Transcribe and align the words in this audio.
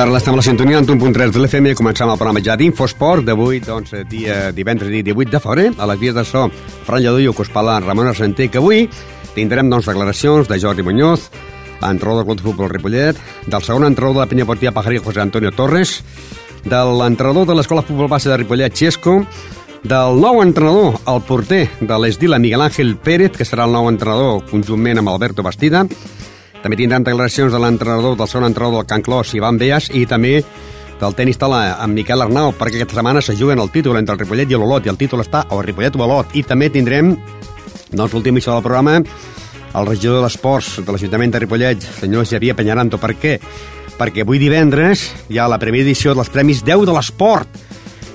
tarda, 0.00 0.16
estem 0.16 0.32
a 0.32 0.38
la 0.38 0.42
sintonia 0.42 0.78
en 0.78 0.86
1.3 0.86 1.28
de 1.34 1.40
l'FM 1.42 1.66
i 1.68 1.76
comencem 1.76 2.08
el 2.08 2.16
programa 2.16 2.40
ja 2.40 2.54
d'Infosport 2.56 3.26
d'avui, 3.26 3.58
doncs, 3.60 3.90
dia 4.08 4.46
divendres, 4.56 4.88
dia 4.88 5.04
18 5.04 5.34
de 5.34 5.40
febrer, 5.44 5.64
a 5.76 5.88
les 5.90 5.98
vies 6.00 6.14
de 6.16 6.22
so, 6.24 6.46
Fran 6.86 7.02
Lladó 7.04 7.20
i 7.20 7.26
Ocospala, 7.28 7.74
Ramon 7.84 8.08
Argenter, 8.08 8.46
que 8.48 8.62
avui 8.62 8.86
tindrem, 9.34 9.68
doncs, 9.68 9.90
declaracions 9.90 10.48
de 10.48 10.56
Jordi 10.62 10.86
Muñoz, 10.86 11.26
entrenador 11.82 12.22
del 12.22 12.30
Club 12.30 12.38
de 12.38 12.46
Futbol 12.46 12.70
Ripollet, 12.72 13.20
del 13.44 13.66
segon 13.66 13.84
entrenador 13.84 14.16
de 14.16 14.22
la 14.22 14.28
Penya 14.30 14.46
Portia 14.48 14.72
Pajarí, 14.72 15.02
José 15.04 15.20
Antonio 15.20 15.52
Torres, 15.52 15.98
de 16.64 16.80
l'entrenador 16.96 17.50
de 17.50 17.58
l'Escola 17.58 17.84
Futbol 17.84 18.08
Base 18.08 18.32
de 18.32 18.38
Ripollet, 18.40 18.72
Xesco, 18.72 19.18
del 19.84 20.16
nou 20.22 20.40
entrenador, 20.40 20.96
el 21.12 21.20
porter 21.28 21.66
de 21.76 22.00
l'Esdila, 22.00 22.40
Miguel 22.40 22.64
Ángel 22.64 22.96
Pérez, 22.96 23.36
que 23.36 23.44
serà 23.44 23.68
el 23.68 23.76
nou 23.76 23.92
entrenador 23.92 24.46
conjuntament 24.48 25.04
amb 25.04 25.12
Alberto 25.12 25.44
Bastida, 25.44 25.84
també 26.62 26.76
tindran 26.76 27.04
declaracions 27.04 27.52
de 27.52 27.60
l'entrenador 27.60 28.18
del 28.18 28.28
segon 28.28 28.48
entrenador 28.50 28.82
del 28.82 28.88
Can 28.88 29.02
Clos, 29.02 29.32
Ivan 29.34 29.58
Beas, 29.58 29.88
i 29.96 30.04
també 30.06 30.40
del 31.00 31.16
tenis 31.16 31.38
tala 31.40 31.62
amb 31.80 31.96
Miquel 31.96 32.20
Arnau, 32.20 32.52
perquè 32.52 32.76
aquesta 32.80 32.98
setmana 32.98 33.22
se 33.24 33.36
juguen 33.36 33.60
el 33.62 33.70
títol 33.72 33.96
entre 33.96 34.14
el 34.14 34.20
Ripollet 34.20 34.50
i 34.52 34.58
l'Olot, 34.58 34.84
i 34.84 34.92
el 34.92 34.98
títol 35.00 35.24
està 35.24 35.46
o 35.50 35.62
Ripollet 35.64 35.96
o 35.96 36.02
l'Olot. 36.02 36.34
I 36.36 36.44
també 36.44 36.68
tindrem, 36.72 37.14
doncs, 37.90 38.12
l'últim 38.12 38.36
missió 38.36 38.52
del 38.52 38.66
programa, 38.66 38.98
el 39.70 39.86
regidor 39.88 40.20
d'Esports 40.24 40.80
de 40.84 40.92
l'Ajuntament 40.92 41.32
de 41.32 41.40
Ripollet, 41.40 41.86
senyor 42.02 42.28
Xavier 42.28 42.56
Penyaranto. 42.58 43.00
Per 43.00 43.14
què? 43.16 43.38
Perquè 43.96 44.26
avui 44.26 44.40
divendres 44.42 45.06
hi 45.30 45.40
ha 45.40 45.48
la 45.48 45.60
primera 45.62 45.86
edició 45.86 46.12
dels 46.16 46.32
Premis 46.32 46.64
10 46.66 46.84
de 46.88 46.96
l'Esport 46.96 47.60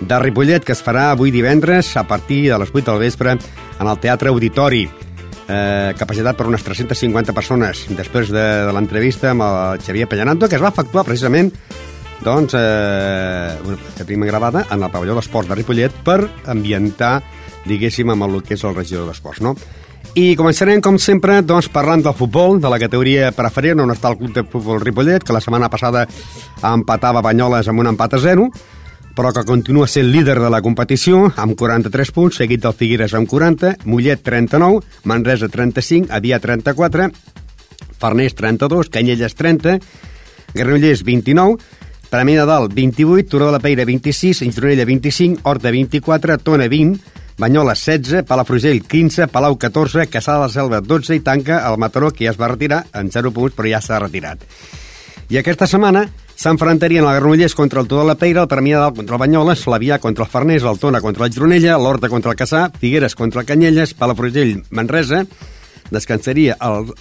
de 0.05 0.19
Ripollet, 0.21 0.65
que 0.65 0.75
es 0.75 0.83
farà 0.85 1.09
avui 1.13 1.33
divendres 1.33 1.95
a 1.97 2.05
partir 2.05 2.49
de 2.51 2.59
les 2.61 2.69
8 2.69 2.85
del 2.91 3.01
vespre 3.01 3.37
en 3.37 3.87
el 3.87 3.99
Teatre 4.03 4.29
Auditori 4.29 4.85
eh, 5.47 5.93
capacitat 5.97 6.37
per 6.37 6.47
unes 6.49 6.63
350 6.65 7.33
persones 7.35 7.85
després 7.97 8.31
de, 8.33 8.45
de 8.67 8.75
l'entrevista 8.75 9.31
amb 9.31 9.45
el 9.45 9.83
Xavier 9.85 10.07
Pellananto, 10.09 10.49
que 10.49 10.57
es 10.59 10.63
va 10.63 10.73
efectuar 10.73 11.05
precisament 11.07 11.51
doncs, 12.25 12.55
eh, 12.57 13.55
una, 13.65 13.77
tenim 13.99 14.25
gravada 14.25 14.65
en 14.71 14.83
el 14.83 14.91
pavelló 14.91 15.17
d'esports 15.17 15.49
de 15.51 15.57
Ripollet 15.59 15.97
per 16.05 16.19
ambientar, 16.51 17.19
diguéssim, 17.65 18.09
amb 18.13 18.27
el 18.27 18.39
que 18.43 18.55
és 18.57 18.63
el 18.63 18.75
regidor 18.75 19.09
d'esports, 19.09 19.43
no? 19.45 19.55
I 20.15 20.29
començarem, 20.39 20.79
com 20.79 20.95
sempre, 21.01 21.41
doncs, 21.43 21.67
parlant 21.67 22.05
del 22.05 22.15
futbol, 22.15 22.55
de 22.63 22.69
la 22.71 22.79
categoria 22.79 23.33
preferent, 23.35 23.81
on 23.83 23.91
està 23.91 24.13
el 24.13 24.15
Club 24.21 24.31
de 24.37 24.45
Futbol 24.47 24.79
Ripollet, 24.79 25.25
que 25.27 25.35
la 25.35 25.41
setmana 25.43 25.67
passada 25.67 26.05
empatava 26.63 27.23
Banyoles 27.25 27.67
amb 27.67 27.83
un 27.83 27.91
empat 27.91 28.15
a 28.15 28.21
0, 28.23 28.47
però 29.15 29.31
que 29.33 29.45
continua 29.47 29.87
sent 29.87 30.11
líder 30.11 30.35
de 30.43 30.49
la 30.51 30.61
competició 30.61 31.29
amb 31.39 31.55
43 31.57 32.11
punts, 32.11 32.41
seguit 32.41 32.61
del 32.65 32.75
Figueres 32.75 33.15
amb 33.15 33.29
40, 33.31 33.77
Mollet 33.87 34.21
39, 34.25 34.83
Manresa 35.07 35.47
35, 35.49 36.11
Avià 36.13 36.41
34, 36.43 37.07
Farners 37.97 38.35
32, 38.35 38.91
Canyelles 38.91 39.35
30, 39.39 39.79
Granollers 40.53 41.03
29, 41.07 41.57
Premi 42.11 42.35
de 42.35 42.45
Dalt 42.45 42.73
28, 42.75 43.29
Turó 43.29 43.47
de 43.47 43.55
la 43.55 43.63
Peira 43.63 43.85
26, 43.85 44.41
Instronella 44.43 44.85
25, 44.85 45.41
Horta 45.43 45.71
24, 45.71 46.37
Tona 46.39 46.67
20, 46.67 46.99
Banyoles 47.37 47.79
16, 47.85 48.23
Palafrugell 48.27 48.83
15, 48.83 49.27
Palau 49.27 49.57
14, 49.57 50.07
Caçada 50.07 50.43
de 50.43 50.47
la 50.47 50.53
Selva 50.53 50.81
12 50.81 51.15
i 51.15 51.23
tanca 51.23 51.63
el 51.67 51.79
Mataró, 51.79 52.11
que 52.11 52.27
ja 52.27 52.35
es 52.35 52.39
va 52.39 52.51
retirar 52.51 52.85
en 52.93 53.11
0 53.11 53.31
punts, 53.35 53.55
però 53.55 53.71
ja 53.71 53.81
s'ha 53.83 53.99
retirat. 53.99 54.43
I 55.31 55.39
aquesta 55.41 55.67
setmana 55.67 56.05
s'enfrontarien 56.35 57.05
el 57.05 57.15
Granollers 57.15 57.55
contra 57.55 57.81
el 57.81 57.87
Tudor 57.87 58.05
la 58.05 58.15
Peira, 58.19 58.43
el 58.43 58.51
Premià 58.51 58.79
Dalt 58.81 58.97
contra 58.99 59.15
el 59.15 59.21
Banyoles, 59.23 59.65
l'Avià 59.71 59.99
contra 60.03 60.25
el 60.25 60.31
Farners, 60.31 60.67
el 60.67 60.79
Tona 60.79 61.01
contra 61.01 61.25
el 61.25 61.33
Gironella, 61.33 61.77
l'Horta 61.79 62.09
contra 62.11 62.33
el 62.33 62.39
Caçà, 62.39 62.67
Figueres 62.79 63.15
contra 63.15 63.41
el 63.41 63.47
Canyelles, 63.47 63.95
Palafrugell, 63.95 64.61
Manresa, 64.69 65.23
descansaria 65.91 66.57
el 66.61 66.91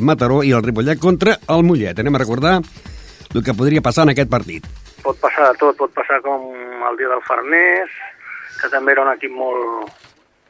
Mataró 0.00 0.42
i 0.42 0.52
el 0.56 0.64
Ripollet 0.66 1.00
contra 1.00 1.38
el 1.48 1.64
Mollet. 1.64 1.98
Anem 2.02 2.18
a 2.18 2.22
recordar 2.22 2.58
el 2.60 3.44
que 3.46 3.54
podria 3.54 3.82
passar 3.84 4.08
en 4.08 4.14
aquest 4.14 4.30
partit. 4.30 4.66
Pot 5.04 5.18
passar 5.22 5.52
de 5.52 5.58
tot, 5.60 5.76
pot 5.78 5.92
passar 5.96 6.20
com 6.24 6.50
el 6.90 6.98
dia 6.98 7.08
del 7.08 7.24
Farners, 7.26 7.92
que 8.60 8.68
també 8.72 8.92
era 8.92 9.06
un 9.06 9.12
equip 9.14 9.32
molt, 9.32 9.90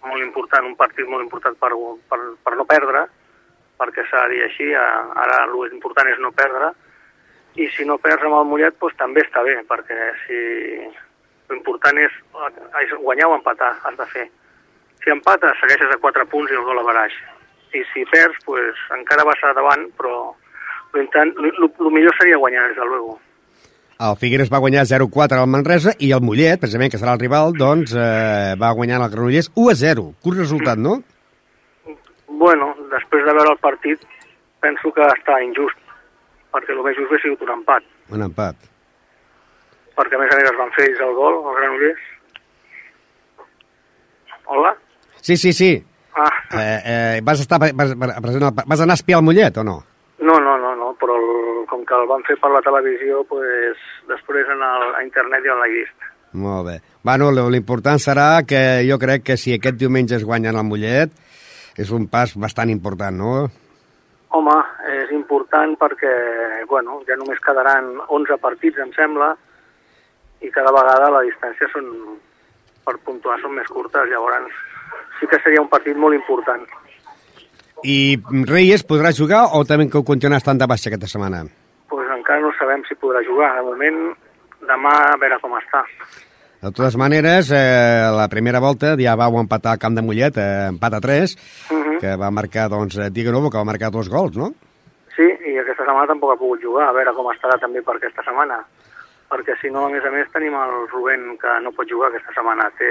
molt 0.06 0.22
important, 0.24 0.66
un 0.66 0.76
partit 0.78 1.06
molt 1.06 1.22
important 1.22 1.56
per, 1.60 1.70
per, 2.10 2.20
per 2.42 2.56
no 2.58 2.66
perdre, 2.66 3.04
perquè 3.80 4.04
s'ha 4.08 4.26
de 4.26 4.34
dir 4.34 4.46
així, 4.46 4.70
ara 4.74 5.44
l'important 5.52 6.08
és 6.10 6.18
no 6.22 6.32
perdre, 6.36 6.72
i 7.60 7.68
si 7.76 7.84
no 7.84 7.98
perds 8.00 8.24
amb 8.24 8.38
el 8.38 8.48
Mollet 8.48 8.76
doncs, 8.80 8.96
també 8.98 9.24
està 9.26 9.42
bé, 9.44 9.56
perquè 9.68 10.10
si 10.24 10.40
l'important 11.50 11.98
és, 12.00 12.12
és 12.84 12.92
guanyar 13.02 13.28
o 13.30 13.36
empatar, 13.36 13.72
has 13.84 13.96
de 13.98 14.06
fer. 14.12 14.26
Si 15.04 15.12
empates, 15.12 15.58
segueixes 15.60 15.92
a 15.92 15.98
4 16.00 16.26
punts 16.30 16.52
i 16.52 16.58
el 16.58 16.66
gol 16.66 16.80
a 16.80 16.84
baraix. 16.86 17.16
I 17.76 17.82
si 17.92 18.04
perds, 18.10 18.38
pues, 18.46 18.78
encara 18.96 19.26
vas 19.28 19.42
a 19.44 19.52
davant, 19.56 19.88
però 19.98 20.30
el 20.94 21.92
millor 21.92 22.14
seria 22.18 22.40
guanyar, 22.40 22.68
des 22.68 22.76
de 22.76 22.86
luego. 22.86 23.18
El 24.00 24.16
Figueres 24.16 24.48
va 24.52 24.62
guanyar 24.64 24.86
0-4 24.88 25.42
al 25.42 25.50
Manresa 25.52 25.92
i 26.00 26.08
el 26.16 26.24
Mollet, 26.24 26.60
precisament, 26.62 26.90
que 26.92 27.00
serà 27.00 27.12
el 27.16 27.20
rival, 27.20 27.52
doncs 27.52 27.92
eh, 27.92 28.56
va 28.60 28.72
guanyar 28.76 29.02
el 29.02 29.10
Granollers 29.12 29.50
1-0. 29.52 30.06
Curt 30.24 30.40
resultat, 30.40 30.80
no? 30.80 31.02
Bueno, 32.40 32.72
després 32.94 33.26
de 33.26 33.34
veure 33.36 33.52
el 33.52 33.60
partit, 33.60 34.06
penso 34.64 34.92
que 34.96 35.04
està 35.04 35.36
injust 35.44 35.79
perquè 36.54 36.74
el 36.74 36.82
més 36.84 36.96
just 36.98 37.10
hauria 37.10 37.24
sigut 37.24 37.44
un 37.46 37.54
empat. 37.58 37.86
Un 38.14 38.24
empat. 38.26 38.68
Perquè 39.98 40.16
a 40.16 40.22
més 40.22 40.32
a 40.32 40.40
més 40.40 40.50
es 40.50 40.58
van 40.58 40.74
fer 40.76 40.88
ells 40.88 41.04
el 41.06 41.14
gol, 41.18 41.38
els 41.42 41.60
Granollers. 41.60 42.08
Hola? 44.50 44.74
Sí, 45.20 45.36
sí, 45.36 45.52
sí. 45.52 45.72
Ah. 46.16 46.30
Eh, 46.58 46.80
eh, 46.92 47.20
vas, 47.22 47.40
estar 47.40 47.60
vas, 47.60 47.94
vas 47.94 48.80
anar 48.80 48.94
a 48.96 48.98
espiar 48.98 49.20
el 49.20 49.24
Mollet 49.24 49.60
o 49.62 49.64
no? 49.64 49.76
No, 50.20 50.36
no, 50.42 50.56
no, 50.58 50.74
no 50.76 50.90
però 51.00 51.16
el, 51.16 51.64
com 51.70 51.84
que 51.86 51.96
el 51.96 52.08
van 52.10 52.24
fer 52.26 52.36
per 52.40 52.50
la 52.52 52.62
televisió, 52.64 53.22
pues, 53.30 53.80
després 54.10 54.48
en 54.52 54.62
el, 54.66 54.86
a 54.98 55.04
internet 55.06 55.46
ja 55.46 55.56
l'he 55.60 55.70
vist. 55.78 56.08
Molt 56.40 56.66
bé. 56.68 56.76
Bueno, 57.06 57.30
l'important 57.50 57.98
serà 58.02 58.42
que 58.46 58.60
jo 58.86 59.00
crec 59.02 59.24
que 59.30 59.38
si 59.40 59.56
aquest 59.56 59.80
diumenge 59.80 60.18
es 60.18 60.26
guanyen 60.26 60.58
el 60.60 60.68
Mollet, 60.68 61.14
és 61.80 61.90
un 61.96 62.06
pas 62.12 62.34
bastant 62.38 62.70
important, 62.70 63.16
no? 63.16 63.32
Home, 64.30 64.56
és 64.86 65.10
important 65.10 65.72
perquè, 65.78 66.10
bueno, 66.70 67.00
ja 67.08 67.16
només 67.18 67.40
quedaran 67.42 67.96
11 68.06 68.36
partits, 68.38 68.78
em 68.78 68.92
sembla, 68.94 69.32
i 70.40 70.50
cada 70.54 70.70
vegada 70.72 71.10
la 71.10 71.24
distància 71.26 71.66
són, 71.72 71.88
per 72.86 72.94
puntuar 73.04 73.40
són 73.42 73.56
més 73.58 73.66
curtes, 73.68 74.06
llavors 74.08 74.54
sí 75.18 75.26
que 75.26 75.40
seria 75.42 75.62
un 75.62 75.68
partit 75.68 75.98
molt 75.98 76.14
important. 76.14 76.62
I 77.84 78.20
Reyes 78.48 78.84
podrà 78.84 79.12
jugar 79.16 79.46
o 79.56 79.64
també 79.64 79.88
que 79.88 80.04
continuarà 80.06 80.40
estant 80.40 80.58
de 80.60 80.68
baixa 80.68 80.90
aquesta 80.90 81.08
setmana? 81.08 81.44
Pues 81.88 82.08
encara 82.12 82.42
no 82.44 82.52
sabem 82.58 82.82
si 82.88 82.96
podrà 83.00 83.22
jugar. 83.24 83.54
De 83.56 83.64
moment, 83.66 84.00
demà 84.68 84.92
a 85.08 85.16
veure 85.20 85.38
com 85.40 85.56
està. 85.56 85.82
De 86.60 86.68
totes 86.68 86.96
maneres, 87.00 87.48
eh, 87.56 88.10
la 88.12 88.28
primera 88.28 88.60
volta 88.60 88.92
ja 89.00 89.14
vau 89.16 89.38
empatar 89.40 89.72
al 89.72 89.78
camp 89.80 89.94
de 89.96 90.02
Mollet, 90.04 90.36
eh, 90.36 90.66
empat 90.68 90.94
a 90.94 91.00
3, 91.00 91.32
uh 91.70 91.76
-huh. 91.76 91.98
que 92.00 92.16
va 92.16 92.30
marcar, 92.30 92.68
doncs, 92.68 92.98
Diego 93.12 93.32
Novo, 93.32 93.50
que 93.50 93.56
va 93.56 93.64
marcar 93.64 93.90
dos 93.90 94.10
gols, 94.10 94.36
no? 94.36 94.52
Sí, 95.16 95.24
i 95.24 95.58
aquesta 95.58 95.84
setmana 95.84 96.06
tampoc 96.06 96.32
ha 96.32 96.36
pogut 96.36 96.60
jugar, 96.60 96.88
a 96.88 96.92
veure 96.92 97.14
com 97.14 97.26
estarà 97.32 97.58
també 97.58 97.80
per 97.82 97.96
aquesta 97.96 98.22
setmana. 98.22 98.60
Perquè 99.30 99.54
si 99.60 99.70
no, 99.70 99.86
a 99.86 99.90
més 99.90 100.04
a 100.04 100.10
més, 100.10 100.30
tenim 100.32 100.54
el 100.54 100.88
Rubén, 100.92 101.38
que 101.38 101.60
no 101.62 101.72
pot 101.72 101.88
jugar 101.88 102.08
aquesta 102.08 102.32
setmana, 102.34 102.70
té 102.76 102.90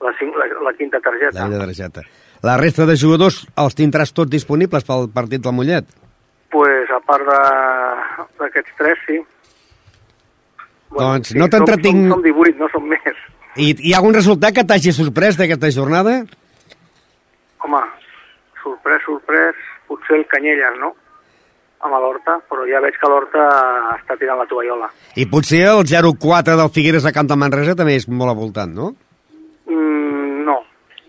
la, 0.00 0.10
la, 0.10 0.46
la 0.66 0.72
quinta 0.72 0.98
targeta. 1.00 1.38
La 1.38 1.48
quinta 1.48 1.58
targeta. 1.58 2.02
La 2.42 2.56
resta 2.56 2.86
de 2.86 2.96
jugadors 2.96 3.46
els 3.56 3.76
tindràs 3.76 4.12
tots 4.12 4.30
disponibles 4.30 4.84
pel 4.84 5.10
partit 5.14 5.42
del 5.44 5.52
Mollet? 5.52 5.84
Pues, 6.50 6.90
a 6.90 6.98
part 7.06 7.22
d'aquests 8.40 8.72
tres, 8.78 8.98
sí. 9.06 9.20
Bueno, 10.90 11.12
doncs 11.14 11.30
sí, 11.32 11.38
no 11.38 11.48
t'entretinc... 11.50 12.08
Som, 12.08 12.18
som 12.18 12.24
18, 12.26 12.58
no 12.58 12.68
som 12.72 12.86
més. 12.90 13.20
I 13.56 13.72
hi 13.74 13.92
ha 13.94 14.00
algun 14.00 14.16
resultat 14.16 14.54
que 14.56 14.64
t'hagi 14.66 14.92
sorprès 14.94 15.38
d'aquesta 15.38 15.70
jornada? 15.74 16.20
Home, 17.66 17.82
sorprès, 18.62 19.04
sorprès, 19.06 19.60
potser 19.90 20.18
el 20.18 20.26
Canyelles, 20.30 20.78
no? 20.82 20.94
Amb 21.80 21.96
l'Horta, 21.96 22.36
però 22.50 22.66
ja 22.68 22.82
veig 22.84 22.98
que 23.00 23.08
l'Horta 23.08 23.44
està 23.94 24.16
tirant 24.20 24.40
la 24.40 24.48
tovallola. 24.50 24.90
I 25.16 25.24
potser 25.30 25.62
el 25.70 25.86
0-4 25.88 26.58
del 26.58 26.72
Figueres 26.74 27.06
a 27.08 27.14
Camp 27.16 27.30
de 27.30 27.38
Manresa 27.40 27.76
també 27.78 27.96
és 27.96 28.08
molt 28.08 28.34
avoltant, 28.34 28.74
no? 28.76 28.90
Mm, 29.70 30.42
no, 30.48 30.58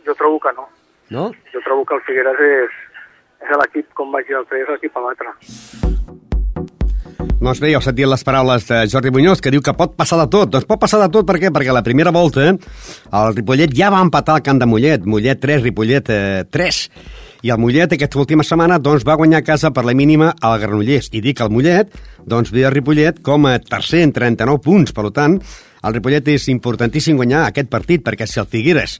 jo 0.07 0.16
trobo 0.19 0.39
que 0.45 0.56
no. 0.56 0.69
No? 1.12 1.28
Jo 1.51 1.66
trobo 1.66 1.83
que 1.86 1.98
el 1.98 2.06
Figueres 2.07 2.45
és, 2.48 2.81
és 3.44 3.57
l'equip, 3.60 3.89
com 4.00 4.13
vaig 4.16 4.30
dir 4.30 4.38
l'altre, 4.38 4.63
és 4.63 4.72
l'equip 4.72 4.95
a 4.95 5.07
l'altre. 5.07 5.36
Doncs 7.42 7.58
bé, 7.58 7.72
heu 7.74 7.82
sentit 7.82 8.06
les 8.06 8.22
paraules 8.22 8.68
de 8.70 8.84
Jordi 8.86 9.10
Muñoz, 9.10 9.40
que 9.42 9.50
diu 9.50 9.64
que 9.66 9.74
pot 9.74 9.96
passar 9.98 10.20
de 10.20 10.28
tot. 10.30 10.52
Doncs 10.54 10.68
pot 10.70 10.78
passar 10.78 11.00
de 11.02 11.08
tot, 11.10 11.26
per 11.26 11.40
què? 11.42 11.50
Perquè 11.50 11.74
la 11.74 11.82
primera 11.82 12.12
volta 12.14 12.44
el 12.52 13.32
Ripollet 13.34 13.74
ja 13.74 13.90
va 13.90 14.04
empatar 14.06 14.36
el 14.38 14.44
camp 14.46 14.60
de 14.62 14.68
Mollet. 14.70 15.08
Mollet 15.10 15.42
3, 15.42 15.64
Ripollet 15.64 16.12
eh, 16.14 16.44
3. 16.46 16.82
I 17.42 17.50
el 17.50 17.58
Mollet 17.58 17.98
aquesta 17.98 18.22
última 18.22 18.46
setmana 18.46 18.78
doncs, 18.78 19.08
va 19.10 19.18
guanyar 19.18 19.42
a 19.42 19.48
casa 19.48 19.74
per 19.74 19.88
la 19.90 19.98
mínima 19.98 20.36
al 20.38 20.60
Granollers. 20.62 21.10
I 21.18 21.24
dic 21.26 21.42
el 21.42 21.50
Mollet, 21.50 21.98
doncs 22.30 22.54
ve 22.54 22.62
el 22.62 22.76
Ripollet 22.76 23.24
com 23.26 23.50
a 23.50 23.58
tercer 23.58 24.04
en 24.06 24.14
39 24.14 24.62
punts. 24.62 24.94
Per 24.94 25.10
tant, 25.10 25.42
el 25.82 25.98
Ripollet 25.98 26.30
és 26.38 26.46
importantíssim 26.54 27.18
guanyar 27.18 27.48
aquest 27.48 27.74
partit, 27.74 28.06
perquè 28.06 28.30
si 28.30 28.38
el 28.38 28.52
Figueres 28.54 29.00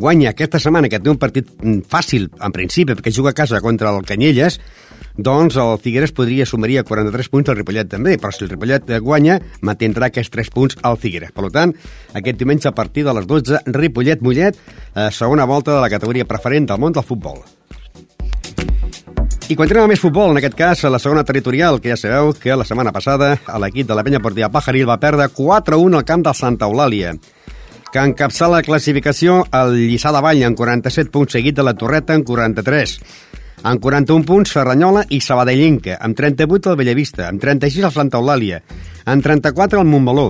guanya 0.00 0.32
aquesta 0.32 0.60
setmana, 0.62 0.88
que 0.88 1.00
té 1.00 1.10
un 1.10 1.18
partit 1.20 1.48
mm, 1.58 1.86
fàcil, 1.90 2.28
en 2.40 2.54
principi, 2.54 2.94
perquè 2.94 3.12
juga 3.14 3.34
a 3.34 3.38
casa 3.38 3.60
contra 3.64 3.92
el 3.94 4.06
Canyelles, 4.08 4.58
doncs 5.18 5.56
el 5.58 5.78
Figueres 5.82 6.12
podria 6.14 6.46
sumaria 6.46 6.84
43 6.86 7.30
punts 7.32 7.50
al 7.50 7.58
Ripollet 7.58 7.90
també, 7.90 8.16
però 8.22 8.30
si 8.30 8.44
el 8.46 8.52
Ripollet 8.52 8.92
guanya, 9.02 9.40
mantindrà 9.66 10.12
aquests 10.12 10.30
3 10.34 10.50
punts 10.54 10.78
al 10.86 10.98
Figueres. 11.02 11.32
Per 11.34 11.50
tant, 11.54 11.74
aquest 12.14 12.38
diumenge 12.38 12.70
a 12.70 12.74
partir 12.74 13.02
de 13.06 13.14
les 13.18 13.26
12, 13.26 13.64
Ripollet-Mollet, 13.66 14.60
eh, 14.94 15.08
segona 15.10 15.46
volta 15.46 15.74
de 15.74 15.80
la 15.82 15.90
categoria 15.90 16.28
preferent 16.28 16.70
del 16.70 16.78
món 16.78 16.94
del 16.94 17.06
futbol. 17.06 17.42
I 19.48 19.56
amb 19.56 19.88
més 19.88 20.00
futbol, 20.00 20.30
en 20.30 20.36
aquest 20.36 20.54
cas 20.54 20.84
a 20.84 20.90
la 20.92 20.98
segona 21.00 21.24
territorial, 21.24 21.80
que 21.80 21.88
ja 21.88 21.96
sabeu 21.96 22.34
que 22.36 22.54
la 22.54 22.66
setmana 22.68 22.92
passada 22.92 23.38
l'equip 23.58 23.88
de 23.88 23.96
la 23.96 24.04
penya 24.04 24.20
portiva 24.20 24.50
Pajaril 24.52 24.84
va 24.86 25.00
perdre 25.00 25.30
4-1 25.32 25.96
al 25.96 26.04
camp 26.04 26.22
del 26.26 26.36
Santa 26.36 26.68
Eulàlia 26.68 27.14
que 27.92 28.02
encapçala 28.04 28.58
la 28.58 28.66
classificació 28.66 29.40
el 29.56 29.74
Lliçà 29.88 30.12
de 30.12 30.20
Vall 30.24 30.44
en 30.44 30.56
47 30.58 31.10
punts 31.14 31.32
seguit 31.32 31.56
de 31.56 31.64
la 31.64 31.74
Torreta 31.78 32.16
en 32.16 32.24
43. 32.26 32.98
En 33.68 33.80
41 33.82 34.26
punts, 34.28 34.52
Ferranyola 34.54 35.06
i 35.10 35.18
Sabadellenca, 35.24 35.96
amb 36.00 36.16
38 36.16 36.70
el 36.70 36.78
Bellavista, 36.78 37.26
amb 37.26 37.42
36 37.42 37.88
el 37.88 37.94
Santa 37.94 38.20
Eulàlia, 38.20 38.60
amb 39.08 39.24
34 39.24 39.80
el 39.80 39.88
Montmeló, 39.88 40.28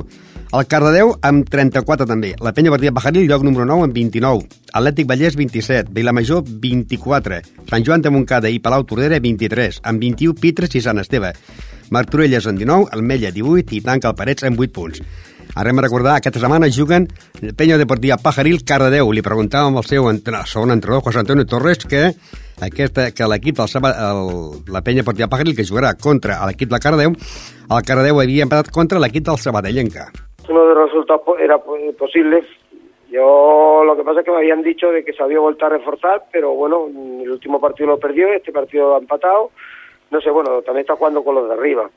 el 0.48 0.64
Cardedeu 0.64 1.10
amb 1.28 1.50
34 1.52 2.06
també, 2.08 2.30
la 2.40 2.54
Penya 2.56 2.72
Partida 2.72 2.94
Pajaril, 2.96 3.26
lloc 3.28 3.42
número 3.44 3.66
9 3.68 3.90
amb 3.90 3.98
29, 3.98 4.46
Atlètic 4.72 5.10
Vallès 5.10 5.36
27, 5.36 5.92
Vilamajor 5.92 6.46
24, 6.48 7.42
Sant 7.68 7.84
Joan 7.84 8.06
de 8.06 8.14
Montcada 8.14 8.48
i 8.48 8.62
Palau 8.64 8.86
Tordera 8.88 9.18
23, 9.20 9.82
amb 9.84 10.00
21 10.00 10.38
Pitres 10.40 10.78
i 10.78 10.80
Sant 10.80 11.02
Esteve, 11.02 11.34
Martorelles 11.90 12.46
en 12.48 12.56
19, 12.56 12.88
el 12.96 13.02
Mella 13.02 13.34
18 13.34 13.76
i 13.76 13.82
tanca 13.84 14.08
el 14.08 14.16
Parets 14.16 14.48
amb 14.48 14.60
8 14.60 14.72
punts. 14.72 15.02
Ara 15.58 15.72
hem 15.72 15.80
recordar, 15.82 16.12
aquesta 16.20 16.38
setmana 16.38 16.68
juguen 16.70 17.08
Penya 17.58 17.74
Deportiva 17.80 18.14
Pajaril 18.22 18.60
Cardedeu. 18.62 19.08
Li 19.10 19.24
preguntàvem 19.26 19.74
al 19.74 19.86
seu 19.88 20.04
segon 20.06 20.70
entrenador, 20.70 21.02
José 21.02 21.18
Antonio 21.18 21.46
Torres, 21.50 21.80
que 21.82 22.12
aquesta, 22.62 23.08
que 23.10 23.26
l'equip 23.26 23.56
del 23.58 23.88
el, 23.90 24.20
la 24.70 24.82
penya 24.86 25.02
Portia 25.02 25.26
Pajaril, 25.26 25.56
que 25.58 25.66
jugarà 25.66 25.96
contra 25.98 26.36
l'equip 26.46 26.70
de 26.70 26.78
Cardeu, 26.78 27.10
el 27.10 27.82
Cardeu 27.88 28.20
havia 28.22 28.46
empatat 28.46 28.70
contra 28.70 29.00
l'equip 29.02 29.26
del 29.26 29.40
Sabadellenca. 29.42 30.06
Uno 30.48 30.62
de 30.68 30.74
los 30.76 30.92
resultados 30.92 31.40
era 31.42 31.58
posible. 31.58 32.44
Yo 33.10 33.82
lo 33.84 33.96
que 33.96 34.04
pasa 34.04 34.20
es 34.20 34.26
que 34.26 34.30
me 34.30 34.38
habían 34.38 34.62
dicho 34.62 34.92
de 34.92 35.02
que 35.02 35.12
se 35.12 35.24
había 35.24 35.40
vuelto 35.40 35.66
a 35.66 35.70
reforzar, 35.70 36.26
pero 36.30 36.54
bueno, 36.54 36.86
el 36.86 37.32
último 37.32 37.60
partido 37.60 37.88
lo 37.88 37.98
perdió, 37.98 38.28
este 38.32 38.52
partido 38.52 38.94
ha 38.94 38.98
empatado. 38.98 39.50
No 40.12 40.20
sé, 40.20 40.30
bueno, 40.30 40.62
también 40.62 40.82
está 40.82 40.94
jugando 40.94 41.24
con 41.24 41.34
los 41.34 41.48
de 41.48 41.54
arriba. 41.54 41.90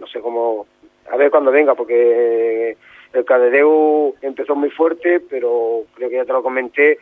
No 0.00 0.06
sé 0.08 0.18
cómo, 0.18 0.66
a 1.08 1.16
ver 1.16 1.30
cuando 1.30 1.52
venga, 1.52 1.76
porque 1.76 2.76
el 3.14 3.24
Cardeu 3.24 4.14
empezó 4.22 4.54
muy 4.54 4.70
fuerte, 4.70 5.20
pero 5.28 5.82
creo 5.94 6.08
que 6.08 6.16
ya 6.16 6.24
te 6.24 6.32
lo 6.32 6.42
comenté, 6.42 6.98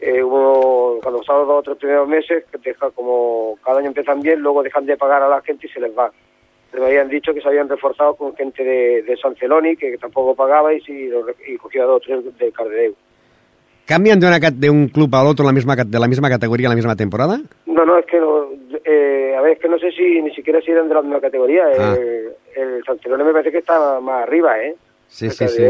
eh, 0.00 0.22
hubo, 0.22 0.98
cuando 1.02 1.20
pasaron 1.20 1.42
los 1.42 1.48
dos 1.48 1.58
o 1.58 1.62
tres 1.62 1.76
primeros 1.76 2.08
meses, 2.08 2.44
que 2.50 2.58
deja 2.58 2.90
como 2.90 3.58
cada 3.64 3.78
año 3.78 3.88
empiezan 3.88 4.20
bien, 4.20 4.40
luego 4.40 4.62
dejan 4.62 4.86
de 4.86 4.96
pagar 4.96 5.22
a 5.22 5.28
la 5.28 5.42
gente 5.42 5.66
y 5.66 5.70
se 5.70 5.80
les 5.80 5.96
va. 5.96 6.10
Me 6.72 6.86
habían 6.86 7.08
dicho 7.08 7.34
que 7.34 7.40
se 7.40 7.48
habían 7.48 7.68
reforzado 7.68 8.14
con 8.14 8.34
gente 8.36 8.62
de, 8.62 9.02
de 9.02 9.16
San 9.16 9.34
Celoni, 9.36 9.76
que 9.76 9.98
tampoco 9.98 10.34
pagaba, 10.34 10.72
y, 10.72 10.80
si, 10.80 11.10
y 11.46 11.56
cogió 11.56 11.82
a 11.82 11.86
dos 11.86 11.96
o 11.96 12.00
tres 12.00 12.38
de 12.38 12.52
Cardedeu. 12.52 12.94
¿Cambian 13.86 14.20
de, 14.20 14.28
una, 14.28 14.38
de 14.38 14.70
un 14.70 14.86
club 14.88 15.12
al 15.16 15.26
otro 15.26 15.44
la 15.44 15.52
misma, 15.52 15.74
de 15.74 15.98
la 15.98 16.06
misma 16.06 16.28
categoría 16.28 16.68
la 16.68 16.76
misma 16.76 16.94
temporada? 16.94 17.40
No, 17.66 17.84
no, 17.84 17.98
es 17.98 18.06
que 18.06 18.20
no, 18.20 18.50
eh, 18.84 19.34
a 19.36 19.40
ver, 19.40 19.54
es 19.54 19.58
que 19.58 19.68
no 19.68 19.80
sé 19.80 19.90
si 19.90 20.22
ni 20.22 20.32
siquiera 20.32 20.60
si 20.60 20.70
eran 20.70 20.88
de 20.88 20.94
la 20.94 21.02
misma 21.02 21.20
categoría. 21.20 21.64
Ah. 21.76 21.96
El, 21.98 22.32
el 22.54 22.84
San 22.84 23.00
Celoni 23.00 23.24
me 23.24 23.32
parece 23.32 23.50
que 23.50 23.58
está 23.58 23.98
más 23.98 24.22
arriba, 24.22 24.62
¿eh? 24.62 24.76
Sí, 25.10 25.28
sí, 25.30 25.48
sí. 25.48 25.64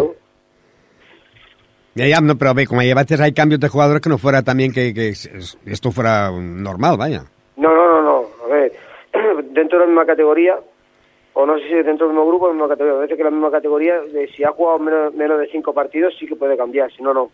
Ya, 1.95 2.07
ya, 2.07 2.21
no, 2.21 2.37
pero 2.37 2.55
ve, 2.55 2.67
como 2.67 2.83
a 2.83 2.95
veces 2.95 3.21
hay 3.21 3.33
cambios 3.33 3.59
de 3.59 3.69
jugadores 3.69 4.01
que 4.01 4.09
no 4.09 4.19
fuera 4.19 4.43
también 4.43 4.73
que, 4.73 4.95
que 4.95 5.09
esto 5.09 5.91
fuera 5.91 6.31
normal, 6.31 6.97
vaya. 6.97 7.25
No, 7.57 7.75
no, 7.75 7.89
no, 7.91 8.03
no. 8.03 8.27
A 8.45 8.49
ver, 8.49 8.73
dentro 9.53 9.79
de 9.79 9.85
la 9.85 9.87
misma 9.87 10.07
categoría, 10.07 10.57
o 11.33 11.47
no 11.47 11.59
sé 11.59 11.69
si 11.69 11.75
dentro 11.75 12.07
del 12.07 12.15
mismo 12.15 12.29
grupo, 12.29 12.47
la 12.47 12.53
misma 12.53 12.69
categoría. 12.69 12.97
A 12.97 13.01
veces 13.01 13.17
que 13.17 13.25
la 13.25 13.31
misma 13.31 13.51
categoría, 13.51 14.01
de, 14.01 14.29
si 14.29 14.45
ha 14.45 14.51
jugado 14.51 14.79
menos, 14.79 15.15
menos 15.15 15.41
de 15.41 15.49
cinco 15.51 15.73
partidos, 15.73 16.15
sí 16.19 16.27
que 16.27 16.37
puede 16.37 16.57
cambiar, 16.57 16.93
si 16.93 17.03
no, 17.03 17.13
no. 17.13 17.31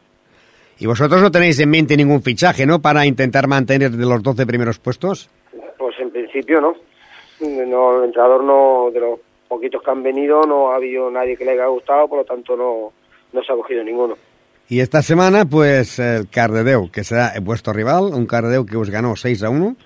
¿Y 0.79 0.87
vosotros 0.87 1.21
no 1.21 1.31
tenéis 1.31 1.59
en 1.61 1.71
mente 1.71 1.97
ningún 1.97 2.23
fichaje, 2.23 2.67
no, 2.67 2.81
para 2.81 3.05
intentar 3.05 3.49
mantener 3.49 3.91
de 3.91 4.07
los 4.07 4.23
12 4.23 4.47
primeros 4.47 4.79
puestos? 4.79 5.29
Pues 5.79 5.99
en 5.99 6.11
principio 6.11 6.61
no. 6.61 6.75
no 7.41 7.99
el 7.99 8.05
entrenador 8.05 8.45
no, 8.45 8.91
de 8.93 9.01
los 9.01 9.21
poquitos 9.49 9.83
que 9.83 9.91
han 9.91 10.03
venido, 10.03 10.43
no 10.43 10.73
ha 10.73 10.77
habido 10.77 11.11
nadie 11.11 11.37
que 11.37 11.45
le 11.45 11.53
haya 11.53 11.67
gustado, 11.67 12.09
por 12.09 12.19
lo 12.19 12.25
tanto 12.25 12.57
no, 12.57 12.93
no 13.33 13.43
se 13.43 13.53
ha 13.53 13.57
cogido 13.57 13.83
ninguno. 13.83 14.17
Y 14.69 14.81
esta 14.81 15.03
semana, 15.03 15.45
pues, 15.45 15.99
el 15.99 16.29
Cardedeu, 16.29 16.91
que 16.91 17.05
será 17.05 17.35
vuestro 17.41 17.73
rival, 17.73 18.13
un 18.15 18.27
Cardedeu 18.27 18.67
que 18.67 18.77
os 18.77 18.91
ganó 18.91 19.15
6 19.15 19.45
a 19.45 19.51
1, 19.51 19.67
uh 19.67 19.77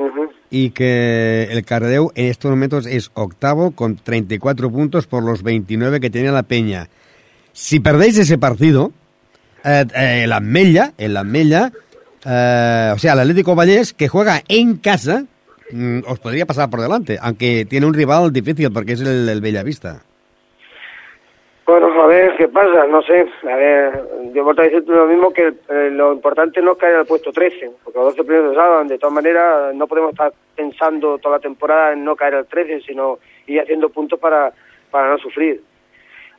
-huh. 0.00 0.30
y 0.50 0.70
que 0.70 1.48
el 1.50 1.64
Cardedeu 1.64 2.12
en 2.14 2.26
estos 2.26 2.50
momentos 2.50 2.86
es 2.86 3.10
octavo 3.14 3.72
con 3.72 3.96
34 3.96 4.70
puntos 4.70 5.06
por 5.06 5.24
los 5.24 5.42
29 5.42 5.98
que 6.00 6.10
tenía 6.10 6.30
la 6.30 6.44
Peña. 6.44 6.88
Si 7.52 7.80
perdéis 7.80 8.18
ese 8.18 8.38
partido, 8.38 8.92
eh, 9.64 9.84
eh, 9.94 10.24
el 10.24 10.32
eh, 12.24 12.92
o 12.94 12.98
sea, 12.98 13.12
el 13.14 13.20
Atlético 13.20 13.54
Vallés, 13.54 13.94
que 13.94 14.08
juega 14.08 14.42
en 14.48 14.76
casa, 14.76 15.24
mm, 15.72 16.00
os 16.06 16.18
podría 16.18 16.46
pasar 16.46 16.70
por 16.70 16.80
delante, 16.80 17.18
aunque 17.20 17.64
tiene 17.64 17.86
un 17.86 17.94
rival 17.94 18.32
difícil 18.32 18.72
porque 18.72 18.92
es 18.92 19.00
el, 19.00 19.28
el 19.28 19.40
Bellavista. 19.40 20.02
Bueno, 21.70 22.02
a 22.02 22.06
ver 22.08 22.36
qué 22.36 22.48
pasa, 22.48 22.84
no 22.88 23.00
sé. 23.02 23.28
A 23.48 23.54
ver, 23.54 24.04
yo 24.34 24.42
vuelvo 24.42 24.60
a 24.60 24.96
lo 24.96 25.06
mismo 25.06 25.32
que 25.32 25.54
eh, 25.68 25.90
lo 25.92 26.12
importante 26.12 26.60
no 26.60 26.74
caer 26.74 26.96
al 26.96 27.06
puesto 27.06 27.30
13, 27.30 27.70
porque 27.84 27.96
los 27.96 28.16
12 28.16 28.24
primeros 28.24 28.56
salvan. 28.56 28.88
De 28.88 28.98
todas 28.98 29.14
maneras, 29.14 29.72
no 29.76 29.86
podemos 29.86 30.10
estar 30.10 30.32
pensando 30.56 31.18
toda 31.18 31.36
la 31.36 31.40
temporada 31.40 31.92
en 31.92 32.04
no 32.04 32.16
caer 32.16 32.34
al 32.34 32.46
13, 32.46 32.80
sino 32.80 33.20
ir 33.46 33.60
haciendo 33.60 33.88
puntos 33.88 34.18
para, 34.18 34.52
para 34.90 35.10
no 35.10 35.18
sufrir. 35.18 35.62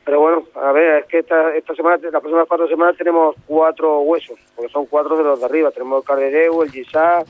Pero 0.04 0.20
bueno, 0.20 0.42
a 0.54 0.72
ver, 0.72 0.98
es 0.98 1.06
que 1.06 1.20
esta, 1.20 1.56
esta 1.56 1.74
semana, 1.76 1.96
las 2.02 2.20
próximas 2.20 2.46
cuatro 2.46 2.68
semanas 2.68 2.98
tenemos 2.98 3.34
cuatro 3.46 4.00
huesos, 4.00 4.38
porque 4.54 4.70
son 4.70 4.84
cuatro 4.84 5.16
de 5.16 5.24
los 5.24 5.40
de 5.40 5.46
arriba. 5.46 5.70
Tenemos 5.70 6.02
el 6.02 6.06
Cardedeu, 6.06 6.62
el 6.62 6.70
Gisá, 6.70 7.20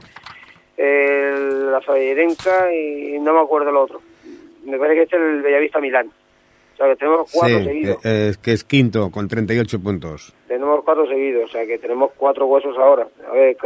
el, 0.76 1.70
la 1.70 1.80
Saballerenca 1.82 2.72
y 2.74 3.18
no 3.20 3.34
me 3.34 3.40
acuerdo 3.40 3.70
el 3.70 3.76
otro. 3.76 4.00
Me 4.64 4.78
parece 4.78 4.96
que 4.96 5.02
este 5.04 5.16
es 5.16 5.22
el 5.22 5.42
Bellavista 5.42 5.80
Milán. 5.80 6.06
O 6.06 6.76
sea, 6.76 6.86
que 6.88 6.96
tenemos 6.96 7.30
cuatro 7.32 7.58
sí, 7.58 7.64
seguidos. 7.64 8.00
que- 8.00 8.28
es 8.28 8.38
que 8.38 8.52
es 8.52 8.64
quinto 8.64 9.10
con 9.10 9.28
38 9.28 9.80
puntos. 9.80 10.32
Tenemos 10.48 10.82
cuatro 10.84 11.06
seguidos, 11.06 11.50
o 11.50 11.52
sea 11.52 11.66
que 11.66 11.78
tenemos 11.78 12.12
cuatro 12.16 12.46
huesos 12.46 12.76
ahora. 12.78 13.06
A 13.30 13.32
ver 13.34 13.56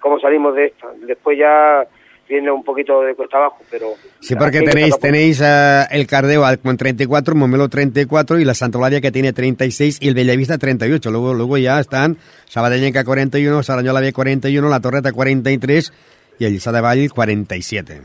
cómo 0.00 0.20
salimos 0.20 0.54
de 0.54 0.66
esta. 0.66 0.88
Después 1.06 1.38
ya 1.38 1.86
viene 2.28 2.50
un 2.50 2.64
poquito 2.64 3.02
de 3.02 3.14
cuesta 3.14 3.36
abajo, 3.36 3.58
pero... 3.70 3.88
Sí, 4.20 4.34
porque 4.34 4.62
tenéis, 4.62 4.98
tenéis 4.98 5.42
eh, 5.44 5.82
el 5.90 6.06
Cardeo 6.06 6.42
con 6.62 6.76
34, 6.76 7.34
Momelo 7.34 7.68
34 7.68 8.38
y 8.38 8.44
la 8.44 8.54
Santolaria 8.54 9.00
que 9.02 9.12
tiene 9.12 9.32
36 9.34 9.98
y 10.00 10.08
el 10.08 10.14
Bellavista 10.14 10.56
38. 10.56 11.10
Luego, 11.10 11.34
luego 11.34 11.58
ya 11.58 11.78
están 11.80 12.16
Sabadellenca 12.46 13.04
41, 13.04 13.62
Sarañola 13.62 14.00
B 14.00 14.12
41, 14.14 14.68
La 14.68 14.80
Torreta 14.80 15.12
43 15.12 15.92
y 16.38 16.44
el 16.46 16.52
Lliçà 16.52 16.72
de 16.72 16.80
Vall 16.80 17.08
47. 17.12 18.00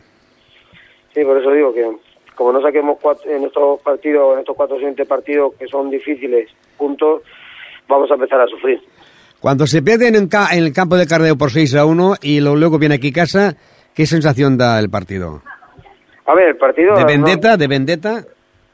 Sí, 1.14 1.24
por 1.24 1.38
eso 1.38 1.52
digo 1.52 1.74
que 1.74 1.86
como 2.36 2.54
no 2.54 2.62
saquemos 2.62 2.98
cuatro- 3.02 3.30
en 3.30 3.44
estos 3.44 3.82
partidos, 3.82 4.34
en 4.34 4.40
estos 4.40 4.56
cuatro 4.56 4.78
siguientes 4.78 5.06
partidos 5.08 5.54
que 5.60 5.68
son 5.68 5.90
difíciles, 5.90 6.50
puntos, 6.78 7.22
vamos 7.88 8.10
a 8.12 8.14
empezar 8.14 8.40
a 8.42 8.48
sufrir. 8.48 8.80
Cuando 9.42 9.66
se 9.68 9.82
pierden 9.82 10.16
en, 10.16 10.28
ca- 10.28 10.50
en 10.54 10.64
el 10.64 10.72
campo 10.74 10.96
de 10.98 11.06
Cardeo 11.08 11.38
por 11.38 11.50
6 11.52 11.76
a 11.76 11.86
1 11.86 12.16
y 12.22 12.40
lo- 12.40 12.56
luego 12.56 12.78
viene 12.80 12.96
aquí 12.96 13.12
casa, 13.12 13.56
¿qué 13.94 14.06
sensación 14.06 14.58
da 14.58 14.80
el 14.80 14.90
partido? 14.90 15.42
A 16.26 16.34
ver, 16.36 16.50
el 16.50 16.58
partido... 16.58 16.94
¿De 16.96 17.02
no- 17.02 17.08
vendetta? 17.08 17.58
¿De 17.58 17.68
vendetta? 17.68 18.24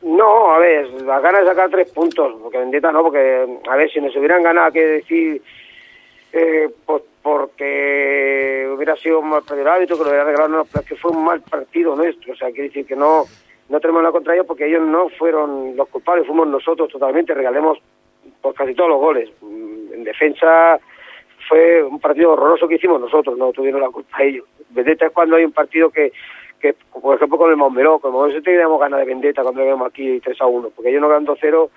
No, 0.04 0.52
a 0.52 0.60
ver, 0.60 0.88
las 1.04 1.22
ganas 1.24 1.42
de 1.42 1.48
sacar 1.48 1.70
tres 1.72 1.90
puntos, 1.92 2.34
porque 2.44 2.60
Vendetta 2.60 2.92
no, 2.92 3.02
porque, 3.02 3.44
a 3.68 3.76
ver, 3.76 3.90
si 3.92 4.00
nos 4.00 4.16
hubieran 4.16 4.44
ganado, 4.44 4.72
que 4.72 4.86
decir, 4.86 5.42
eh, 6.32 6.70
pues 6.86 7.02
porque 7.26 8.70
hubiera 8.72 8.96
sido 8.98 9.20
un 9.20 9.30
mal 9.30 9.42
partido 9.42 9.72
árbitro, 9.72 9.98
que 9.98 10.04
lo 10.04 10.10
hubiera 10.12 10.26
regalado, 10.26 10.64
pero 10.72 10.84
es 10.84 10.88
que 10.88 10.96
fue 10.96 11.10
un 11.10 11.26
mal 11.26 11.42
partido 11.42 11.96
nuestro, 11.96 12.34
o 12.34 12.36
sea, 12.36 12.52
quiere 12.52 12.68
decir 12.68 12.86
que 12.86 12.96
no, 12.96 13.24
no 13.68 13.80
tenemos 13.80 14.04
la 14.04 14.12
contra 14.12 14.36
ellos 14.36 14.46
porque 14.46 14.68
ellos 14.68 14.84
no 14.84 15.10
fueron 15.10 15.76
los 15.76 15.90
culpables, 15.90 16.28
fuimos 16.28 16.48
nosotros 16.48 16.88
totalmente, 16.88 17.34
regalemos 17.34 17.80
por 18.44 18.54
casi 18.54 18.76
todos 18.76 18.92
los 18.92 19.00
goles. 19.00 19.32
Mm, 19.42 19.94
En 19.94 20.04
defensa 20.04 20.80
fue 21.50 21.82
un 21.82 22.00
partido 22.00 22.34
horroroso 22.34 22.68
que 22.68 22.76
hicimos 22.76 23.02
nosotros, 23.02 23.36
no 23.40 23.52
tuvieron 23.52 23.82
la 23.82 23.90
culpa 23.90 24.22
ellos. 24.22 24.46
Vendetta 24.70 25.08
es 25.08 25.12
cuando 25.12 25.38
hay 25.38 25.46
un 25.46 25.52
partido 25.52 25.90
que, 25.90 26.12
que 26.60 26.76
por 27.02 27.16
ejemplo, 27.16 27.40
con 27.40 27.50
el 27.50 27.58
Montmeló, 27.58 27.98
con 27.98 28.30
el 28.30 28.44
teníamos 28.44 28.80
ganas 28.80 29.00
de 29.00 29.06
vendetta 29.08 29.42
cuando 29.42 29.66
vemos 29.66 29.88
aquí 29.88 30.20
3 30.20 30.42
a 30.42 30.46
1, 30.46 30.70
porque 30.76 30.92
ellos 30.92 31.02
nos 31.02 31.10
ganan 31.10 31.26
2-0 31.26 31.70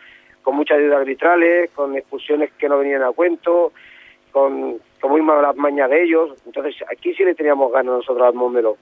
con 0.43 0.57
muchas 0.57 0.77
ayudas 0.77 0.99
arbitrales, 0.99 1.71
con 1.71 1.97
expulsiones 1.97 2.53
que 2.59 2.69
no 2.69 2.77
venían 2.77 3.03
a 3.03 3.13
cuento, 3.13 3.73
con, 4.33 4.79
con 5.01 5.11
muy 5.11 5.23
malas 5.23 5.57
mañas 5.57 5.91
de 5.91 6.05
ellos. 6.05 6.31
Entonces, 6.47 6.77
aquí 6.91 7.15
sí 7.15 7.25
le 7.25 7.35
teníamos 7.35 7.73
ganas 7.73 7.95
nosotros 7.95 8.27
al 8.27 8.35
Montmeló. 8.35 8.77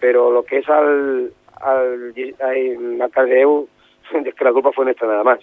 Pero 0.00 0.30
lo 0.30 0.42
que 0.44 0.58
es 0.58 0.68
al, 0.68 1.32
al, 1.60 2.14
al, 2.40 3.78
es 4.24 4.34
que 4.34 4.44
la 4.44 4.52
culpa 4.52 4.72
fue 4.72 4.84
nuestra 4.84 5.08
nada 5.08 5.24
más. 5.24 5.40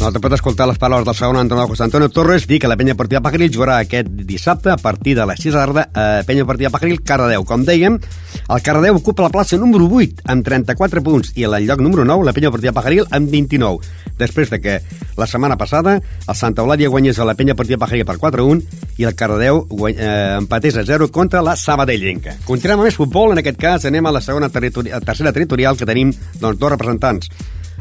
No, 0.00 0.08
te 0.08 0.16
pot 0.16 0.32
escoltar 0.32 0.64
les 0.64 0.78
paraules 0.80 1.04
del 1.04 1.12
segon 1.12 1.36
entrenador 1.36 1.68
José 1.68 1.84
Antonio 1.84 2.08
Torres 2.08 2.46
dir 2.48 2.56
que 2.58 2.68
la 2.70 2.76
penya 2.80 2.94
partida 2.96 3.20
Pajaril 3.20 3.50
jugarà 3.52 3.74
aquest 3.82 4.06
dissabte 4.24 4.70
a 4.72 4.78
partir 4.80 5.12
de 5.18 5.26
les 5.28 5.42
6 5.44 5.52
de 5.52 5.60
tarda 5.60 5.82
a 5.92 6.22
penya 6.24 6.46
partida 6.48 6.70
Pajaril 6.72 7.02
Cardedeu. 7.04 7.44
Com 7.44 7.66
dèiem, 7.68 7.98
el 8.00 8.62
Cardedeu 8.64 8.96
ocupa 8.96 9.26
la 9.26 9.32
plaça 9.34 9.58
número 9.60 9.90
8 9.92 10.24
amb 10.32 10.46
34 10.46 11.02
punts 11.04 11.34
i 11.36 11.44
el 11.44 11.58
lloc 11.68 11.84
número 11.84 12.08
9 12.08 12.24
la 12.24 12.32
penya 12.32 12.48
partida 12.48 12.72
Pajaril 12.72 13.04
amb 13.12 13.28
29. 13.28 13.92
Després 14.16 14.48
de 14.48 14.62
que 14.64 14.78
la 15.20 15.28
setmana 15.28 15.60
passada 15.60 15.98
el 16.00 16.34
Santa 16.34 16.64
Eulàlia 16.64 16.88
guanyés 16.88 17.20
a 17.20 17.28
la 17.28 17.36
penya 17.36 17.58
partida 17.60 17.76
Pajaril 17.84 18.08
per 18.08 18.16
4-1 18.16 18.64
i 18.96 19.04
el 19.04 19.12
Cardedeu 19.14 19.66
guany, 19.68 20.00
eh, 20.00 20.36
empatés 20.40 20.80
a 20.80 20.88
0 20.88 21.12
contra 21.12 21.44
la 21.44 21.58
Sabadellenca. 21.60 22.38
Continuem 22.48 22.80
amb 22.80 22.88
més 22.88 22.96
futbol, 22.96 23.36
en 23.36 23.44
aquest 23.44 23.60
cas 23.60 23.84
anem 23.84 24.08
a 24.08 24.16
la 24.16 24.24
segona 24.24 24.48
territori 24.48 24.96
tercera 25.04 25.36
territorial 25.36 25.76
que 25.76 25.84
tenim 25.84 26.16
doncs, 26.40 26.56
dos 26.56 26.78
representants 26.78 27.28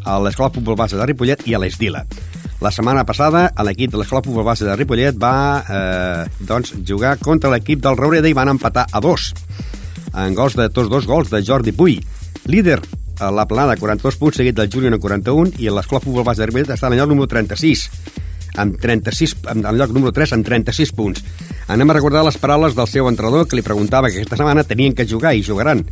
a 0.03 0.19
l'Escola 0.23 0.51
Futbol 0.53 0.77
Base 0.79 0.97
de 0.99 1.07
Ripollet 1.09 1.45
i 1.47 1.55
a 1.55 1.61
l'Esdila. 1.61 2.03
La 2.59 2.71
setmana 2.75 3.05
passada 3.07 3.45
l'equip 3.63 3.93
de 3.93 4.01
l'Escola 4.01 4.23
Futbol 4.25 4.43
Base 4.47 4.67
de 4.67 4.75
Ripollet 4.75 5.15
va 5.15 5.33
eh, 5.63 6.23
doncs, 6.47 6.73
jugar 6.87 7.17
contra 7.23 7.51
l'equip 7.53 7.81
del 7.83 7.97
Raureda 7.99 8.27
i 8.27 8.35
van 8.35 8.51
empatar 8.51 8.87
a 8.91 9.01
dos 9.03 9.31
en 10.13 10.35
gols 10.35 10.57
de 10.57 10.67
tots 10.73 10.89
dos 10.91 11.07
gols 11.07 11.29
de 11.31 11.43
Jordi 11.45 11.71
Puy. 11.71 11.99
Líder 12.49 12.79
a 13.19 13.29
la 13.31 13.45
planada, 13.47 13.75
42 13.77 14.17
punts, 14.19 14.39
seguit 14.39 14.55
del 14.55 14.69
Júnior 14.71 14.95
en 14.95 15.01
41, 15.01 15.59
i 15.59 15.69
l'Escola 15.71 16.01
Futbol 16.03 16.25
Base 16.27 16.41
de 16.41 16.49
Ripollet 16.49 16.73
està 16.75 16.87
en 16.87 16.95
el 16.95 17.03
lloc 17.03 17.11
número 17.11 17.29
36, 17.31 17.87
amb 18.57 18.79
36, 18.81 19.35
en 19.53 19.65
el 19.65 19.77
lloc 19.77 19.93
número 19.95 20.13
3 20.15 20.33
amb 20.37 20.45
36 20.47 20.93
punts. 20.97 21.23
Anem 21.69 21.89
a 21.89 21.97
recordar 21.97 22.23
les 22.25 22.39
paraules 22.41 22.75
del 22.77 22.89
seu 22.89 23.09
entrenador 23.09 23.47
que 23.47 23.59
li 23.59 23.65
preguntava 23.65 24.09
que 24.09 24.19
aquesta 24.19 24.39
setmana 24.39 24.65
tenien 24.67 24.95
que 24.97 25.07
jugar 25.09 25.35
i 25.35 25.45
jugaran 25.45 25.85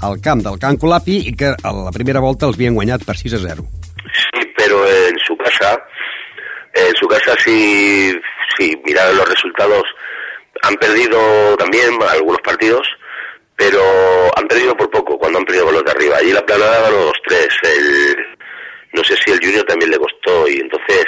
al 0.00 0.20
camp 0.24 0.42
del 0.46 0.58
Can 0.58 0.78
Colapi 0.80 1.18
i 1.28 1.34
que 1.36 1.52
a 1.52 1.72
la 1.76 1.92
primera 1.92 2.22
volta 2.24 2.48
els 2.48 2.56
havien 2.56 2.76
guanyat 2.78 3.04
per 3.04 3.16
6 3.20 3.36
a 3.36 3.42
0. 3.44 3.66
Sí, 4.16 4.46
pero 4.56 4.80
en 4.88 5.18
su 5.26 5.36
casa, 5.36 5.76
en 6.74 6.94
su 6.96 7.06
casa 7.08 7.36
sí, 7.44 8.12
sí, 8.56 8.72
mira 8.84 9.12
los 9.12 9.28
resultados. 9.28 9.84
Han 10.62 10.74
perdido 10.76 11.56
también 11.56 11.96
algunos 12.10 12.40
partidos, 12.42 12.86
pero 13.56 13.80
han 14.36 14.46
perdido 14.48 14.76
por 14.76 14.90
poco 14.90 15.18
cuando 15.18 15.38
han 15.38 15.44
perdido 15.44 15.70
los 15.70 15.84
de 15.84 15.90
arriba. 15.90 16.16
Allí 16.16 16.32
la 16.32 16.44
planada 16.44 16.90
los 16.90 17.12
tres. 17.26 17.48
El, 17.62 18.16
no 18.92 19.04
sé 19.04 19.16
si 19.24 19.30
el 19.30 19.40
Junior 19.40 19.64
también 19.64 19.90
le 19.90 19.98
costó 19.98 20.48
y 20.48 20.56
entonces, 20.56 21.04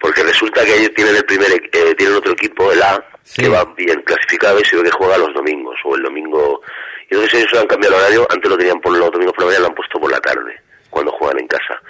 porque 0.00 0.22
resulta 0.22 0.64
que 0.64 0.74
ellos 0.76 0.92
tienen 0.94 1.16
el 1.16 1.24
primer, 1.24 1.50
eh, 1.52 1.94
tienen 1.96 2.16
otro 2.16 2.32
equipo, 2.32 2.70
el 2.72 2.82
A, 2.82 3.04
Sí. 3.24 3.42
que 3.42 3.48
va 3.48 3.64
bien 3.76 4.00
clasificado 4.02 4.58
y 4.58 4.64
se 4.64 4.76
ve 4.76 4.84
que 4.84 4.90
juega 4.90 5.18
los 5.18 5.34
domingos 5.34 5.76
o 5.84 5.94
el 5.96 6.02
domingo. 6.02 6.62
Y 7.10 7.14
entonces 7.14 7.40
ellos 7.40 7.60
han 7.60 7.66
cambiado 7.66 7.96
el 7.96 8.00
horario, 8.02 8.26
antes 8.30 8.50
lo 8.50 8.56
tenían 8.56 8.80
por 8.80 8.96
los 8.96 9.10
domingos 9.10 9.34
por 9.34 9.42
la 9.44 9.46
mañana, 9.46 9.62
lo 9.62 9.68
han 9.68 9.74
puesto 9.74 10.00
por 10.00 10.10
la 10.10 10.20
tarde, 10.20 10.60
cuando 10.90 11.12
juegan 11.12 11.40
en 11.40 11.46
casa. 11.48 11.80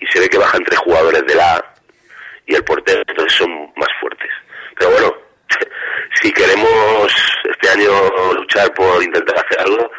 Y 0.00 0.06
se 0.06 0.20
ve 0.20 0.28
que 0.28 0.38
bajan 0.38 0.62
tres 0.64 0.78
jugadores 0.80 1.24
del 1.26 1.40
A 1.40 1.64
y 2.46 2.54
el 2.54 2.62
portero, 2.64 3.02
entonces 3.08 3.32
son 3.38 3.50
más 3.76 3.88
fuertes. 4.00 4.30
Pero 4.78 4.90
bueno, 4.90 5.14
si 6.22 6.32
queremos 6.32 7.12
este 7.50 7.68
año 7.70 7.90
luchar 8.34 8.72
por 8.74 9.02
intentar 9.02 9.36
hacer 9.44 9.60
algo, 9.66 9.90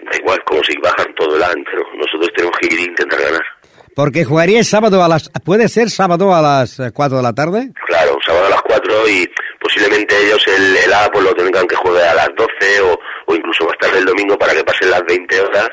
da 0.00 0.16
igual, 0.18 0.42
como 0.44 0.62
si 0.62 0.76
bajan 0.78 1.12
todo 1.14 1.36
el 1.36 1.42
A 1.42 1.52
entero. 1.52 1.82
Nosotros 1.94 2.30
tenemos 2.36 2.56
que 2.58 2.66
ir 2.74 2.80
e 2.80 2.82
intentar 2.84 3.20
ganar. 3.20 3.44
Porque 3.94 4.24
jugaría 4.24 4.58
el 4.58 4.64
sábado 4.64 5.02
a 5.02 5.08
las... 5.08 5.30
¿Puede 5.44 5.68
ser 5.68 5.90
sábado 5.90 6.34
a 6.34 6.42
las 6.42 6.80
eh, 6.80 6.90
4 6.92 7.16
de 7.16 7.22
la 7.22 7.32
tarde? 7.32 7.70
Claro, 7.86 8.16
sábado 8.26 8.46
a 8.46 8.50
las 8.50 8.62
4 8.62 9.08
y 9.08 9.30
posiblemente 9.60 10.14
ellos 10.26 10.44
el, 10.48 10.76
el 10.76 10.92
A 10.92 11.08
pues 11.12 11.24
lo 11.24 11.34
tengan 11.34 11.66
que 11.66 11.76
jugar 11.76 12.08
a 12.08 12.14
las 12.14 12.28
12 12.36 12.80
o, 12.82 12.98
o 13.26 13.34
incluso 13.34 13.64
más 13.64 13.78
tarde 13.80 13.98
el 13.98 14.04
domingo 14.04 14.36
para 14.36 14.52
que 14.52 14.64
pasen 14.64 14.90
las 14.90 15.02
20 15.06 15.40
horas 15.40 15.68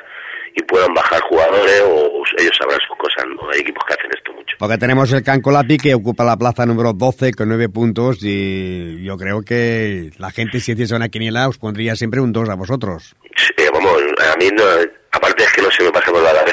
y 0.55 0.61
puedan 0.63 0.93
bajar 0.93 1.21
jugadores 1.21 1.81
o, 1.87 2.23
ellos 2.37 2.51
sabrán 2.57 2.79
sus 2.87 2.97
cosas, 2.97 3.25
¿no? 3.27 3.49
Hay 3.51 3.59
equipos 3.59 3.83
que 3.87 3.93
hacen 3.93 4.11
esto 4.15 4.33
mucho. 4.33 4.55
Porque 4.59 4.77
tenemos 4.77 5.11
el 5.11 5.23
Can 5.23 5.41
Colapi 5.41 5.77
que 5.77 5.93
ocupa 5.93 6.23
la 6.23 6.37
plaza 6.37 6.65
número 6.65 6.93
12 6.93 7.33
con 7.33 7.49
9 7.49 7.69
puntos 7.69 8.19
y 8.21 9.03
yo 9.03 9.17
creo 9.17 9.41
que 9.41 10.11
la 10.17 10.31
gente 10.31 10.59
si 10.59 10.73
hiciese 10.73 10.95
una 10.95 11.09
quiniela 11.09 11.47
os 11.47 11.57
pondría 11.57 11.95
siempre 11.95 12.21
un 12.21 12.31
2 12.31 12.49
a 12.49 12.55
vosotros. 12.55 13.15
Sí, 13.35 13.63
vamos, 13.73 13.93
a 14.33 14.37
mí 14.37 14.49
no, 14.53 14.63
aparte 15.11 15.43
es 15.43 15.53
que 15.53 15.61
no 15.61 15.71
se 15.71 15.83
me 15.83 15.91
pasa 15.91 16.11
por 16.11 16.21
la 16.21 16.33
cabeza 16.33 16.50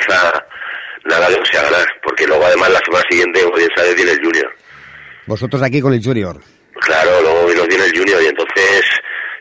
nada 1.08 1.28
que 1.28 1.36
no 1.38 1.44
sea 1.46 1.62
ganar, 1.62 1.86
porque 2.02 2.26
luego 2.26 2.44
además 2.44 2.70
la 2.70 2.80
semana 2.84 3.04
siguiente, 3.10 3.42
como 3.42 3.56
bien 3.56 3.70
sabes, 3.74 3.94
viene 3.96 4.12
el 4.12 4.18
Junior. 4.24 4.50
Vosotros 5.26 5.62
aquí 5.62 5.80
con 5.80 5.92
el 5.92 6.02
Junior. 6.04 6.40
Claro, 6.80 7.20
luego 7.22 7.52
nos 7.56 7.66
viene 7.68 7.84
el 7.84 7.98
Junior 7.98 8.22
y 8.22 8.26
entonces 8.26 8.82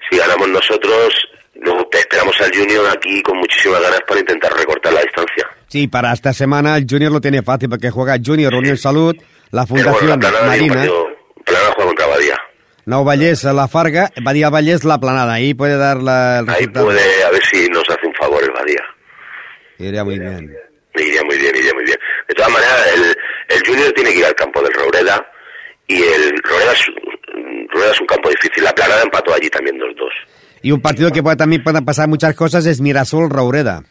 si 0.10 0.18
ganamos 0.18 0.50
nosotros, 0.50 1.14
luego 1.56 1.88
te 1.92 2.00
esperamos 2.00 2.40
al 2.42 2.52
Junior 2.56 2.86
aquí 2.96 3.22
con 3.22 3.38
muchísimas 3.38 3.82
ganas 3.82 4.00
para 4.08 4.20
intentar 4.20 4.52
recortar 4.54 4.94
la 4.94 5.02
distancia. 5.02 5.48
Sí, 5.68 5.88
para 5.88 6.14
esta 6.14 6.34
semana 6.34 6.78
el 6.78 6.86
Junior 6.90 7.12
lo 7.12 7.22
tiene 7.22 7.42
fácil 7.44 7.70
porque 7.70 7.90
juega 7.92 8.18
Junior, 8.24 8.54
Unión 8.56 8.78
Salud, 8.78 9.16
la 9.52 9.66
bueno, 9.66 9.92
Fundación 9.94 10.20
la 10.20 10.42
un 10.42 10.48
Marina, 10.48 10.74
partido- 10.76 11.08
Planada 11.46 11.72
juega 11.76 11.88
contra 11.88 12.08
Badía. 12.08 12.38
Nou 12.88 13.04
Vallés, 13.04 13.44
la 13.44 13.68
Farga, 13.68 14.12
Badía 14.24 14.50
Vallés, 14.50 14.84
la 14.86 14.98
Planada. 14.98 15.34
Ahí 15.34 15.54
puede 15.54 15.76
dar 15.78 15.98
la, 16.02 16.40
el 16.40 16.50
Ahí 16.50 16.56
resultado. 16.68 16.86
puede, 16.88 17.24
a 17.24 17.30
ver 17.32 17.44
si 17.44 17.68
nos 17.68 17.84
hace 17.90 18.08
un 18.08 18.14
favor 18.16 18.42
el 18.44 18.52
Badía. 18.52 18.84
Iría 19.78 20.04
muy 20.06 20.20
bien. 20.20 20.56
Iría 21.00 21.24
muy 21.24 21.38
bien, 21.38 21.56
iría 21.56 21.74
muy 21.74 21.84
bien. 21.86 21.98
De 22.28 22.36
todas 22.36 22.52
maneras, 22.52 22.88
el, 22.96 23.16
el 23.56 23.68
Junior 23.68 23.92
tiene 23.94 24.12
que 24.14 24.20
ir 24.20 24.26
al 24.26 24.36
campo 24.36 24.62
del 24.62 24.74
Roureda 24.74 25.32
y 25.88 26.02
el 26.04 26.34
Roureda 26.44 26.74
es, 26.74 26.86
Roureda 27.70 27.92
es 27.92 28.02
un 28.02 28.08
campo 28.08 28.30
difícil. 28.30 28.64
La 28.64 28.74
Planada 28.74 29.04
empató 29.04 29.34
allí 29.34 29.50
también 29.50 29.78
2-2. 29.78 30.10
Y 30.64 30.72
un 30.72 30.82
partido 30.82 31.12
que 31.12 31.22
puede, 31.24 31.36
también 31.38 31.64
pueden 31.64 31.86
pasar 31.86 32.08
muchas 32.08 32.36
cosas 32.36 32.66
es 32.66 32.82
Mirasol 32.82 33.30
Raureda. 33.30 33.82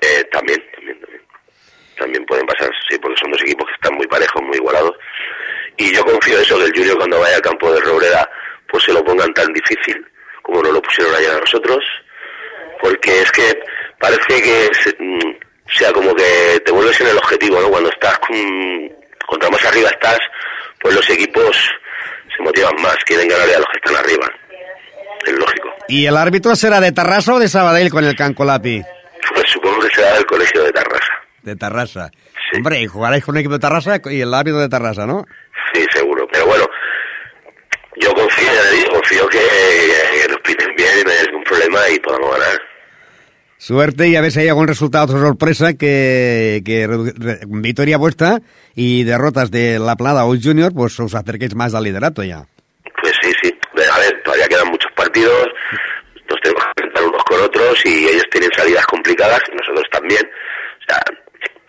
Eh, 0.00 0.24
también, 0.32 0.58
también, 0.74 1.00
también. 1.00 1.22
También 1.98 2.26
pueden 2.26 2.46
pasar, 2.46 2.70
sí, 2.88 2.98
porque 2.98 3.16
son 3.20 3.30
dos 3.30 3.40
equipos 3.42 3.66
que 3.68 3.74
están 3.74 3.94
muy 3.94 4.06
parejos, 4.06 4.42
muy 4.42 4.56
igualados. 4.56 4.92
Y 5.76 5.94
yo 5.94 6.02
confío 6.04 6.36
en 6.36 6.42
eso, 6.42 6.58
que 6.58 6.64
el 6.64 6.72
Junior 6.74 6.96
cuando 6.96 7.20
vaya 7.20 7.36
al 7.36 7.42
campo 7.42 7.72
de 7.72 7.80
Roureda, 7.80 8.28
pues 8.68 8.82
se 8.84 8.92
lo 8.92 9.04
pongan 9.04 9.32
tan 9.34 9.52
difícil 9.52 10.04
como 10.42 10.62
no 10.62 10.72
lo 10.72 10.80
pusieron 10.82 11.14
ayer 11.14 11.30
a 11.32 11.40
nosotros. 11.40 11.84
Porque 12.80 13.20
es 13.22 13.30
que 13.32 13.58
parece 13.98 14.42
que 14.42 14.68
se- 14.74 14.96
mm, 15.66 15.78
sea 15.78 15.92
como 15.92 16.14
que 16.14 16.60
te 16.64 16.72
vuelves 16.72 17.00
en 17.00 17.08
el 17.08 17.18
objetivo, 17.18 17.60
¿no? 17.60 17.68
Cuando 17.68 17.90
estás 17.90 18.18
con, 18.18 18.36
contra 19.26 19.50
más 19.50 19.64
arriba 19.64 19.90
estás, 19.90 20.18
pues 20.80 20.94
los 20.94 21.10
equipos 21.10 21.56
se 22.36 22.42
motivan 22.42 22.74
más, 22.80 22.96
quieren 23.04 23.28
ganarle 23.28 23.54
a 23.54 23.58
los 23.58 23.68
que 23.68 23.78
están 23.78 23.96
arriba. 23.96 24.26
Es 25.24 25.32
lógico. 25.32 25.68
¿Y 25.88 26.06
el 26.06 26.16
árbitro 26.16 26.54
será 26.54 26.80
de 26.80 26.92
Tarrasa 26.92 27.34
o 27.34 27.38
de 27.38 27.48
Sabadell 27.48 27.90
con 27.90 28.04
el 28.04 28.14
Cancolapi? 28.14 28.82
Pues 29.34 29.44
supongo 29.50 29.80
que 29.80 29.94
será 29.94 30.14
del 30.14 30.26
colegio 30.26 30.62
de 30.62 30.72
Tarrasa. 30.72 31.12
De 31.42 31.56
Tarrasa. 31.56 32.10
Sí. 32.50 32.58
Hombre, 32.58 32.80
y 32.80 32.86
jugaréis 32.86 33.24
con 33.24 33.34
un 33.34 33.40
equipo 33.40 33.54
de 33.54 33.60
Tarrasa 33.60 34.00
y 34.04 34.20
el 34.20 34.32
árbitro 34.32 34.60
de 34.60 34.68
Tarrasa, 34.68 35.06
¿no? 35.06 35.26
Sí, 35.72 35.84
seguro. 35.92 36.26
Pero 36.30 36.46
bueno, 36.46 36.64
yo 37.96 38.12
confío, 38.14 38.46
ya 38.52 38.62
le 38.70 38.76
digo, 38.76 38.92
confío 38.92 39.28
que, 39.28 39.38
que 39.38 40.28
nos 40.28 40.40
piten 40.42 40.74
bien 40.76 41.00
y 41.00 41.04
no 41.04 41.10
haya 41.10 41.22
ningún 41.24 41.44
problema 41.44 41.88
y 41.88 41.98
podamos 42.00 42.30
ganar. 42.30 42.60
Suerte 43.66 44.06
y 44.06 44.14
a 44.14 44.20
ver 44.20 44.30
si 44.30 44.38
hay 44.38 44.48
algún 44.48 44.68
resultado 44.68 45.18
sorpresa 45.18 45.74
que, 45.74 46.62
que 46.64 46.86
victoria 47.48 47.98
vuestra 47.98 48.38
y 48.76 49.02
derrotas 49.02 49.50
de 49.50 49.80
La 49.80 49.96
Plada 49.96 50.24
o 50.24 50.36
Junior, 50.40 50.72
pues 50.72 51.00
os 51.00 51.16
acerquéis 51.16 51.56
más 51.56 51.74
al 51.74 51.82
liderato 51.82 52.22
ya. 52.22 52.46
Pues 53.02 53.12
sí, 53.20 53.32
sí. 53.42 53.52
A 53.92 53.98
ver, 53.98 54.22
todavía 54.22 54.46
quedan 54.46 54.68
muchos 54.68 54.92
partidos, 54.94 55.48
nos 56.30 56.40
tenemos 56.42 56.62
que 56.62 56.84
enfrentar 56.84 57.04
unos 57.06 57.24
con 57.24 57.40
otros 57.42 57.84
y 57.86 58.06
ellos 58.06 58.22
tienen 58.30 58.50
salidas 58.56 58.86
complicadas 58.86 59.40
nosotros 59.50 59.84
también. 59.90 60.22
O 60.22 60.84
sea, 60.86 61.02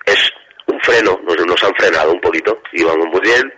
es 0.05 0.29
un 0.67 0.79
freno, 0.81 1.19
nos, 1.25 1.47
nos 1.47 1.63
han 1.63 1.73
frenado 1.79 2.13
un 2.13 2.21
poquito 2.21 2.61
y 2.73 2.83
vamos 2.83 3.07
muy 3.11 3.21
bien, 3.21 3.51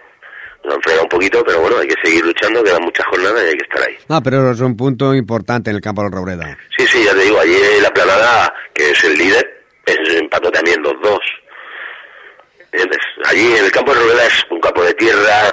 nos 0.70 0.76
han 0.78 0.82
frenado 0.84 1.04
un 1.04 1.10
poquito, 1.10 1.44
pero 1.44 1.60
bueno, 1.62 1.78
hay 1.80 1.88
que 1.88 1.96
seguir 2.04 2.24
luchando, 2.26 2.64
quedan 2.64 2.84
muchas 2.84 3.06
jornadas 3.08 3.44
y 3.44 3.48
hay 3.48 3.58
que 3.58 3.64
estar 3.64 3.88
ahí. 3.88 3.98
No, 4.08 4.22
pero 4.24 4.52
es 4.52 4.60
un 4.62 4.78
punto 4.78 5.14
importante 5.16 5.70
en 5.72 5.76
el 5.78 5.82
campo 5.82 6.04
del 6.04 6.12
Robreda. 6.12 6.58
Sí, 6.78 6.86
sí, 6.88 7.04
ya 7.04 7.14
te 7.14 7.22
digo, 7.24 7.40
allí 7.40 7.58
la 7.82 7.90
planada, 7.92 8.54
que 8.74 8.92
es 8.92 9.04
el 9.04 9.18
líder, 9.18 9.64
es, 9.86 9.98
empató 10.16 10.52
también 10.52 10.82
2-2. 10.84 11.20
¿Entiendes? 12.72 13.00
Allí 13.26 13.56
en 13.58 13.66
el 13.66 13.72
campo 13.72 13.94
de 13.94 14.00
Robela 14.02 14.26
es 14.26 14.46
un 14.52 14.60
campo 14.60 14.84
de 14.84 14.94
tierra, 14.94 15.50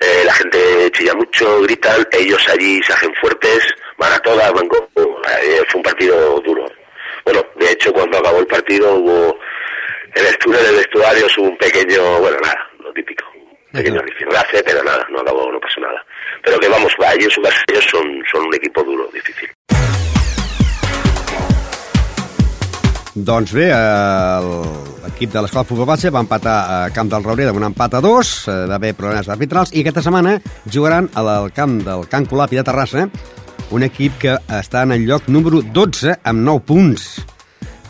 eh, 0.00 0.22
la 0.24 0.32
gente 0.34 0.90
chilla 0.92 1.14
mucho, 1.14 1.62
gritan, 1.62 2.06
ellos 2.12 2.46
allí 2.48 2.80
se 2.82 2.92
hacen 2.92 3.12
fuertes, 3.20 3.66
van 3.98 4.12
a 4.12 4.18
todas, 4.18 4.52
van 4.52 4.68
con- 4.68 4.86
eh, 4.96 5.62
fue 5.68 5.78
un 5.78 5.82
partido 5.82 6.40
duro. 6.40 6.66
Bueno, 7.24 7.42
de 7.56 7.72
hecho 7.72 7.92
cuando 7.92 8.18
acabó 8.18 8.40
el 8.40 8.46
partido 8.46 8.94
hubo, 8.94 9.38
en 10.14 10.26
el 10.26 10.36
túnel 10.38 10.62
del 10.64 10.76
vestuario 10.76 11.26
hubo 11.38 11.48
un 11.48 11.56
pequeño, 11.56 12.18
bueno, 12.20 12.36
nada, 12.42 12.70
lo 12.80 12.92
típico, 12.92 13.24
un 13.72 13.78
pequeño 13.78 14.00
rifirrafe, 14.00 14.62
pero 14.64 14.82
nada, 14.82 15.06
no 15.10 15.20
acabó, 15.20 15.50
no 15.52 15.60
pasó 15.60 15.80
nada. 15.80 16.04
Pero 16.42 16.58
que 16.58 16.68
vamos, 16.68 16.92
su 16.92 16.98
casa 16.98 17.64
ellos 17.68 17.84
son, 17.90 18.22
son 18.30 18.46
un 18.46 18.54
equipo 18.54 18.82
duro, 18.82 19.08
difícil. 19.12 19.48
Doncs 23.14 23.52
bé, 23.52 23.66
l'equip 25.04 25.32
de 25.32 25.42
l'Escola 25.42 25.64
Futbol 25.66 25.88
Base 25.88 26.12
va 26.14 26.22
empatar 26.22 26.54
a 26.70 26.76
Camp 26.94 27.10
del 27.10 27.24
Raureda 27.26 27.50
amb 27.50 27.58
un 27.58 27.66
empat 27.68 27.98
a 27.98 28.00
dos, 28.00 28.46
eh, 28.48 28.54
va 28.70 28.78
haver 28.78 28.94
problemes 28.94 29.28
arbitrals, 29.28 29.74
i 29.74 29.82
aquesta 29.82 30.04
setmana 30.06 30.38
jugaran 30.70 31.10
al 31.18 31.50
camp 31.52 31.80
del 31.84 32.06
Can 32.08 32.26
Colapi 32.30 32.60
de 32.60 32.64
Terrassa, 32.64 33.08
un 33.70 33.82
equip 33.86 34.16
que 34.22 34.38
està 34.60 34.86
en 34.86 34.94
el 34.94 35.04
lloc 35.10 35.28
número 35.28 35.60
12 35.60 36.20
amb 36.22 36.46
9 36.46 36.64
punts. 36.66 37.10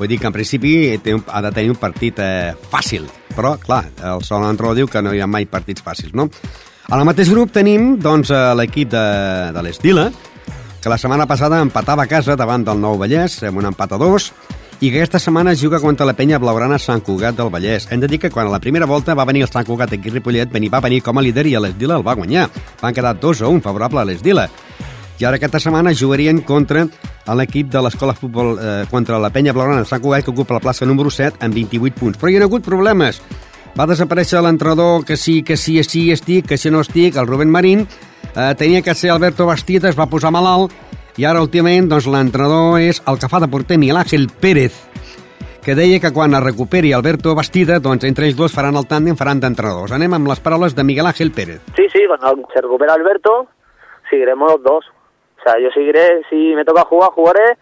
Vull 0.00 0.08
dir 0.08 0.16
que 0.16 0.30
en 0.30 0.32
principi 0.32 0.72
té 1.04 1.12
un, 1.12 1.20
ha 1.28 1.42
de 1.44 1.52
tenir 1.52 1.74
un 1.74 1.76
partit 1.76 2.16
eh, 2.24 2.54
fàcil, 2.72 3.04
però, 3.36 3.58
clar, 3.60 3.82
el 4.14 4.24
sol 4.24 4.46
entrenador 4.48 4.78
diu 4.78 4.88
que 4.88 5.02
no 5.04 5.12
hi 5.12 5.20
ha 5.20 5.28
mai 5.28 5.44
partits 5.44 5.84
fàcils, 5.84 6.14
no? 6.16 6.30
A 6.88 6.96
la 6.96 7.04
mateix 7.04 7.28
grup 7.28 7.52
tenim, 7.52 7.98
doncs, 8.00 8.32
eh, 8.32 8.38
l'equip 8.56 8.88
de, 8.94 9.02
de 9.52 9.64
l'Estila, 9.66 10.08
que 10.80 10.88
la 10.88 10.96
setmana 10.96 11.26
passada 11.28 11.60
empatava 11.60 12.08
a 12.08 12.08
casa 12.08 12.38
davant 12.40 12.64
del 12.64 12.80
Nou 12.80 12.96
Vallès, 12.96 13.42
amb 13.44 13.60
un 13.60 13.68
empat 13.68 13.92
a 13.92 14.00
dos, 14.00 14.30
i 14.80 14.88
que 14.88 15.02
aquesta 15.02 15.20
setmana 15.20 15.52
es 15.52 15.60
juga 15.60 15.78
contra 15.78 16.06
la 16.08 16.16
penya 16.16 16.38
blaugrana 16.40 16.78
Sant 16.80 17.04
Cugat 17.04 17.36
del 17.36 17.52
Vallès. 17.52 17.84
Hem 17.92 18.00
de 18.00 18.08
dir 18.08 18.18
que 18.22 18.30
quan 18.32 18.48
a 18.48 18.54
la 18.54 18.62
primera 18.64 18.88
volta 18.88 19.12
va 19.14 19.28
venir 19.28 19.44
el 19.44 19.52
Sant 19.52 19.68
Cugat 19.68 19.92
aquí 19.92 20.08
a 20.08 20.14
Ripollet, 20.14 20.56
va 20.72 20.80
venir 20.80 21.02
com 21.04 21.20
a 21.20 21.22
líder 21.22 21.44
i 21.46 21.58
l'Esdila 21.60 22.00
el 22.00 22.06
va 22.06 22.16
guanyar. 22.16 22.48
Van 22.80 22.96
quedar 22.96 23.12
2 23.20 23.42
a 23.44 23.52
1 23.52 23.60
favorable 23.60 24.00
a 24.00 24.06
l'Esdila. 24.08 24.48
I 25.20 25.26
ara 25.28 25.36
aquesta 25.36 25.60
setmana 25.60 25.92
jugarien 25.92 26.40
contra 26.48 26.86
l'equip 27.36 27.68
de 27.68 27.82
l'escola 27.84 28.14
futbol 28.16 28.54
eh, 28.56 28.86
contra 28.88 29.18
la 29.20 29.28
penya 29.28 29.52
blaugrana 29.52 29.84
de 29.84 29.88
Sant 29.88 30.00
Cugat, 30.00 30.24
que 30.24 30.32
ocupa 30.32 30.56
la 30.56 30.62
plaça 30.64 30.88
número 30.88 31.10
7 31.12 31.44
amb 31.44 31.54
28 31.54 31.98
punts. 32.00 32.16
Però 32.16 32.30
hi 32.32 32.38
ha 32.38 32.46
hagut 32.46 32.64
problemes. 32.64 33.20
Va 33.76 33.84
desaparèixer 33.86 34.40
l'entrenador 34.40 35.04
que 35.04 35.18
sí, 35.20 35.42
que 35.44 35.58
sí, 35.60 35.76
sí 35.84 36.08
estic, 36.10 36.48
que 36.48 36.56
si 36.56 36.72
no 36.72 36.80
estic, 36.80 37.20
el 37.20 37.28
Rubén 37.28 37.52
Marín. 37.52 37.84
Eh, 38.34 38.54
tenia 38.56 38.80
que 38.80 38.94
ser 38.94 39.10
Alberto 39.12 39.44
Bastida, 39.44 39.90
es 39.90 39.98
va 39.98 40.08
posar 40.08 40.32
malalt 40.32 40.72
i 41.20 41.26
ara 41.28 41.42
últimament 41.44 41.90
doncs, 41.90 42.06
l'entrenador 42.08 42.78
és 42.80 43.02
el 43.10 43.18
que 43.20 43.28
fa 43.28 43.42
de 43.42 43.48
porter 43.52 43.76
Miguel 43.76 43.98
Ángel 44.00 44.28
Pérez, 44.40 44.72
que 45.60 45.74
deia 45.76 45.98
que 46.00 46.12
quan 46.16 46.32
es 46.32 46.40
recuperi 46.40 46.94
Alberto 46.96 47.34
Bastida, 47.34 47.76
doncs 47.76 48.06
entre 48.08 48.24
ells 48.24 48.38
dos 48.38 48.54
faran 48.54 48.78
el 48.80 48.88
tàndem, 48.88 49.18
faran 49.20 49.42
d'entrenadors. 49.42 49.92
Anem 49.92 50.16
amb 50.16 50.32
les 50.32 50.40
paraules 50.40 50.72
de 50.78 50.86
Miguel 50.86 51.10
Ángel 51.10 51.32
Pérez. 51.36 51.60
Sí, 51.76 51.90
sí, 51.92 52.06
cuando 52.06 52.48
se 52.54 52.62
recupera 52.62 52.94
Alberto, 52.94 53.48
seguiremos 54.08 54.52
los 54.52 54.62
dos. 54.62 54.88
O 55.40 55.42
sea, 55.42 55.60
yo 55.60 55.70
seguiré, 55.70 56.22
si 56.28 56.54
me 56.54 56.64
toca 56.64 56.82
jugar, 56.82 57.10
jugaré, 57.10 57.56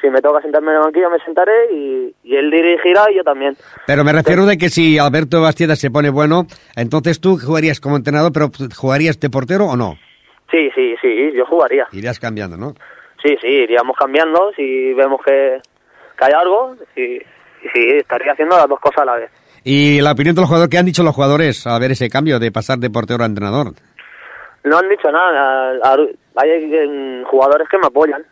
si 0.00 0.08
me 0.10 0.20
toca 0.20 0.40
sentarme 0.40 0.70
en 0.70 0.78
el 0.78 0.82
banquillo, 0.82 1.10
me 1.10 1.18
sentaré 1.20 1.72
y, 1.72 2.14
y 2.24 2.36
él 2.36 2.50
dirigirá 2.50 3.10
y 3.10 3.16
yo 3.16 3.22
también. 3.22 3.56
Pero 3.86 4.02
me 4.02 4.12
refiero 4.12 4.46
de 4.46 4.58
que 4.58 4.68
si 4.68 4.98
Alberto 4.98 5.40
Bastida 5.40 5.76
se 5.76 5.90
pone 5.90 6.10
bueno, 6.10 6.46
entonces 6.74 7.20
tú 7.20 7.38
jugarías 7.38 7.80
como 7.80 7.96
entrenador, 7.96 8.32
pero 8.32 8.50
¿jugarías 8.76 9.20
de 9.20 9.30
portero 9.30 9.66
o 9.66 9.76
no? 9.76 9.96
Sí, 10.50 10.70
sí, 10.74 10.96
sí, 11.00 11.32
yo 11.34 11.46
jugaría. 11.46 11.86
Irías 11.92 12.18
cambiando, 12.18 12.56
¿no? 12.56 12.74
Sí, 13.22 13.36
sí, 13.40 13.46
iríamos 13.46 13.96
cambiando 13.96 14.50
si 14.56 14.94
vemos 14.94 15.20
que, 15.24 15.60
que 16.18 16.24
hay 16.24 16.32
algo 16.32 16.74
y, 16.96 17.02
y 17.02 17.68
sí, 17.72 17.88
estaría 17.98 18.32
haciendo 18.32 18.56
las 18.56 18.66
dos 18.66 18.80
cosas 18.80 19.02
a 19.02 19.04
la 19.04 19.16
vez. 19.16 19.30
Y 19.62 20.00
la 20.00 20.12
opinión 20.12 20.34
de 20.34 20.40
los 20.40 20.48
jugadores, 20.48 20.70
¿qué 20.70 20.78
han 20.78 20.86
dicho 20.86 21.02
los 21.02 21.14
jugadores 21.14 21.66
a 21.66 21.78
ver 21.78 21.92
ese 21.92 22.08
cambio 22.08 22.38
de 22.38 22.50
pasar 22.50 22.78
de 22.78 22.88
portero 22.88 23.22
a 23.22 23.26
entrenador? 23.26 23.74
No 24.64 24.78
han 24.78 24.88
dicho 24.88 25.10
nada, 25.12 25.74
hay 26.36 26.50
eh, 26.50 27.22
jugadores 27.30 27.68
que 27.68 27.78
me 27.78 27.86
apoyan 27.86 28.24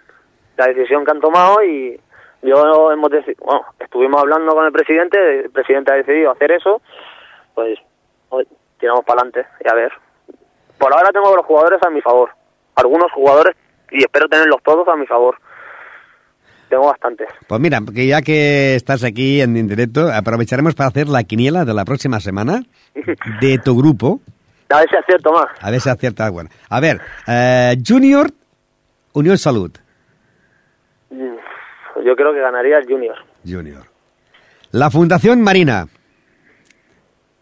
la 0.57 0.67
decisión 0.67 1.05
que 1.05 1.11
han 1.11 1.21
tomado 1.21 1.63
y 1.63 1.99
yo 2.43 2.93
hemos 2.93 3.11
deci- 3.11 3.37
bueno, 3.39 3.63
estuvimos 3.79 4.21
hablando 4.21 4.53
con 4.55 4.65
el 4.67 4.73
presidente, 4.73 5.41
el 5.45 5.51
presidente 5.51 5.93
ha 5.93 5.97
decidido 5.97 6.31
hacer 6.33 6.53
eso, 6.53 6.81
pues 7.55 7.79
hoy 8.31 8.47
tiramos 8.79 9.05
para 9.05 9.23
adelante 9.23 9.47
y 9.65 9.69
a 9.69 9.75
ver. 9.75 9.93
Por 10.79 10.93
ahora 10.93 11.11
tengo 11.13 11.35
los 11.35 11.45
jugadores 11.47 11.81
a 11.85 11.91
mi 11.91 12.01
favor, 12.01 12.31
algunos 12.77 13.11
jugadores 13.13 13.57
y 13.91 13.99
espero 14.01 14.29
tenerlos 14.29 14.63
todos 14.63 14.87
a 14.89 14.97
mi 14.97 15.07
favor. 15.07 15.37
Tengo 16.69 16.87
bastantes. 16.87 17.29
Pues 17.49 17.61
mira, 17.61 17.79
que 17.95 18.07
ya 18.07 18.21
que 18.21 18.75
estás 18.75 19.03
aquí 19.03 19.41
en 19.41 19.55
directo, 19.67 20.09
aprovecharemos 20.13 20.75
para 20.75 20.89
hacer 20.91 21.09
la 21.09 21.25
quiniela 21.25 21.65
de 21.65 21.73
la 21.73 21.85
próxima 21.87 22.21
semana 22.21 22.61
de 23.41 23.59
tu 23.59 23.77
grupo. 23.77 24.21
A 24.71 24.81
ver 24.81 24.89
si 24.91 24.97
acierto 24.97 25.33
más. 25.33 25.47
A 25.61 25.71
ver 25.71 25.81
si 25.81 25.89
acierta. 25.89 26.29
Bueno, 26.31 26.51
a 26.69 26.81
ver, 26.81 27.01
eh, 27.27 27.77
Junior, 27.87 28.31
Unión 29.15 29.39
Salud. 29.39 29.71
Mm, 31.11 31.37
Yo 32.05 32.15
creo 32.17 32.33
que 32.33 32.41
ganaría 32.41 32.79
el 32.79 32.87
Junior, 32.87 33.17
Junior. 33.47 33.85
La 34.73 34.91
Fundación 34.91 35.41
Marina. 35.43 35.87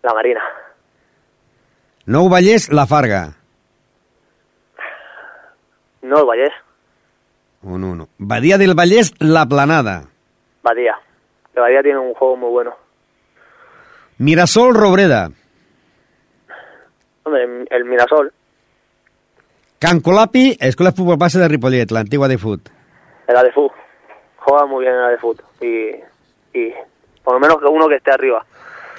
la 0.03 0.15
Marina. 0.15 0.41
Nou 2.07 2.29
Vallès, 2.31 2.71
La 2.71 2.87
Farga. 2.87 3.35
No 6.03 6.21
el 6.21 6.25
Vallés, 6.27 6.53
Un 7.63 7.83
1. 7.83 8.09
Badía 8.19 8.59
del 8.59 8.75
Vallès, 8.75 9.13
La 9.19 9.45
Planada. 9.47 10.05
Badía. 10.63 10.95
El 11.57 11.63
Badía 11.63 11.83
tiene 11.83 11.99
un 11.99 12.15
juego 12.15 12.37
muy 12.37 12.51
bueno. 12.51 12.77
Mirasol, 14.19 14.75
Robreda. 14.77 15.31
Hombre, 17.27 17.67
el- 17.71 17.85
Mirasol, 17.85 18.33
Cancolapi, 19.81 20.57
Escuela 20.61 20.91
de 20.91 20.97
Fútbol 20.97 21.17
Base 21.19 21.39
de 21.39 21.49
Ripollet, 21.49 21.91
la 21.91 22.01
antigua 22.01 22.29
de 22.29 22.39
fut. 22.39 22.67
el 23.27 23.37
ADFUT. 23.37 23.73
Juega 24.37 24.67
muy 24.67 24.85
bien 24.85 24.95
el 24.95 25.05
ADFUT. 25.05 25.41
Y, 25.61 26.57
y 26.59 26.73
por 27.25 27.35
lo 27.35 27.41
menos 27.41 27.59
que 27.59 27.67
uno 27.67 27.89
que 27.89 27.97
esté 27.97 28.13
arriba. 28.13 28.47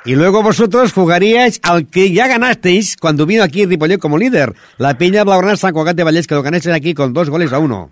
Y 0.06 0.16
luego 0.16 0.44
vosotros 0.44 0.94
jugaríais 0.94 1.60
al 1.64 1.90
que 1.90 2.12
ya 2.14 2.28
ganasteis 2.28 2.96
cuando 2.98 3.26
vino 3.26 3.44
aquí 3.44 3.66
Ripollet 3.66 3.98
como 4.00 4.18
líder. 4.18 4.54
La 4.78 4.98
Peña 4.98 5.24
Blaugrana 5.24 5.56
San 5.56 5.74
Cugat 5.74 5.96
de 5.96 6.04
Vallès, 6.04 6.28
que 6.28 6.36
lo 6.36 6.44
ganasteis 6.44 6.76
aquí 6.76 6.94
con 6.94 7.14
dos 7.14 7.30
goles 7.30 7.52
a 7.54 7.60
uno. 7.60 7.90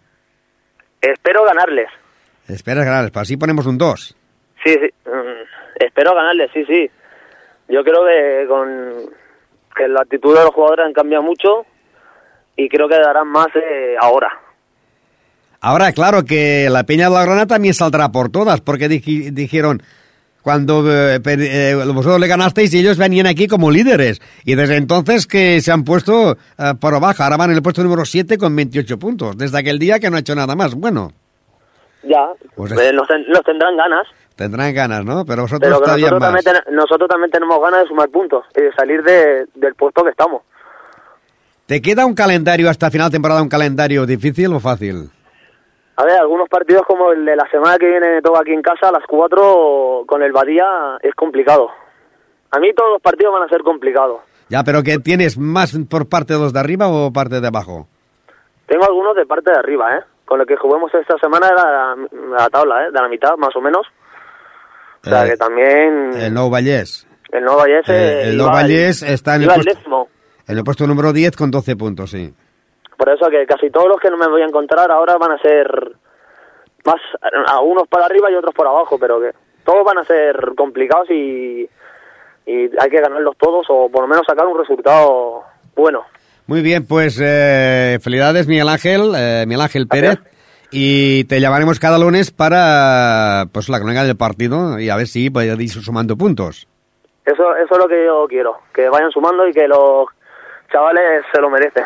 Espero 1.01 1.43
ganarles. 1.45 1.87
Esperas 2.47 2.85
ganar, 2.85 3.09
pero 3.11 3.21
así 3.21 3.37
ponemos 3.37 3.65
un 3.65 3.77
2. 3.77 4.15
Sí, 4.63 4.73
sí. 4.73 4.89
mm, 5.09 5.83
espero 5.83 6.13
ganarles, 6.13 6.51
sí, 6.53 6.63
sí. 6.65 6.89
Yo 7.69 7.83
creo 7.83 8.05
que 8.05 8.45
con 8.47 9.09
que 9.75 9.87
la 9.87 10.01
actitud 10.01 10.33
de 10.35 10.41
los 10.43 10.51
jugadores 10.53 10.85
han 10.87 10.93
cambiado 10.93 11.23
mucho 11.23 11.65
y 12.55 12.69
creo 12.69 12.87
que 12.87 12.95
darán 12.99 13.27
más 13.27 13.47
eh, 13.55 13.95
ahora. 13.99 14.29
Ahora, 15.61 15.91
claro 15.93 16.23
que 16.25 16.69
la 16.69 16.83
Peña 16.83 17.09
Blaugrana 17.09 17.47
también 17.47 17.73
saldrá 17.73 18.09
por 18.11 18.29
todas, 18.29 18.61
porque 18.61 18.87
dij- 18.87 19.31
dijeron, 19.31 19.81
cuando 20.43 20.83
eh, 20.91 21.19
eh, 21.25 21.75
vosotros 21.87 22.19
le 22.19 22.27
ganasteis 22.27 22.71
y 22.73 22.79
ellos 22.79 22.99
venían 22.99 23.25
aquí 23.25 23.47
como 23.47 23.71
líderes. 23.71 24.21
Y 24.43 24.53
desde 24.53 24.77
entonces 24.77 25.25
que 25.25 25.59
se 25.61 25.71
han 25.71 25.83
puesto 25.83 26.33
eh, 26.33 26.73
por 26.79 26.93
abajo. 26.93 27.23
Ahora 27.23 27.37
van 27.37 27.49
en 27.49 27.55
el 27.57 27.63
puesto 27.63 27.81
número 27.83 28.05
7 28.05 28.37
con 28.37 28.55
28 28.55 28.99
puntos. 28.99 29.37
Desde 29.37 29.57
aquel 29.57 29.79
día 29.79 29.99
que 29.99 30.09
no 30.11 30.17
ha 30.17 30.19
hecho 30.19 30.35
nada 30.35 30.55
más. 30.55 30.75
Bueno, 30.75 31.11
Ya, 32.03 32.27
Pues 32.55 32.71
eh, 32.73 32.75
ten- 33.07 33.25
nos 33.27 33.41
tendrán 33.43 33.75
ganas, 33.75 34.05
tendrán 34.35 34.73
ganas, 34.73 35.03
¿no? 35.05 35.25
Pero 35.25 35.43
vosotros 35.43 35.61
pero 35.81 35.95
que 35.95 36.01
nosotros 36.01 36.19
más. 36.19 36.43
también, 36.43 36.63
ten- 36.65 36.75
nosotros 36.75 37.09
también 37.09 37.31
tenemos 37.31 37.59
ganas 37.61 37.81
de 37.83 37.87
sumar 37.87 38.09
puntos 38.09 38.45
y 38.55 38.61
de 38.61 38.73
salir 38.73 39.03
de- 39.03 39.45
del 39.55 39.75
puesto 39.75 40.03
que 40.03 40.09
estamos. 40.11 40.43
¿Te 41.65 41.81
queda 41.81 42.05
un 42.05 42.13
calendario 42.13 42.69
hasta 42.69 42.91
final 42.91 43.09
de 43.09 43.15
temporada, 43.15 43.41
un 43.41 43.49
calendario 43.49 44.05
difícil 44.05 44.53
o 44.53 44.59
fácil? 44.59 45.09
A 45.97 46.03
ver, 46.03 46.19
algunos 46.19 46.47
partidos 46.49 46.83
como 46.85 47.11
el 47.11 47.25
de 47.25 47.35
la 47.35 47.49
semana 47.49 47.77
que 47.77 47.87
viene 47.87 48.21
todo 48.21 48.37
aquí 48.37 48.51
en 48.51 48.61
casa 48.61 48.89
a 48.89 48.91
las 48.91 49.03
4 49.07 50.03
con 50.05 50.21
el 50.21 50.31
Badía 50.31 50.65
es 51.01 51.15
complicado. 51.15 51.69
A 52.51 52.59
mí 52.59 52.73
todos 52.73 52.91
los 52.93 53.01
partidos 53.01 53.33
van 53.33 53.43
a 53.43 53.47
ser 53.49 53.61
complicados. 53.61 54.19
Ya, 54.49 54.63
pero 54.63 54.83
¿qué 54.83 54.99
tienes 54.99 55.37
más 55.39 55.75
por 55.89 56.07
parte 56.07 56.33
de 56.33 56.39
los 56.39 56.53
de 56.53 56.59
arriba 56.59 56.87
o 56.87 57.11
parte 57.11 57.41
de 57.41 57.47
abajo? 57.47 57.87
Tengo 58.67 58.85
algunos 58.85 59.15
de 59.15 59.25
parte 59.25 59.51
de 59.51 59.57
arriba, 59.57 59.97
¿eh? 59.97 60.01
Con 60.25 60.37
lo 60.39 60.45
que 60.45 60.55
juguemos 60.57 60.93
esta 60.93 61.17
semana 61.17 61.47
de 61.47 61.55
la, 61.55 61.95
la 62.37 62.49
tabla, 62.49 62.83
¿eh? 62.85 62.91
De 62.91 63.01
la 63.01 63.07
mitad, 63.07 63.35
más 63.37 63.55
o 63.55 63.61
menos. 63.61 63.87
O 65.05 65.09
sea, 65.09 65.25
Eh, 65.25 65.29
que 65.31 65.37
también 65.37 66.11
El 66.15 66.33
Nou 66.33 66.47
el 66.47 66.51
Vallés... 66.51 67.89
eh, 67.89 68.29
el 68.29 68.37
Nou 68.37 68.49
está 69.03 69.35
en 69.35 69.41
el 69.43 69.47
puesto- 69.49 69.73
décimo. 69.73 70.07
En 70.47 70.57
el 70.57 70.63
puesto 70.63 70.85
número 70.87 71.11
10 71.13 71.35
con 71.35 71.49
12 71.51 71.75
puntos, 71.75 72.11
sí. 72.11 72.33
Por 72.97 73.09
eso 73.09 73.27
que 73.29 73.45
casi 73.45 73.69
todos 73.69 73.87
los 73.89 73.97
que 73.99 74.09
no 74.09 74.17
me 74.17 74.27
voy 74.27 74.41
a 74.41 74.45
encontrar 74.45 74.89
ahora 74.91 75.17
van 75.17 75.31
a 75.33 75.37
ser 75.39 75.67
más 76.85 77.01
a 77.47 77.59
unos 77.61 77.87
para 77.87 78.05
arriba 78.05 78.31
y 78.31 78.35
otros 78.35 78.53
por 78.53 78.67
abajo, 78.67 78.97
pero 78.99 79.19
que 79.19 79.31
todos 79.65 79.83
van 79.83 79.97
a 79.97 80.03
ser 80.05 80.53
complicados 80.55 81.09
y, 81.09 81.67
y 82.45 82.53
hay 82.79 82.89
que 82.89 83.01
ganarlos 83.01 83.35
todos 83.37 83.65
o 83.69 83.89
por 83.89 84.01
lo 84.03 84.07
menos 84.07 84.23
sacar 84.27 84.45
un 84.45 84.57
resultado 84.57 85.43
bueno. 85.75 86.03
Muy 86.47 86.61
bien, 86.61 86.85
pues 86.85 87.19
eh, 87.21 87.97
felicidades 88.01 88.47
Miguel 88.47 88.69
Ángel, 88.69 89.11
eh, 89.17 89.45
Miguel 89.47 89.61
Ángel 89.61 89.87
Pérez. 89.87 90.19
Y 90.77 91.23
te 91.23 91.39
llamaremos 91.39 91.79
cada 91.79 91.97
lunes 91.97 92.31
para 92.31 93.45
pues 93.53 93.69
la 93.69 93.79
crónica 93.79 94.03
del 94.03 94.17
partido 94.17 94.77
y 94.77 94.89
a 94.89 94.97
ver 94.97 95.07
si 95.07 95.29
podéis 95.29 95.73
ir 95.77 95.81
sumando 95.83 96.17
puntos. 96.17 96.67
Eso, 97.25 97.55
eso 97.55 97.73
es 97.75 97.77
lo 97.79 97.87
que 97.87 98.05
yo 98.05 98.25
quiero, 98.27 98.57
que 98.73 98.89
vayan 98.89 99.09
sumando 99.09 99.47
y 99.47 99.53
que 99.53 99.69
los 99.69 100.07
chavales 100.69 101.23
se 101.33 101.39
lo 101.39 101.49
merecen. 101.49 101.85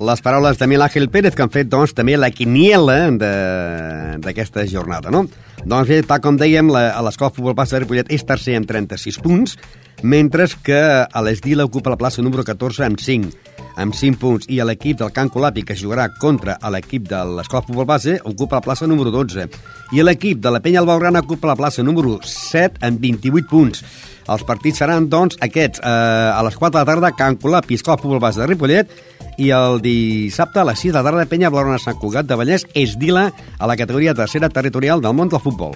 Les 0.00 0.20
paraules 0.20 0.58
de 0.58 0.66
Miguel 0.66 0.82
Ángel 0.82 1.08
Pérez, 1.08 1.36
que 1.36 1.42
han 1.46 1.50
fet 1.54 1.68
doncs, 1.70 1.94
també 1.94 2.16
la 2.18 2.32
quiniela 2.34 2.96
de- 3.12 4.18
d'aquesta 4.18 4.64
jornada. 4.66 5.12
No? 5.14 5.22
Doncs 5.64 5.86
bé, 5.88 6.00
tal 6.02 6.18
com 6.20 6.34
dèiem, 6.36 6.66
l'Escola 6.74 7.30
de 7.30 7.36
Futbol 7.36 7.54
Base 7.54 7.76
de 7.76 7.84
Ripollet 7.84 8.10
és 8.10 8.26
tercer 8.26 8.56
amb 8.58 8.66
36 8.66 9.20
punts, 9.22 9.54
mentre 10.02 10.46
que 10.62 10.78
a 10.78 11.22
l'Esdila 11.22 11.64
ocupa 11.64 11.90
la 11.90 11.98
plaça 11.98 12.22
número 12.22 12.44
14 12.44 12.84
amb 12.84 13.00
5, 13.00 13.30
amb 13.76 13.94
5 13.94 14.18
punts, 14.20 14.48
i 14.50 14.58
l'equip 14.60 14.98
del 15.00 15.12
Can 15.14 15.30
Colapi, 15.32 15.64
que 15.64 15.76
jugarà 15.78 16.08
contra 16.20 16.58
l'equip 16.70 17.08
de 17.08 17.22
l'Escola 17.38 17.62
Futbol 17.66 17.86
Base, 17.88 18.18
ocupa 18.24 18.58
la 18.58 18.64
plaça 18.66 18.86
número 18.86 19.10
12. 19.14 19.46
I 19.92 20.02
l'equip 20.02 20.42
de 20.42 20.52
la 20.52 20.60
Penya 20.60 20.82
Albaurana 20.82 21.22
ocupa 21.22 21.48
la 21.50 21.56
plaça 21.56 21.82
número 21.82 22.18
7 22.22 22.82
amb 22.86 23.00
28 23.00 23.48
punts. 23.48 23.84
Els 24.32 24.44
partits 24.46 24.78
seran, 24.78 25.08
doncs, 25.10 25.38
aquests. 25.42 25.80
Eh, 25.82 25.88
a 25.88 26.42
les 26.46 26.58
4 26.58 26.76
de 26.76 26.82
la 26.82 26.88
tarda, 26.88 27.14
Can 27.16 27.38
Colapi, 27.40 27.74
Escola 27.74 27.98
Futbol 27.98 28.20
Base 28.22 28.40
de 28.40 28.46
Ripollet, 28.46 28.90
i 29.38 29.48
el 29.54 29.80
dissabte 29.82 30.60
a 30.60 30.66
les 30.68 30.82
6 30.82 30.92
de 30.92 30.98
la 30.98 31.06
tarda 31.08 31.28
Penya 31.30 31.50
Blorona 31.50 31.80
Sant 31.80 31.96
Cugat 32.00 32.28
de 32.28 32.36
Vallès 32.36 32.66
és 32.74 32.98
Dila 33.00 33.30
a 33.58 33.70
la 33.70 33.78
categoria 33.80 34.14
tercera 34.14 34.52
territorial 34.52 35.00
del 35.00 35.16
món 35.16 35.32
del 35.32 35.40
futbol. 35.40 35.74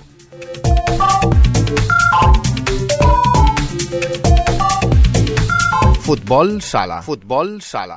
Futbol 6.06 6.62
sala. 6.62 7.00
Futbol 7.02 7.56
sala. 7.58 7.96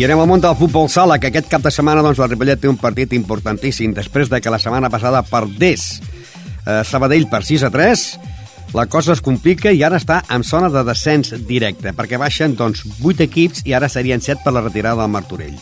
I 0.00 0.04
anem 0.06 0.22
al 0.22 0.28
món 0.30 0.40
del 0.40 0.54
futbol 0.56 0.86
sala, 0.88 1.18
que 1.20 1.28
aquest 1.28 1.50
cap 1.52 1.60
de 1.60 1.68
setmana 1.68 2.00
doncs, 2.00 2.16
la 2.16 2.28
Ripollet 2.30 2.62
té 2.62 2.70
un 2.70 2.78
partit 2.80 3.12
importantíssim 3.12 3.92
després 3.92 4.30
de 4.32 4.40
que 4.40 4.48
la 4.48 4.56
setmana 4.56 4.88
passada 4.88 5.20
perdés 5.28 5.84
eh, 6.00 6.80
Sabadell 6.88 7.28
per 7.28 7.42
6 7.44 7.66
a 7.68 7.70
3 7.74 8.04
la 8.72 8.86
cosa 8.88 9.12
es 9.12 9.20
complica 9.20 9.68
i 9.76 9.82
ara 9.84 10.00
està 10.00 10.22
en 10.32 10.40
zona 10.40 10.70
de 10.72 10.86
descens 10.88 11.34
directe, 11.50 11.92
perquè 11.92 12.16
baixen 12.16 12.56
doncs, 12.56 12.86
8 13.04 13.26
equips 13.28 13.66
i 13.68 13.76
ara 13.76 13.92
serien 13.92 14.24
7 14.24 14.40
per 14.40 14.56
la 14.56 14.64
retirada 14.64 15.04
del 15.04 15.12
Martorell. 15.12 15.60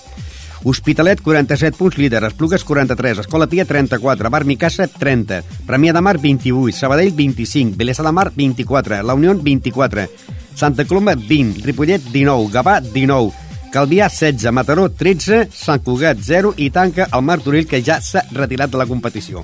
Hospitalet, 0.63 1.19
47 1.21 1.75
punts 1.77 1.99
líder, 1.99 2.23
Esplugues, 2.31 2.63
43, 2.63 3.25
Escola 3.27 3.51
Pia, 3.51 3.67
34, 3.67 4.31
Bar 4.31 4.45
Micasa, 4.47 4.87
30, 4.87 5.43
Premià 5.67 5.93
de 5.93 6.01
Mar, 6.01 6.15
28, 6.23 6.79
Sabadell, 6.79 7.11
25, 7.13 7.75
Vilesa 7.77 8.07
de 8.07 8.15
Mar, 8.15 8.31
24, 8.39 9.03
La 9.03 9.19
Unió, 9.19 9.35
24, 9.35 10.07
Santa 10.55 10.85
Coloma, 10.87 11.15
20, 11.15 11.63
Ripollet, 11.65 12.11
19, 12.13 12.51
Gavà, 12.53 12.81
19, 12.81 13.33
Calvià, 13.75 14.07
16, 14.09 14.53
Mataró, 14.55 14.89
13, 14.89 15.49
Sant 15.51 15.83
Cugat, 15.83 16.21
0 16.23 16.55
i 16.63 16.69
tanca 16.71 17.09
el 17.11 17.25
Martorell, 17.27 17.67
que 17.67 17.83
ja 17.83 17.99
s'ha 17.99 18.23
retirat 18.31 18.71
de 18.71 18.79
la 18.79 18.87
competició. 18.87 19.43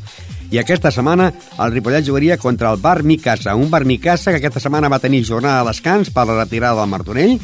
I 0.51 0.59
aquesta 0.63 0.93
setmana 0.95 1.33
el 1.63 1.73
Ripollet 1.75 2.07
jugaria 2.07 2.37
contra 2.39 2.71
el 2.71 2.79
Bar 2.79 3.03
Micasa, 3.03 3.57
un 3.59 3.71
Bar 3.71 3.85
Micasa 3.85 4.31
que 4.31 4.39
aquesta 4.39 4.63
setmana 4.63 4.89
va 4.91 5.03
tenir 5.03 5.25
jornada 5.27 5.65
de 5.65 5.71
descans 5.71 6.11
per 6.15 6.27
la 6.27 6.39
retirada 6.45 6.79
del 6.79 6.91
Martorell, 6.91 7.37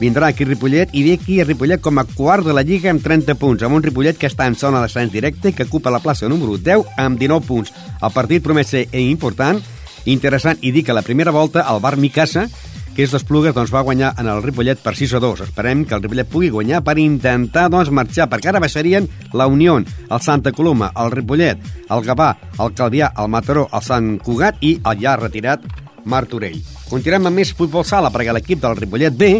vindrà 0.00 0.28
aquí 0.32 0.44
Ripollet 0.48 0.92
i 0.96 1.04
ve 1.04 1.14
aquí 1.20 1.38
a 1.40 1.44
Ripollet 1.44 1.80
com 1.84 2.00
a 2.00 2.04
quart 2.08 2.48
de 2.48 2.56
la 2.56 2.64
Lliga 2.64 2.90
amb 2.92 3.04
30 3.04 3.36
punts, 3.36 3.62
amb 3.64 3.76
un 3.76 3.84
Ripollet 3.84 4.16
que 4.16 4.28
està 4.32 4.48
en 4.48 4.56
zona 4.56 4.80
de 4.80 4.88
descens 4.88 5.12
directe 5.12 5.52
i 5.52 5.56
que 5.56 5.68
ocupa 5.68 5.92
la 5.92 6.00
plaça 6.00 6.28
número 6.32 6.56
10 6.56 6.96
amb 6.96 7.20
19 7.20 7.48
punts. 7.48 7.72
El 8.00 8.12
partit 8.12 8.44
promet 8.44 8.68
ser 8.68 8.86
important, 9.00 9.60
interessant 10.04 10.60
i 10.60 10.72
dir 10.72 10.84
que 10.84 10.96
la 10.96 11.04
primera 11.04 11.30
volta 11.30 11.64
el 11.68 11.80
Bar 11.80 11.96
Micasa 11.96 12.48
que 12.92 13.06
és 13.06 13.12
d'Esplugues, 13.14 13.54
doncs 13.56 13.72
va 13.72 13.84
guanyar 13.86 14.12
en 14.20 14.28
el 14.28 14.42
Ripollet 14.44 14.80
per 14.82 14.92
6 14.98 15.14
a 15.16 15.20
2. 15.24 15.44
Esperem 15.46 15.84
que 15.88 15.96
el 15.96 16.02
Ripollet 16.04 16.28
pugui 16.28 16.50
guanyar 16.52 16.82
per 16.84 16.98
intentar 17.00 17.68
doncs, 17.72 17.92
marxar, 17.94 18.28
perquè 18.28 18.52
ara 18.52 18.60
baixarien 18.62 19.08
la 19.32 19.48
Unió, 19.48 19.78
el 19.80 20.20
Santa 20.20 20.52
Coloma, 20.52 20.92
el 21.00 21.12
Ripollet, 21.14 21.62
el 21.88 22.04
Gavà, 22.04 22.34
el 22.60 22.74
Calvià, 22.76 23.12
el 23.16 23.32
Mataró, 23.32 23.68
el 23.72 23.86
Sant 23.86 24.18
Cugat 24.22 24.60
i 24.60 24.76
el 24.84 25.00
ja 25.00 25.16
retirat 25.16 25.64
Martorell. 26.04 26.60
Continuem 26.90 27.30
amb 27.30 27.40
més 27.40 27.54
futbol 27.56 27.86
sala, 27.88 28.12
perquè 28.12 28.34
l'equip 28.34 28.60
del 28.60 28.76
Ripollet 28.76 29.16
B 29.16 29.34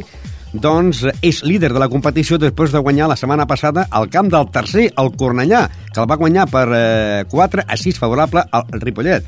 doncs 0.52 1.06
és 1.24 1.42
líder 1.46 1.72
de 1.72 1.80
la 1.80 1.88
competició 1.88 2.36
després 2.40 2.72
de 2.72 2.80
guanyar 2.84 3.08
la 3.08 3.16
setmana 3.16 3.46
passada 3.48 3.86
al 3.90 4.10
camp 4.12 4.28
del 4.32 4.50
tercer, 4.52 4.90
el 5.00 5.12
Cornellà, 5.16 5.62
que 5.92 6.00
el 6.02 6.08
va 6.10 6.18
guanyar 6.20 6.48
per 6.52 6.66
eh, 6.76 7.24
4 7.30 7.64
a 7.66 7.78
6 7.80 8.00
favorable 8.00 8.44
al 8.50 8.68
Ripollet. 8.82 9.24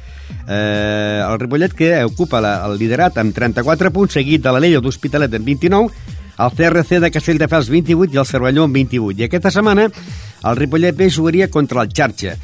Eh, 0.49 1.23
el 1.25 1.39
Ripollet 1.41 1.73
que 1.73 1.95
ocupa 2.05 2.43
la, 2.45 2.59
el 2.69 2.77
liderat 2.79 3.17
amb 3.23 3.35
34 3.35 3.93
punts, 3.95 4.19
seguit 4.21 4.45
de 4.45 4.53
l'Alella 4.53 4.85
d'Hospitalet 4.85 5.41
amb 5.41 5.49
29, 5.49 6.21
el 6.35 6.51
CRC 6.51 6.99
de 7.01 7.11
Castelldefels 7.15 7.71
28 7.71 8.15
i 8.15 8.21
el 8.21 8.29
Cervelló 8.29 8.69
amb 8.69 8.77
28. 8.77 9.21
I 9.21 9.29
aquesta 9.29 9.53
setmana 9.55 9.89
el 10.45 10.57
Ripollet 10.59 10.97
B 10.97 11.09
jugaria 11.11 11.49
contra 11.51 11.83
el 11.83 11.93
Xarxa. 11.95 12.35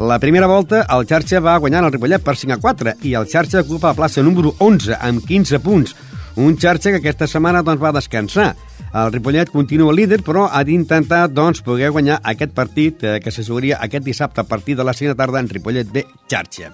La 0.00 0.18
primera 0.18 0.46
volta 0.48 0.86
el 0.88 1.04
Xarxa 1.06 1.42
va 1.44 1.58
guanyar 1.60 1.84
el 1.84 1.92
Ripollet 1.92 2.22
per 2.24 2.36
5 2.40 2.56
a 2.56 2.60
4 2.62 2.94
i 3.04 3.16
el 3.18 3.28
Xarxa 3.28 3.60
ocupa 3.66 3.90
la 3.90 3.98
plaça 3.98 4.24
número 4.24 4.54
11 4.58 4.96
amb 4.96 5.26
15 5.26 5.60
punts. 5.60 5.96
Un 6.40 6.56
xarxa 6.56 6.88
que 6.94 7.02
aquesta 7.02 7.26
setmana 7.28 7.60
doncs, 7.60 7.82
va 7.82 7.92
descansar. 7.92 8.54
El 8.96 9.12
Ripollet 9.12 9.50
continua 9.52 9.92
líder, 9.92 10.22
però 10.24 10.46
ha 10.48 10.62
d'intentar 10.64 11.26
doncs, 11.28 11.60
poder 11.66 11.90
guanyar 11.92 12.16
aquest 12.32 12.54
partit 12.56 13.04
eh, 13.04 13.18
que 13.20 13.30
se 13.30 13.44
jugaria 13.44 13.76
aquest 13.84 14.06
dissabte 14.06 14.40
a 14.40 14.48
partir 14.48 14.78
de 14.78 14.86
la 14.86 14.94
5 14.96 15.12
de 15.12 15.18
tarda 15.18 15.42
en 15.42 15.50
Ripollet 15.50 15.92
de 15.92 16.06
xarxa. 16.32 16.72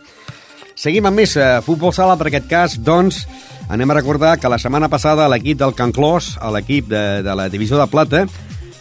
Seguim 0.79 1.09
amb 1.11 1.19
més 1.19 1.35
eh, 1.35 1.49
futbol 1.67 1.91
sala, 1.97 2.15
per 2.21 2.29
aquest 2.31 2.47
cas, 2.47 2.77
doncs, 2.79 3.25
anem 3.67 3.91
a 3.91 3.97
recordar 3.99 4.37
que 4.39 4.53
la 4.53 4.61
setmana 4.63 4.91
passada 4.93 5.27
l'equip 5.33 5.59
del 5.59 5.75
Can 5.75 5.91
Clos, 5.97 6.37
l'equip 6.55 6.87
de, 6.93 7.03
de 7.27 7.35
la 7.35 7.49
divisió 7.51 7.81
de 7.81 7.89
plata, 7.91 8.23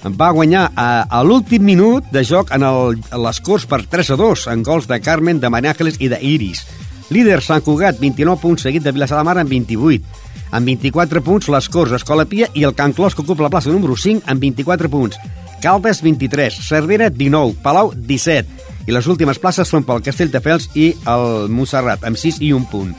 va 0.06 0.30
guanyar 0.36 0.67
a, 0.76 0.89
a 1.10 1.24
l'últim 1.26 1.65
minut 1.65 2.06
de 2.13 2.21
joc 2.21 2.54
en, 2.54 2.62
el, 2.62 3.00
les 3.26 3.41
Corts 3.41 3.65
per 3.65 3.82
3 3.89 4.13
a 4.13 4.19
2, 4.21 4.45
en 4.54 4.62
gols 4.62 4.86
de 4.91 5.02
Carmen, 5.02 5.41
de 5.41 5.50
Manàgeles 5.50 5.98
i 5.98 6.12
d'Iris. 6.13 6.62
Líder 7.10 7.41
Sant 7.41 7.65
Cugat, 7.65 7.98
29 7.98 8.38
punts, 8.41 8.67
seguit 8.67 8.86
de 8.86 8.93
Vilassar 8.93 9.17
de 9.17 9.26
Mar 9.26 9.39
amb 9.41 9.50
28. 9.50 10.24
Amb 10.55 10.69
24 10.71 11.19
punts, 11.19 11.49
les 11.51 11.65
Corts, 11.67 11.91
Escola 11.97 12.23
Pia 12.31 12.47
i 12.55 12.63
el 12.63 12.71
Can 12.75 12.93
Clos, 12.95 13.15
que 13.15 13.25
ocupa 13.25 13.43
la 13.43 13.49
plaça 13.51 13.73
número 13.73 13.97
5, 13.99 14.23
amb 14.31 14.39
24 14.39 14.87
punts. 14.87 15.17
Caldes, 15.59 15.99
23. 16.05 16.61
Cervera, 16.63 17.09
19. 17.11 17.57
Palau, 17.63 17.91
17. 17.91 18.63
I 18.87 18.95
les 18.95 19.09
últimes 19.11 19.41
places 19.41 19.67
són 19.67 19.83
pel 19.83 19.99
Castelldefels 20.05 20.69
i 20.79 20.93
el 21.11 21.51
Montserrat, 21.51 22.05
amb 22.07 22.15
6 22.21 22.39
i 22.39 22.53
1 22.55 22.71
punt. 22.71 22.95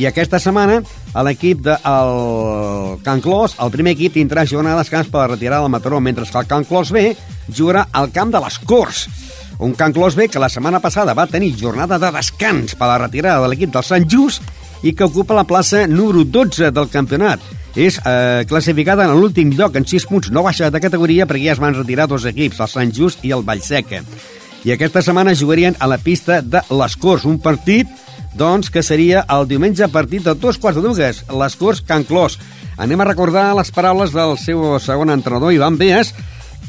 I 0.00 0.08
aquesta 0.08 0.40
setmana, 0.40 0.80
l'equip 1.28 1.60
del 1.66 1.76
de, 1.76 2.96
Can 3.04 3.20
Clos, 3.20 3.58
el 3.60 3.74
primer 3.74 3.92
equip 3.98 4.16
tindrà 4.16 4.46
jornada 4.48 4.80
de 4.80 4.86
descans 4.86 5.12
per 5.12 5.26
la 5.26 5.28
retirada 5.34 5.62
del 5.62 5.76
Mataró, 5.76 6.00
mentre 6.00 6.24
que 6.24 6.40
el 6.40 6.48
Can 6.48 6.64
Clos 6.64 6.90
B 6.90 7.10
jugarà 7.52 7.84
al 7.92 8.10
camp 8.16 8.32
de 8.32 8.40
les 8.40 8.58
Corts. 8.64 9.06
Un 9.60 9.76
Can 9.76 9.92
Clos 9.92 10.16
B 10.16 10.30
que 10.32 10.40
la 10.40 10.48
setmana 10.48 10.80
passada 10.80 11.12
va 11.14 11.28
tenir 11.28 11.52
jornada 11.60 12.00
de 12.00 12.10
descans 12.16 12.74
per 12.74 12.88
la 12.88 12.98
retirada 13.04 13.44
de 13.44 13.52
l'equip 13.52 13.76
del 13.76 13.84
Sant 13.84 14.08
Just 14.08 14.42
i 14.84 14.92
que 14.92 15.08
ocupa 15.08 15.34
la 15.34 15.46
plaça 15.48 15.86
número 15.88 16.22
12 16.28 16.70
del 16.76 16.90
campionat. 16.92 17.42
És 17.74 17.96
eh, 18.04 18.44
classificada 18.46 19.08
en 19.08 19.16
l'últim 19.18 19.50
lloc 19.56 19.74
en 19.80 19.88
6 19.88 20.06
punts, 20.06 20.30
no 20.30 20.44
baixa 20.44 20.68
de 20.70 20.80
categoria 20.80 21.26
perquè 21.26 21.48
ja 21.48 21.56
es 21.56 21.62
van 21.62 21.74
retirar 21.74 22.06
dos 22.06 22.28
equips, 22.28 22.60
el 22.60 22.70
Sant 22.70 22.92
Just 22.94 23.24
i 23.24 23.32
el 23.34 23.42
Vallseca. 23.42 24.04
I 24.64 24.72
aquesta 24.76 25.02
setmana 25.02 25.34
jugarien 25.36 25.74
a 25.80 25.88
la 25.90 25.98
pista 25.98 26.38
de 26.40 26.62
les 26.70 26.96
Corts, 27.00 27.26
un 27.26 27.40
partit 27.42 27.88
doncs, 28.34 28.70
que 28.70 28.82
seria 28.82 29.24
el 29.30 29.48
diumenge 29.48 29.84
a 29.84 29.90
partir 29.92 30.22
de 30.22 30.34
dos 30.34 30.58
quarts 30.58 30.78
de 30.78 30.86
dues, 30.86 31.24
les 31.28 31.56
Corts 31.56 31.82
Can 31.86 32.04
Clos. 32.04 32.38
Anem 32.76 33.00
a 33.00 33.08
recordar 33.08 33.52
les 33.58 33.70
paraules 33.74 34.14
del 34.14 34.36
seu 34.38 34.78
segon 34.82 35.12
entrenador, 35.14 35.54
Ivan 35.54 35.78
Beas, 35.78 36.14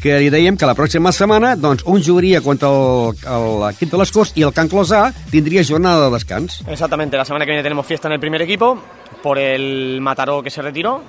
que 0.05 0.19
li 0.21 0.27
dèiem 0.29 0.53
que 0.53 0.67
la 0.69 0.75
pròxima 0.77 1.09
setmana 1.15 1.55
doncs, 1.57 1.81
un 1.89 2.03
jugaria 2.05 2.37
contra 2.45 2.69
l'equip 2.69 3.89
de 3.89 3.97
les 3.97 4.11
Corts 4.13 4.35
i 4.37 4.43
el 4.45 4.53
Can 4.53 4.69
Clos 4.69 4.91
A 4.93 5.07
tindria 5.31 5.63
jornada 5.65 6.03
de 6.05 6.11
descans. 6.13 6.59
Exactamente, 6.69 7.17
la 7.17 7.25
semana 7.25 7.45
que 7.45 7.51
viene 7.51 7.63
tenemos 7.63 7.87
fiesta 7.87 8.07
en 8.07 8.13
el 8.13 8.19
primer 8.19 8.43
equipo 8.43 8.77
por 9.23 9.39
el 9.39 9.99
Mataró 10.01 10.43
que 10.43 10.51
se 10.51 10.61
retiró 10.61 11.01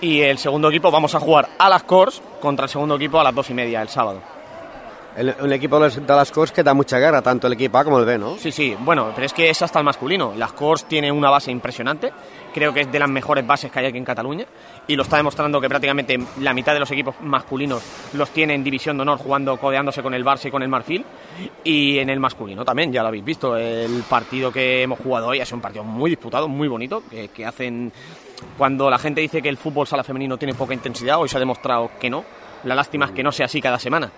y 0.00 0.20
el 0.20 0.38
segundo 0.38 0.68
equipo 0.68 0.92
vamos 0.92 1.16
a 1.16 1.20
jugar 1.20 1.48
a 1.58 1.68
las 1.68 1.82
Corts 1.82 2.22
contra 2.40 2.66
el 2.66 2.70
segundo 2.70 2.94
equipo 2.94 3.18
a 3.18 3.24
las 3.24 3.34
dos 3.34 3.50
y 3.50 3.54
media 3.54 3.82
el 3.82 3.88
sábado. 3.88 4.22
El, 5.20 5.34
un 5.38 5.52
equipo 5.52 5.78
de 5.78 6.00
las 6.06 6.32
Cors 6.32 6.50
que 6.50 6.62
da 6.62 6.72
mucha 6.72 6.98
guerra, 6.98 7.20
tanto 7.20 7.46
el 7.46 7.52
equipo 7.52 7.76
A 7.76 7.84
como 7.84 7.98
el 7.98 8.06
B, 8.06 8.16
¿no? 8.16 8.38
Sí, 8.38 8.50
sí, 8.50 8.74
bueno, 8.80 9.12
pero 9.14 9.26
es 9.26 9.34
que 9.34 9.50
es 9.50 9.60
hasta 9.60 9.78
el 9.78 9.84
masculino. 9.84 10.32
Las 10.34 10.54
Cors 10.54 10.86
tiene 10.86 11.12
una 11.12 11.28
base 11.28 11.50
impresionante, 11.50 12.10
creo 12.54 12.72
que 12.72 12.80
es 12.80 12.90
de 12.90 12.98
las 12.98 13.10
mejores 13.10 13.46
bases 13.46 13.70
que 13.70 13.80
hay 13.80 13.84
aquí 13.84 13.98
en 13.98 14.04
Cataluña, 14.06 14.46
y 14.86 14.96
lo 14.96 15.02
está 15.02 15.18
demostrando 15.18 15.60
que 15.60 15.68
prácticamente 15.68 16.18
la 16.38 16.54
mitad 16.54 16.72
de 16.72 16.80
los 16.80 16.90
equipos 16.90 17.16
masculinos 17.20 17.82
los 18.14 18.30
tiene 18.30 18.54
en 18.54 18.64
División 18.64 18.96
de 18.96 19.02
Honor, 19.02 19.18
jugando, 19.18 19.58
codeándose 19.58 20.00
con 20.00 20.14
el 20.14 20.24
Barça 20.24 20.46
y 20.46 20.50
con 20.50 20.62
el 20.62 20.70
Marfil, 20.70 21.04
y 21.64 21.98
en 21.98 22.08
el 22.08 22.18
masculino 22.18 22.64
también, 22.64 22.90
ya 22.90 23.02
lo 23.02 23.08
habéis 23.08 23.24
visto, 23.24 23.58
el 23.58 24.02
partido 24.08 24.50
que 24.50 24.84
hemos 24.84 25.00
jugado 25.00 25.26
hoy 25.26 25.40
ha 25.42 25.44
sido 25.44 25.56
un 25.56 25.62
partido 25.62 25.84
muy 25.84 26.08
disputado, 26.08 26.48
muy 26.48 26.66
bonito, 26.66 27.02
que, 27.10 27.28
que 27.28 27.44
hacen... 27.44 27.92
Cuando 28.56 28.88
la 28.88 28.96
gente 28.96 29.20
dice 29.20 29.42
que 29.42 29.50
el 29.50 29.58
fútbol 29.58 29.86
sala 29.86 30.02
femenino 30.02 30.38
tiene 30.38 30.54
poca 30.54 30.72
intensidad, 30.72 31.18
hoy 31.18 31.28
se 31.28 31.36
ha 31.36 31.40
demostrado 31.40 31.90
que 32.00 32.08
no. 32.08 32.24
La 32.64 32.74
lástima 32.74 33.04
es 33.04 33.12
que 33.12 33.22
no 33.22 33.32
sea 33.32 33.44
así 33.44 33.60
cada 33.60 33.78
semana 33.78 34.10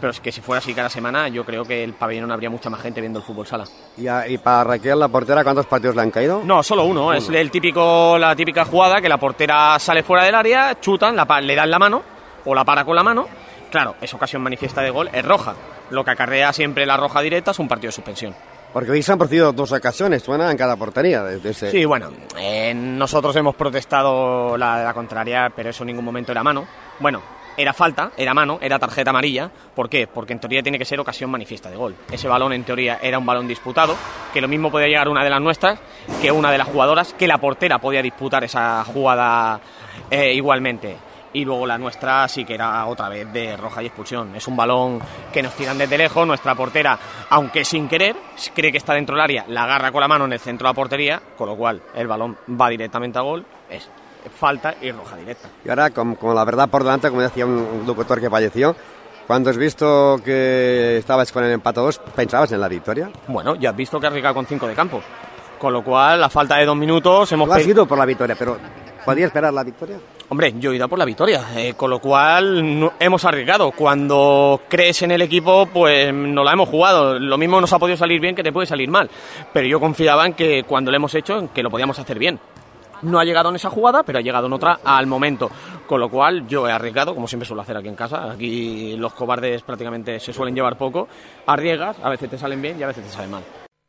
pero 0.00 0.10
es 0.10 0.20
que 0.20 0.32
si 0.32 0.40
fuera 0.40 0.58
así 0.58 0.74
cada 0.74 0.88
semana, 0.88 1.28
yo 1.28 1.44
creo 1.44 1.64
que 1.64 1.82
el 1.82 1.94
pabellón 1.94 2.30
habría 2.30 2.50
mucha 2.50 2.70
más 2.70 2.80
gente 2.80 3.00
viendo 3.00 3.18
el 3.18 3.24
fútbol 3.24 3.46
sala. 3.46 3.64
¿Y, 3.96 4.06
a, 4.06 4.28
y 4.28 4.38
para 4.38 4.64
Raquel, 4.64 4.98
la 4.98 5.08
portera, 5.08 5.42
cuántos 5.44 5.66
partidos 5.66 5.96
le 5.96 6.02
han 6.02 6.10
caído? 6.10 6.42
No, 6.44 6.62
solo 6.62 6.84
uno. 6.84 7.12
Es 7.12 7.28
el 7.28 7.50
típico, 7.50 8.18
la 8.18 8.34
típica 8.36 8.64
jugada 8.64 9.00
que 9.00 9.08
la 9.08 9.18
portera 9.18 9.78
sale 9.78 10.02
fuera 10.02 10.24
del 10.24 10.34
área, 10.34 10.78
chutan, 10.80 11.16
la, 11.16 11.24
le 11.40 11.54
dan 11.54 11.70
la 11.70 11.78
mano 11.78 12.02
o 12.44 12.54
la 12.54 12.64
para 12.64 12.84
con 12.84 12.96
la 12.96 13.02
mano. 13.02 13.26
Claro, 13.70 13.96
es 14.00 14.12
ocasión 14.14 14.42
manifiesta 14.42 14.82
de 14.82 14.90
gol, 14.90 15.08
es 15.12 15.24
roja. 15.24 15.54
Lo 15.90 16.04
que 16.04 16.10
acarrea 16.12 16.52
siempre 16.52 16.86
la 16.86 16.96
roja 16.96 17.20
directa 17.20 17.50
es 17.50 17.58
un 17.58 17.68
partido 17.68 17.88
de 17.88 17.92
suspensión. 17.92 18.34
Porque 18.72 18.90
hoy 18.90 19.02
se 19.02 19.12
han 19.12 19.18
producido 19.18 19.52
dos 19.52 19.70
ocasiones, 19.70 20.22
suena 20.22 20.50
en 20.50 20.56
cada 20.56 20.76
portería. 20.76 21.22
Desde 21.22 21.50
ese... 21.50 21.70
Sí, 21.70 21.84
bueno, 21.84 22.10
eh, 22.36 22.72
nosotros 22.74 23.34
hemos 23.36 23.54
protestado 23.54 24.56
la, 24.56 24.82
la 24.82 24.92
contraria, 24.92 25.52
pero 25.54 25.70
eso 25.70 25.84
en 25.84 25.88
ningún 25.88 26.04
momento 26.04 26.32
era 26.32 26.42
mano. 26.42 26.66
Bueno, 26.98 27.22
era 27.56 27.72
falta, 27.72 28.12
era 28.16 28.34
mano, 28.34 28.58
era 28.60 28.78
tarjeta 28.78 29.10
amarilla. 29.10 29.50
¿Por 29.74 29.88
qué? 29.88 30.06
Porque 30.06 30.32
en 30.32 30.40
teoría 30.40 30.62
tiene 30.62 30.78
que 30.78 30.84
ser 30.84 31.00
ocasión 31.00 31.30
manifiesta 31.30 31.70
de 31.70 31.76
gol. 31.76 31.94
Ese 32.10 32.28
balón 32.28 32.52
en 32.52 32.64
teoría 32.64 32.98
era 33.02 33.18
un 33.18 33.26
balón 33.26 33.48
disputado, 33.48 33.96
que 34.32 34.40
lo 34.40 34.48
mismo 34.48 34.70
podía 34.70 34.88
llegar 34.88 35.08
una 35.08 35.24
de 35.24 35.30
las 35.30 35.40
nuestras 35.40 35.78
que 36.20 36.30
una 36.30 36.50
de 36.50 36.58
las 36.58 36.68
jugadoras, 36.68 37.14
que 37.14 37.26
la 37.26 37.38
portera 37.38 37.78
podía 37.78 38.02
disputar 38.02 38.44
esa 38.44 38.84
jugada 38.84 39.60
eh, 40.10 40.32
igualmente. 40.34 40.96
Y 41.32 41.44
luego 41.44 41.66
la 41.66 41.76
nuestra 41.76 42.28
sí 42.28 42.44
que 42.44 42.54
era 42.54 42.86
otra 42.86 43.08
vez 43.08 43.32
de 43.32 43.56
roja 43.56 43.82
y 43.82 43.86
expulsión. 43.86 44.36
Es 44.36 44.46
un 44.46 44.56
balón 44.56 45.00
que 45.32 45.42
nos 45.42 45.54
tiran 45.54 45.76
desde 45.76 45.98
lejos, 45.98 46.24
nuestra 46.26 46.54
portera, 46.54 46.96
aunque 47.30 47.64
sin 47.64 47.88
querer, 47.88 48.16
cree 48.54 48.70
que 48.70 48.78
está 48.78 48.94
dentro 48.94 49.16
del 49.16 49.24
área, 49.24 49.44
la 49.48 49.64
agarra 49.64 49.90
con 49.90 50.00
la 50.00 50.06
mano 50.06 50.26
en 50.26 50.32
el 50.32 50.38
centro 50.38 50.68
de 50.68 50.70
la 50.70 50.74
portería, 50.74 51.20
con 51.36 51.48
lo 51.48 51.56
cual 51.56 51.82
el 51.94 52.06
balón 52.06 52.38
va 52.48 52.68
directamente 52.68 53.18
a 53.18 53.22
gol. 53.22 53.44
Es 53.68 53.90
falta 54.30 54.74
y 54.80 54.90
roja 54.92 55.16
directa. 55.16 55.48
Y 55.64 55.68
ahora, 55.68 55.90
como, 55.90 56.16
como 56.16 56.34
la 56.34 56.44
verdad 56.44 56.68
por 56.68 56.82
delante, 56.82 57.08
como 57.08 57.22
decía 57.22 57.46
un, 57.46 57.84
locutor 57.86 58.20
que 58.20 58.30
falleció, 58.30 58.74
cuando 59.26 59.50
has 59.50 59.56
visto 59.56 60.20
que 60.24 60.98
estabas 60.98 61.32
con 61.32 61.44
el 61.44 61.52
empate 61.52 61.80
a 61.80 61.82
dos, 61.84 61.98
¿pensabas 61.98 62.52
en 62.52 62.60
la 62.60 62.68
victoria? 62.68 63.10
Bueno, 63.28 63.54
ya 63.56 63.70
has 63.70 63.76
visto 63.76 63.98
que 63.98 64.06
ha 64.06 64.08
arriesgado 64.10 64.34
con 64.34 64.46
5 64.46 64.66
de 64.66 64.74
campo. 64.74 65.02
Con 65.58 65.72
lo 65.72 65.82
cual, 65.82 66.22
a 66.22 66.28
falta 66.28 66.56
de 66.56 66.66
dos 66.66 66.76
minutos, 66.76 67.30
hemos... 67.32 67.48
Tú 67.48 67.54
has 67.54 67.66
ido 67.66 67.86
por 67.86 67.96
la 67.96 68.04
victoria, 68.04 68.36
pero 68.38 68.58
¿podía 69.04 69.26
esperar 69.26 69.52
la 69.54 69.62
victoria? 69.64 69.98
Hombre, 70.28 70.54
yo 70.58 70.72
he 70.72 70.76
ido 70.76 70.88
por 70.88 70.98
la 70.98 71.04
victoria, 71.04 71.42
eh, 71.54 71.74
con 71.76 71.90
lo 71.90 72.00
cual 72.00 72.80
no- 72.80 72.92
hemos 72.98 73.24
arriesgado. 73.24 73.70
Cuando 73.72 74.62
crees 74.68 75.02
en 75.02 75.10
el 75.12 75.22
equipo, 75.22 75.66
pues 75.66 76.12
no 76.12 76.42
la 76.42 76.52
hemos 76.52 76.68
jugado. 76.68 77.18
Lo 77.18 77.38
mismo 77.38 77.60
nos 77.60 77.72
ha 77.72 77.78
podido 77.78 77.96
salir 77.96 78.20
bien 78.20 78.34
que 78.34 78.42
te 78.42 78.52
puede 78.52 78.66
salir 78.66 78.90
mal. 78.90 79.08
Pero 79.52 79.66
yo 79.68 79.78
confiaba 79.80 80.26
en 80.26 80.32
que 80.34 80.64
cuando 80.64 80.90
lo 80.90 80.96
hemos 80.96 81.14
hecho, 81.14 81.38
en 81.38 81.48
que 81.48 81.62
lo 81.62 81.70
podíamos 81.70 81.98
hacer 81.98 82.18
bien. 82.18 82.40
No 83.04 83.18
ha 83.18 83.24
llegado 83.24 83.50
en 83.50 83.56
esa 83.56 83.70
jugada, 83.70 84.02
pero 84.02 84.18
ha 84.18 84.22
llegado 84.22 84.46
en 84.46 84.52
otra 84.52 84.80
al 84.84 85.06
momento. 85.06 85.50
Con 85.86 86.00
lo 86.00 86.08
cual 86.08 86.46
yo 86.48 86.66
he 86.68 86.72
arriesgado, 86.72 87.14
como 87.14 87.28
siempre 87.28 87.46
suelo 87.46 87.62
hacer 87.62 87.76
aquí 87.76 87.88
en 87.88 87.94
casa. 87.94 88.30
Aquí 88.32 88.96
los 88.96 89.14
cobardes 89.14 89.62
prácticamente 89.62 90.18
se 90.18 90.32
suelen 90.32 90.54
llevar 90.54 90.76
poco. 90.76 91.08
Arriesgas, 91.46 91.96
a 92.02 92.08
veces 92.08 92.30
te 92.30 92.38
salen 92.38 92.60
bien 92.60 92.78
y 92.78 92.82
a 92.82 92.86
veces 92.86 93.04
te 93.04 93.10
salen 93.10 93.30
mal. 93.30 93.42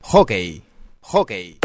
Hockey. 0.03 0.61
Hockey. 1.01 1.57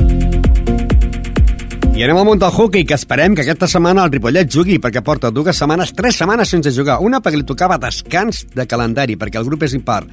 I 2.00 2.04
anem 2.06 2.16
al 2.16 2.24
món 2.24 2.38
del 2.40 2.48
hockey, 2.54 2.86
que 2.88 2.94
esperem 2.96 3.34
que 3.36 3.42
aquesta 3.42 3.66
setmana 3.68 4.06
el 4.06 4.12
Ripollet 4.14 4.48
jugui, 4.48 4.78
perquè 4.80 5.02
porta 5.04 5.28
dues 5.34 5.58
setmanes, 5.58 5.90
tres 5.92 6.16
setmanes 6.16 6.48
sense 6.48 6.70
jugar. 6.72 6.96
Una 7.04 7.18
perquè 7.20 7.36
li 7.36 7.44
tocava 7.44 7.76
descans 7.82 8.46
de 8.54 8.64
calendari, 8.64 9.18
perquè 9.20 9.36
el 9.36 9.44
grup 9.44 9.66
és 9.66 9.74
impar. 9.76 10.06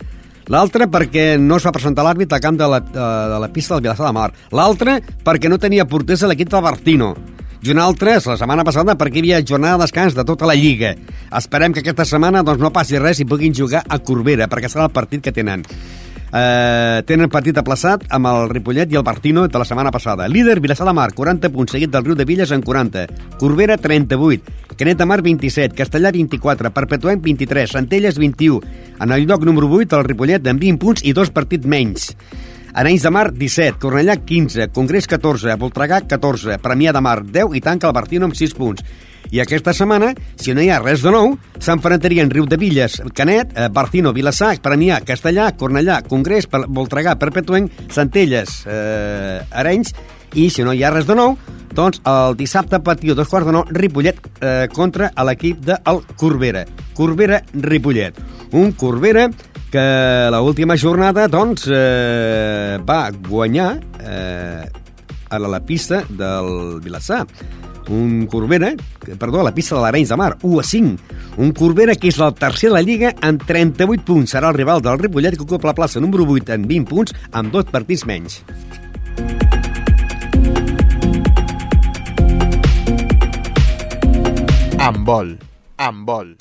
L'altra 0.48 0.88
perquè 0.88 1.36
no 1.42 1.58
es 1.60 1.66
va 1.68 1.74
presentar 1.76 2.06
l'àrbit 2.08 2.32
al 2.32 2.44
camp 2.44 2.60
de 2.60 2.68
la, 2.72 2.80
de, 2.80 3.08
la 3.44 3.50
pista 3.52 3.76
del 3.76 3.84
Vilassar 3.88 4.08
de 4.08 4.14
Mar. 4.16 4.30
L'altra 4.56 5.00
perquè 5.26 5.52
no 5.52 5.60
tenia 5.60 5.88
porters 5.90 6.24
a 6.24 6.32
l'equip 6.32 6.52
del 6.54 6.64
Bartino. 6.64 7.16
I 7.66 7.72
una 7.74 7.88
altra, 7.90 8.14
la 8.22 8.38
setmana 8.38 8.64
passada, 8.64 8.96
perquè 8.96 9.18
hi 9.18 9.24
havia 9.26 9.44
jornada 9.44 9.80
de 9.80 9.88
descans 9.88 10.16
de 10.16 10.24
tota 10.24 10.48
la 10.48 10.56
Lliga. 10.56 10.94
Esperem 11.36 11.74
que 11.74 11.82
aquesta 11.82 12.06
setmana 12.06 12.44
doncs, 12.46 12.62
no 12.62 12.72
passi 12.72 13.02
res 13.02 13.20
i 13.20 13.26
puguin 13.28 13.56
jugar 13.58 13.82
a 13.84 13.98
Corbera, 14.00 14.48
perquè 14.48 14.70
serà 14.72 14.86
el 14.88 14.94
partit 14.96 15.26
que 15.26 15.34
tenen. 15.36 15.66
Eh, 16.28 17.04
tenen 17.08 17.32
partit 17.32 17.56
aplaçat 17.56 18.04
amb 18.12 18.28
el 18.28 18.50
Ripollet 18.52 18.92
i 18.92 18.98
el 19.00 19.06
Bartino 19.08 19.46
de 19.48 19.60
la 19.60 19.66
setmana 19.66 19.94
passada. 19.96 20.28
Líder, 20.28 20.60
Vilassar 20.60 20.88
de 20.88 20.94
Mar, 20.94 21.14
40 21.16 21.50
punts, 21.54 21.72
seguit 21.72 21.92
del 21.94 22.04
Riu 22.04 22.18
de 22.20 22.26
Villes 22.28 22.52
en 22.52 22.62
40. 22.62 23.06
Corbera, 23.40 23.78
38. 23.78 24.76
Canet 24.78 24.98
de 24.98 25.06
Mar, 25.06 25.22
27. 25.24 25.76
Castellà, 25.76 26.12
24. 26.12 26.74
Perpetuem, 26.76 27.22
23. 27.22 27.72
Centelles, 27.72 28.20
21. 28.20 28.62
En 29.00 29.12
el 29.12 29.26
lloc 29.26 29.46
número 29.46 29.72
8, 29.72 30.02
el 30.02 30.06
Ripollet, 30.06 30.48
amb 30.48 30.62
20 30.62 30.84
punts 30.84 31.06
i 31.08 31.16
dos 31.16 31.32
partits 31.32 31.66
menys. 31.66 32.12
Arenys 32.78 33.08
de 33.08 33.10
Mar, 33.10 33.32
17. 33.34 33.80
Cornellà, 33.82 34.20
15. 34.22 34.68
Congrés, 34.76 35.08
14. 35.08 35.56
Voltregà, 35.58 36.04
14. 36.06 36.60
Premià 36.62 36.92
de 36.94 37.02
Mar, 37.02 37.24
10. 37.24 37.56
I 37.56 37.62
tanca 37.64 37.88
el 37.88 37.96
Bartino 37.96 38.28
amb 38.28 38.36
6 38.38 38.54
punts. 38.54 38.84
I 39.32 39.42
aquesta 39.44 39.74
setmana, 39.76 40.14
si 40.40 40.54
no 40.56 40.64
hi 40.64 40.70
ha 40.72 40.80
res 40.80 41.04
de 41.04 41.12
nou, 41.12 41.36
s'enfrontarien 41.60 42.32
Riu 42.32 42.48
de 42.48 42.60
Villes, 42.60 43.02
Canet, 43.18 43.52
eh, 43.56 43.68
Barcino, 43.74 44.14
Vilassar, 44.16 44.56
Premià, 44.64 45.02
Castellà, 45.06 45.52
Cornellà, 45.58 46.02
Congrés, 46.08 46.48
Voltregà, 46.52 47.18
Perpetuenc, 47.20 47.72
Centelles, 47.92 48.64
eh, 48.68 49.42
Arenys, 49.52 49.94
i 50.36 50.50
si 50.52 50.64
no 50.64 50.74
hi 50.74 50.84
ha 50.84 50.92
res 50.94 51.08
de 51.08 51.16
nou, 51.18 51.38
doncs 51.76 52.02
el 52.08 52.38
dissabte 52.38 52.80
de 52.80 53.14
dos 53.14 53.28
quarts 53.28 53.48
de 53.48 53.54
nou, 53.54 53.66
Ripollet 53.70 54.18
eh, 54.42 54.68
contra 54.74 55.12
l'equip 55.24 55.60
del 55.66 56.02
Corbera. 56.16 56.66
Corbera-Ripollet. 56.96 58.18
Un 58.54 58.72
Corbera 58.72 59.28
que 59.72 59.80
a 59.80 60.40
l'última 60.40 60.78
jornada 60.78 61.28
doncs, 61.28 61.68
eh, 61.68 62.80
va 62.88 63.12
guanyar 63.12 63.74
eh, 64.00 64.66
a 65.30 65.40
la, 65.40 65.48
la 65.48 65.60
pista 65.60 66.04
del 66.10 66.80
Vilassar 66.82 67.26
un 67.90 68.26
Corbera, 68.28 68.74
que- 69.04 69.16
perdó, 69.16 69.42
a 69.42 69.44
la 69.44 69.54
pista 69.54 69.76
de 69.76 69.82
l'Arenys 69.82 70.10
de 70.10 70.18
Mar, 70.18 70.38
1 70.42 70.60
a 70.60 70.64
5. 70.64 71.02
Un 71.38 71.52
Corbera 71.52 71.96
que 71.96 72.08
és 72.10 72.20
el 72.20 72.34
tercer 72.34 72.70
de 72.70 72.74
la 72.76 72.82
Lliga 72.82 73.14
amb 73.22 73.44
38 73.46 74.04
punts. 74.06 74.34
Serà 74.34 74.50
el 74.50 74.56
rival 74.56 74.82
del 74.82 75.00
Ripollet 75.00 75.36
que 75.38 75.44
ocupa 75.44 75.68
la 75.68 75.76
plaça 75.76 76.00
número 76.00 76.26
8 76.28 76.54
amb 76.54 76.66
20 76.66 76.86
punts, 76.90 77.14
amb 77.32 77.52
dos 77.52 77.66
partits 77.66 78.06
menys. 78.06 78.44
Handbol. 84.80 85.38
Handbol. 85.78 86.36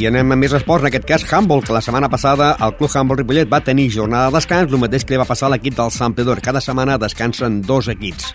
I 0.00 0.06
anem 0.08 0.32
a 0.32 0.36
més 0.40 0.54
esports, 0.56 0.86
en 0.86 0.88
aquest 0.88 1.04
cas 1.04 1.24
handball, 1.28 1.60
que 1.60 1.74
la 1.74 1.82
setmana 1.84 2.08
passada 2.08 2.54
el 2.64 2.72
Club 2.78 2.94
Handball 2.96 3.18
Ripollet 3.20 3.50
va 3.52 3.60
tenir 3.60 3.90
jornada 3.92 4.30
de 4.30 4.38
descans, 4.38 4.72
el 4.72 4.80
mateix 4.80 5.04
que 5.04 5.12
li 5.12 5.20
va 5.20 5.28
passar 5.28 5.50
a 5.50 5.52
l'equip 5.52 5.76
del 5.76 5.92
Sant 5.92 6.14
Pedor. 6.16 6.40
Cada 6.40 6.62
setmana 6.64 6.96
descansen 6.98 7.60
dos 7.60 7.90
equips. 7.92 8.32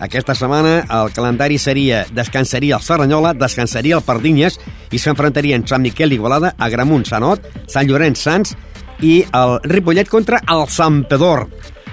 Aquesta 0.00 0.34
setmana 0.34 0.78
el 1.02 1.12
calendari 1.12 1.58
seria 1.60 2.04
descansaria 2.16 2.78
el 2.80 2.84
Serranyola, 2.84 3.34
descansaria 3.36 4.00
el 4.00 4.04
Pardinyes 4.08 4.56
i 4.92 5.00
s'enfrontarien 5.00 5.68
Sant 5.68 5.84
Miquel 5.84 6.16
Igualada, 6.16 6.54
Agramunt, 6.56 7.04
Sant 7.08 7.28
Ot, 7.28 7.44
Sant 7.68 7.88
Llorenç 7.88 8.24
Sants 8.24 8.56
i 9.04 9.18
el 9.36 9.58
Ripollet 9.68 10.08
contra 10.08 10.40
el 10.48 10.64
Sant 10.72 11.04
Pedor. 11.08 11.44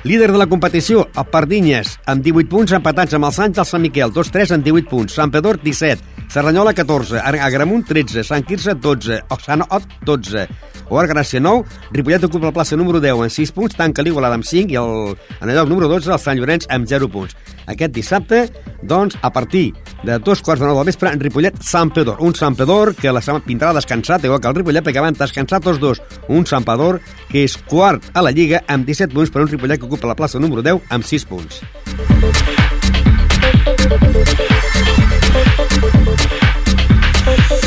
Líder 0.03 0.31
de 0.31 0.39
la 0.39 0.47
competició, 0.51 1.05
el 1.15 1.27
Pardinyes, 1.31 1.97
amb 2.11 2.23
18 2.23 2.49
punts, 2.51 2.71
empatats 2.75 3.15
amb 3.15 3.27
el 3.27 3.35
Sants 3.35 3.59
i 3.59 3.63
el 3.63 3.67
Sant 3.67 3.83
Miquel, 3.83 4.11
2-3 4.15 4.55
amb 4.55 4.67
18 4.67 4.89
punts. 4.91 5.15
Sant 5.15 5.31
Pedor, 5.31 5.59
17. 5.63 6.12
Serranyola, 6.33 6.73
14. 6.73 7.19
Ar- 7.19 7.39
Agramunt, 7.45 7.85
13. 7.85 8.23
Sant 8.23 8.43
Quirze, 8.43 8.73
12. 8.73 9.19
O 9.29 9.37
Sant 9.39 9.61
Ot, 9.69 9.83
12. 10.03 10.47
Oar 10.89 11.05
Gràcia, 11.07 11.39
9. 11.39 11.63
Ripollet 11.93 12.23
ocupa 12.25 12.47
la 12.49 12.51
plaça 12.55 12.75
número 12.75 12.99
10 12.99 13.21
amb 13.21 13.29
6 13.31 13.51
punts, 13.53 13.75
tanca 13.77 14.01
l'Igualada 14.01 14.35
amb 14.39 14.43
5 14.45 14.73
i 14.73 14.77
el, 14.81 15.13
en 15.41 15.49
el 15.49 15.55
lloc 15.55 15.69
número 15.69 15.87
12 15.91 16.09
el 16.11 16.19
Sant 16.19 16.37
Llorenç 16.39 16.65
amb 16.73 16.89
0 16.89 17.07
punts. 17.13 17.35
Aquest 17.69 17.93
dissabte, 17.95 18.41
doncs, 18.81 19.15
a 19.21 19.29
partir 19.31 19.75
de 20.03 20.17
dos 20.19 20.41
quarts 20.41 20.59
de 20.59 20.67
nou 20.67 20.75
del 20.81 20.89
vespre, 20.89 21.13
en 21.13 21.21
Ripollet, 21.21 21.61
Sant 21.63 21.93
Pedor. 21.93 22.17
Un 22.19 22.33
Sant 22.35 22.57
Pedor 22.57 22.95
que 22.97 23.13
la 23.13 23.21
setmana 23.21 23.45
vindrà 23.45 23.71
descansat, 23.77 24.25
igual 24.25 24.41
que 24.41 24.49
el 24.49 24.55
Ripollet, 24.57 24.83
perquè 24.83 25.05
van 25.05 25.13
descansar 25.13 25.61
tots 25.61 25.79
dos. 25.79 26.01
Un 26.27 26.45
Sant 26.49 26.65
Pedor 26.65 26.99
que 27.29 27.45
és 27.45 27.55
quart 27.69 28.09
a 28.13 28.25
la 28.25 28.33
Lliga 28.33 28.63
amb 28.67 28.89
17 28.89 29.13
punts 29.13 29.29
per 29.29 29.45
un 29.45 29.53
Ripollet 29.53 29.79
que 29.79 29.85
ocupa 29.85 30.09
la 30.09 30.17
plaça 30.17 30.41
número 30.41 30.65
10 30.65 30.81
amb 30.89 31.05
6 31.05 31.25
punts. 31.29 31.61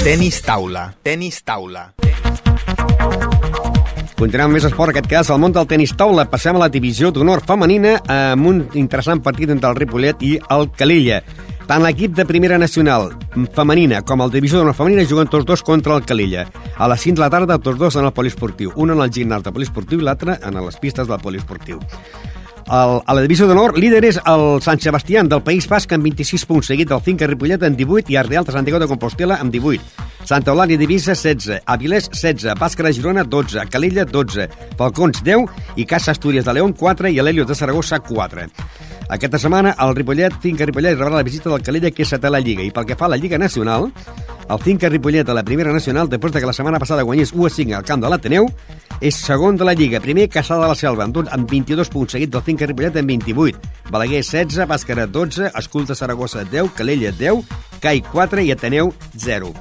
Tenis 0.06 0.36
taula. 0.38 0.84
Tenis 1.02 1.40
taula. 1.42 1.80
Continuem 4.14 4.44
amb 4.44 4.54
més 4.54 4.66
esport, 4.68 4.92
aquest 4.92 5.08
cas, 5.10 5.32
al 5.34 5.40
món 5.42 5.50
del 5.50 5.66
tenis 5.66 5.96
taula. 5.98 6.28
Passem 6.30 6.54
a 6.54 6.60
la 6.62 6.68
divisió 6.70 7.10
d'honor 7.10 7.42
femenina 7.48 7.96
amb 8.14 8.46
un 8.46 8.60
interessant 8.78 9.18
partit 9.24 9.50
entre 9.50 9.66
el 9.66 9.74
Ripollet 9.80 10.22
i 10.22 10.36
el 10.38 10.68
Calilla. 10.78 11.18
Tant 11.66 11.82
l'equip 11.82 12.14
de 12.14 12.22
primera 12.28 12.54
nacional 12.54 13.08
femenina 13.58 14.04
com 14.06 14.22
el 14.22 14.30
divisió 14.30 14.62
d'honor 14.62 14.78
femenina 14.78 15.08
juguen 15.10 15.26
tots 15.26 15.50
dos 15.50 15.66
contra 15.66 15.98
el 15.98 16.06
Calilla. 16.06 16.46
A 16.78 16.86
les 16.86 17.02
5 17.02 17.18
de 17.18 17.26
la 17.26 17.32
tarda, 17.34 17.58
tots 17.58 17.82
dos 17.82 17.98
en 17.98 18.06
el 18.06 18.14
poliesportiu. 18.14 18.76
Un 18.76 18.94
en 18.94 19.02
el 19.02 19.10
gimnàs 19.10 19.42
del 19.42 19.58
poliesportiu 19.58 19.98
i 19.98 20.06
l'altre 20.06 20.38
en 20.38 20.62
les 20.62 20.78
pistes 20.78 21.10
del 21.10 21.18
poliesportiu. 21.18 21.82
El, 22.66 22.96
a 23.06 23.14
la 23.14 23.22
divisió 23.22 23.46
d'honor, 23.46 23.76
líder 23.78 24.00
és 24.08 24.16
el 24.26 24.58
Sant 24.64 24.80
Sebastián 24.82 25.28
del 25.30 25.42
País 25.46 25.68
Basc 25.70 25.92
amb 25.94 26.02
26 26.02 26.44
punts, 26.50 26.66
seguit 26.72 26.90
del 26.90 27.02
Finca 27.04 27.28
Ripollet 27.30 27.62
amb 27.62 27.78
18 27.78 28.10
i 28.10 28.18
Ardeal 28.18 28.46
de 28.48 28.54
Santiago 28.56 28.80
de 28.82 28.88
Compostela 28.90 29.36
amb 29.38 29.54
18. 29.54 30.06
Santa 30.26 30.50
Eulàlia 30.50 30.80
Divisa, 30.80 31.14
16. 31.14 31.60
Avilés, 31.62 32.08
16. 32.10 32.56
Bàscara 32.58 32.90
Girona, 32.90 33.22
12. 33.22 33.68
Calella, 33.70 34.02
12. 34.10 34.48
Falcons, 34.80 35.22
10. 35.22 35.46
I 35.78 35.86
Casa 35.86 36.10
Astúries 36.10 36.44
de 36.44 36.56
León, 36.58 36.74
4. 36.74 37.06
I 37.14 37.22
l'Helios 37.22 37.46
de 37.46 37.54
Saragossa, 37.54 38.00
4. 38.02 38.48
Aquesta 39.08 39.38
setmana, 39.38 39.76
el 39.78 39.94
Ripollet, 39.94 40.34
Finca 40.42 40.66
Ripollet, 40.66 40.96
rebrà 40.98 41.14
la 41.20 41.22
visita 41.22 41.48
del 41.48 41.62
Calella, 41.62 41.92
que 41.94 42.02
és 42.02 42.12
a 42.12 42.18
la 42.30 42.40
Lliga. 42.40 42.62
I 42.66 42.72
pel 42.74 42.86
que 42.88 42.96
fa 42.98 43.06
a 43.06 43.08
la 43.12 43.16
Lliga 43.16 43.38
Nacional, 43.38 43.92
el 44.50 44.58
Finca 44.58 44.88
Ripollet 44.88 45.24
de 45.26 45.34
la 45.34 45.44
Primera 45.44 45.72
Nacional, 45.72 46.08
després 46.08 46.32
de 46.32 46.40
que 46.40 46.46
la 46.46 46.52
setmana 46.52 46.80
passada 46.80 47.02
guanyés 47.06 47.32
1 47.32 47.46
a 47.46 47.50
5 47.50 47.76
al 47.76 47.84
camp 47.84 48.02
de 48.02 48.08
l'Ateneu, 48.10 48.48
és 49.00 49.14
segon 49.14 49.56
de 49.56 49.64
la 49.64 49.74
Lliga. 49.74 50.00
Primer, 50.00 50.28
Caçada 50.28 50.62
de 50.64 50.68
la 50.68 50.74
Selva, 50.74 51.04
amb, 51.04 51.14
tot- 51.14 51.28
amb 51.30 51.48
22 51.48 51.88
punts, 51.88 52.12
seguit 52.16 52.30
del 52.30 52.42
Finca 52.42 52.66
Ripollet 52.66 52.96
amb 52.96 53.06
28. 53.08 53.60
Balaguer, 53.90 54.24
16, 54.24 54.66
Bàscara, 54.66 55.06
12, 55.06 55.52
Esculta 55.54 55.94
Saragossa, 55.94 56.42
10, 56.44 56.72
Calella, 56.74 57.12
10, 57.12 57.44
Cai, 57.80 58.00
4 58.02 58.42
i 58.42 58.50
Ateneu, 58.50 58.92
0. 59.14 59.52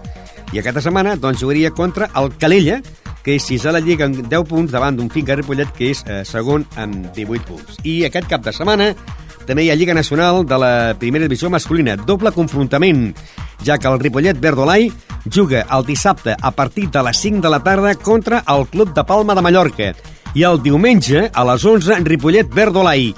I 0.54 0.60
aquesta 0.60 0.82
setmana, 0.82 1.16
doncs, 1.18 1.40
jugaria 1.42 1.70
contra 1.70 2.10
el 2.16 2.32
Calella, 2.40 2.82
que 3.22 3.36
és 3.36 3.44
sisè 3.46 3.70
a 3.70 3.74
la 3.74 3.80
Lliga 3.82 4.06
amb 4.06 4.26
10 4.30 4.44
punts 4.50 4.72
davant 4.72 4.96
d'un 4.98 5.10
Finca 5.10 5.36
Ripollet 5.36 5.70
que 5.74 5.92
és 5.92 6.04
eh, 6.06 6.24
segon 6.26 6.66
amb 6.78 7.12
18 7.14 7.46
punts. 7.46 7.78
I 7.84 8.06
aquest 8.06 8.28
cap 8.30 8.42
de 8.46 8.54
setmana 8.54 8.92
també 9.46 9.66
hi 9.66 9.70
ha 9.72 9.76
Lliga 9.78 9.94
Nacional 9.94 10.44
de 10.46 10.58
la 10.60 10.74
primera 11.00 11.26
divisió 11.26 11.50
masculina, 11.54 11.96
doble 11.96 12.34
confrontament, 12.36 13.14
ja 13.66 13.78
que 13.78 13.88
el 13.88 14.00
Ripollet 14.02 14.40
Verdolai 14.42 14.90
juga 15.32 15.66
el 15.72 15.86
dissabte 15.86 16.36
a 16.40 16.52
partir 16.52 16.90
de 16.92 17.04
les 17.04 17.18
5 17.18 17.42
de 17.42 17.50
la 17.50 17.62
tarda 17.64 17.96
contra 17.96 18.44
el 18.48 18.68
Club 18.68 18.94
de 18.94 19.04
Palma 19.04 19.36
de 19.36 19.42
Mallorca 19.46 19.94
i 20.36 20.44
el 20.44 20.62
diumenge 20.62 21.30
a 21.34 21.46
les 21.52 21.66
11 21.66 22.02
Ripollet 22.04 22.50
Verdolai. 22.54 23.14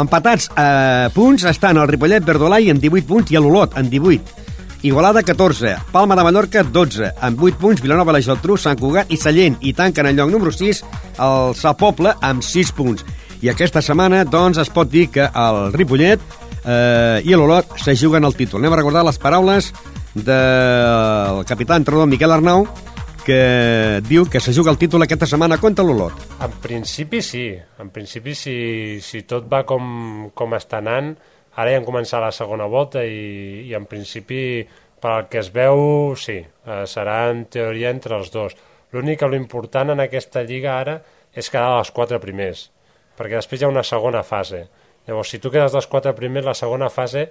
Empatats 0.00 0.48
a 0.56 1.10
punts 1.14 1.44
estan 1.50 1.78
el 1.78 1.88
Ripollet 1.90 2.24
Verdolai 2.24 2.70
amb 2.70 2.82
18 2.82 3.06
punts 3.06 3.34
i 3.34 3.38
l'Olot 3.38 3.76
amb 3.78 3.90
18. 3.90 4.40
Igualada 4.82 5.22
14, 5.22 5.76
Palma 5.92 6.16
de 6.16 6.22
Mallorca 6.24 6.62
12, 6.64 7.10
amb 7.20 7.42
8 7.42 7.58
punts 7.60 7.82
Vilanova 7.84 8.14
la 8.16 8.22
Geltrú, 8.24 8.56
Sant 8.56 8.78
Cugat 8.80 9.10
i 9.12 9.18
Sallent 9.20 9.58
i 9.60 9.74
tanquen 9.76 10.08
el 10.08 10.16
lloc 10.16 10.30
número 10.32 10.54
6 10.54 10.80
el 11.20 11.52
Sa 11.58 11.74
Poble 11.76 12.14
amb 12.24 12.40
6 12.40 12.72
punts. 12.78 13.04
I 13.40 13.48
aquesta 13.48 13.80
setmana, 13.80 14.24
doncs, 14.28 14.58
es 14.60 14.68
pot 14.68 14.90
dir 14.92 15.06
que 15.08 15.24
el 15.24 15.72
Ripollet 15.72 16.20
eh, 16.64 17.24
i 17.24 17.32
l'Olot 17.32 17.78
se 17.80 17.94
juguen 17.96 18.26
el 18.28 18.36
títol. 18.36 18.60
Anem 18.60 18.76
a 18.76 18.80
recordar 18.82 19.04
les 19.06 19.18
paraules 19.20 19.70
del 20.12 21.44
capità 21.48 21.78
entrenador 21.80 22.10
Miquel 22.10 22.34
Arnau, 22.34 22.66
que 23.24 24.00
diu 24.04 24.26
que 24.28 24.40
se 24.40 24.52
juga 24.52 24.72
el 24.72 24.78
títol 24.80 25.04
aquesta 25.04 25.28
setmana 25.28 25.56
contra 25.60 25.84
l'Olot. 25.86 26.24
En 26.44 26.56
principi 26.60 27.22
sí, 27.24 27.46
en 27.54 27.92
principi 27.94 28.34
si, 28.36 28.56
si 29.04 29.22
tot 29.28 29.48
va 29.48 29.62
com, 29.68 30.30
com 30.36 30.56
està 30.56 30.80
anant, 30.80 31.12
ara 31.56 31.72
ja 31.72 31.80
hem 31.80 31.86
començat 31.86 32.20
la 32.20 32.32
segona 32.34 32.66
volta 32.68 33.04
i, 33.04 33.64
i 33.68 33.76
en 33.76 33.86
principi 33.88 34.42
per 35.00 35.14
al 35.14 35.30
que 35.32 35.40
es 35.40 35.48
veu 35.54 36.12
sí, 36.18 36.36
eh, 36.42 36.82
serà 36.84 37.22
en 37.30 37.46
teoria 37.52 37.92
entre 37.92 38.18
els 38.18 38.32
dos. 38.34 38.56
L'únic 38.92 39.22
que 39.22 39.30
l'important 39.30 39.94
en 39.94 40.04
aquesta 40.04 40.42
lliga 40.44 40.76
ara 40.80 40.98
és 41.32 41.48
quedar 41.48 41.78
als 41.78 41.92
quatre 41.94 42.18
primers, 42.20 42.66
perquè 43.20 43.36
després 43.36 43.60
hi 43.60 43.68
ha 43.68 43.72
una 43.72 43.84
segona 43.84 44.24
fase. 44.24 44.64
Llavors, 45.06 45.28
si 45.28 45.40
tu 45.40 45.52
quedes 45.52 45.76
dels 45.76 45.88
quatre 45.92 46.14
primers, 46.16 46.48
la 46.48 46.56
segona 46.56 46.88
fase 46.88 47.28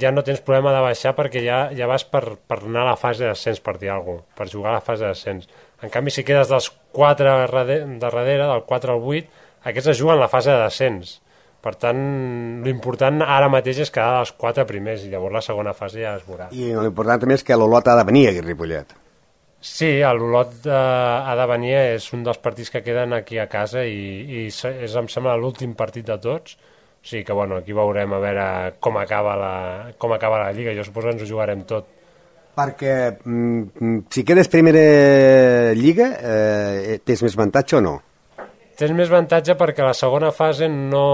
ja 0.00 0.10
no 0.10 0.24
tens 0.26 0.40
problema 0.42 0.72
de 0.74 0.80
baixar 0.82 1.12
perquè 1.14 1.42
ja, 1.44 1.58
ja 1.76 1.86
vas 1.86 2.02
per, 2.08 2.24
per 2.48 2.58
anar 2.64 2.82
a 2.82 2.90
la 2.92 2.96
fase 2.98 3.28
d'ascens, 3.28 3.60
per 3.62 3.76
dir 3.78 3.92
alguna 3.92 4.22
cosa, 4.24 4.38
per 4.40 4.48
jugar 4.50 4.72
a 4.72 4.78
la 4.78 4.84
fase 4.84 5.06
d'ascens. 5.06 5.48
En 5.84 5.92
canvi, 5.92 6.14
si 6.14 6.24
quedes 6.26 6.48
dels 6.50 6.70
4 6.96 7.36
de 7.68 7.84
darrere, 8.00 8.38
del 8.40 8.64
4 8.66 8.96
al 8.96 9.04
8, 9.12 9.44
aquests 9.68 9.92
es 9.94 10.00
juguen 10.00 10.20
la 10.20 10.30
fase 10.32 10.52
de 10.52 10.64
descens. 10.64 11.18
Per 11.64 11.72
tant, 11.80 12.00
l'important 12.64 13.22
ara 13.24 13.48
mateix 13.48 13.78
és 13.86 13.92
quedar 13.92 14.18
dels 14.18 14.34
4 14.40 14.66
primers 14.68 15.06
i 15.06 15.12
llavors 15.12 15.38
la 15.38 15.44
segona 15.44 15.72
fase 15.76 16.02
ja 16.02 16.12
es 16.18 16.26
veurà. 16.28 16.50
I 16.52 16.74
l'important 16.76 17.22
també 17.22 17.38
és 17.38 17.46
que 17.46 17.56
l'Olot 17.56 17.88
ha 17.88 17.96
de 17.96 18.04
venir 18.10 18.26
aquí 18.28 18.42
a 18.42 18.44
Ripollet. 18.44 18.92
Sí, 19.64 19.88
l'Olot 20.04 20.58
de, 20.66 20.76
ha 20.76 21.32
de 21.38 21.44
venir, 21.48 21.72
és 21.94 22.06
un 22.12 22.20
dels 22.26 22.40
partits 22.44 22.68
que 22.68 22.82
queden 22.84 23.16
aquí 23.16 23.38
a 23.40 23.46
casa 23.48 23.86
i, 23.88 24.02
i 24.20 24.42
és, 24.50 24.96
em 25.00 25.08
sembla, 25.08 25.38
l'últim 25.40 25.72
partit 25.78 26.04
de 26.10 26.18
tots. 26.20 26.58
O 26.58 27.08
sigui 27.08 27.24
que, 27.24 27.36
bueno, 27.36 27.62
aquí 27.62 27.72
veurem 27.76 28.12
a 28.12 28.18
veure 28.20 28.44
com 28.84 28.98
acaba 29.00 29.38
la, 29.40 29.54
com 29.96 30.12
acaba 30.12 30.42
la 30.42 30.52
Lliga. 30.52 30.76
Jo 30.76 30.84
suposo 30.84 31.08
que 31.08 31.16
ens 31.16 31.24
ho 31.24 31.30
jugarem 31.30 31.64
tot. 31.68 31.88
Perquè 32.54 32.92
mm, 33.24 34.04
si 34.12 34.26
quedes 34.28 34.52
primera 34.52 35.72
Lliga, 35.80 36.10
eh, 36.20 37.00
tens 37.00 37.24
més 37.24 37.40
avantatge 37.40 37.80
o 37.80 37.82
no? 37.88 37.96
Tens 38.76 38.92
més 38.92 39.08
avantatge 39.08 39.56
perquè 39.56 39.80
a 39.80 39.90
la 39.94 39.96
segona 39.96 40.32
fase 40.36 40.68
no, 40.68 41.08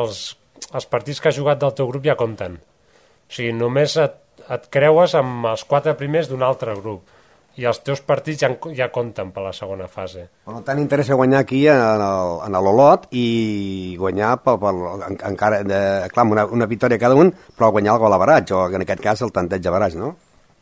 els, 0.00 0.24
els 0.72 0.88
partits 0.88 1.20
que 1.20 1.28
has 1.28 1.36
jugat 1.36 1.60
del 1.60 1.76
teu 1.76 1.92
grup 1.92 2.08
ja 2.08 2.16
compten. 2.16 2.56
O 2.56 3.32
sigui, 3.36 3.52
només 3.52 4.00
et, 4.00 4.20
et 4.48 4.68
creues 4.72 5.20
amb 5.20 5.52
els 5.52 5.68
quatre 5.68 5.98
primers 6.00 6.32
d'un 6.32 6.48
altre 6.48 6.80
grup 6.80 7.19
i 7.60 7.66
els 7.68 7.82
teus 7.84 8.00
partits 8.06 8.40
ja, 8.40 8.48
ja 8.76 8.88
compten 8.92 9.30
per 9.34 9.44
la 9.44 9.52
segona 9.52 9.86
fase. 9.90 10.24
Per 10.48 10.62
tant, 10.64 10.80
interessa 10.80 11.18
guanyar 11.18 11.42
aquí 11.44 11.66
en 11.68 12.56
l'Olot 12.56 13.08
i 13.12 13.96
guanyar 14.00 14.32
per, 14.44 14.56
per, 14.62 14.72
en, 14.94 15.18
encara, 15.28 15.60
de, 15.68 15.80
clar, 16.14 16.26
una, 16.32 16.46
una 16.56 16.68
victòria 16.70 17.00
cada 17.00 17.18
un, 17.20 17.32
però 17.56 17.70
guanyar 17.74 17.98
el 17.98 18.02
gol 18.04 18.16
a 18.16 18.20
baratge, 18.22 18.56
o 18.56 18.64
en 18.72 18.86
aquest 18.86 19.04
cas 19.04 19.24
el 19.26 19.34
tanteig 19.36 19.68
a 19.68 19.74
baratge, 19.76 20.00
no? 20.00 20.14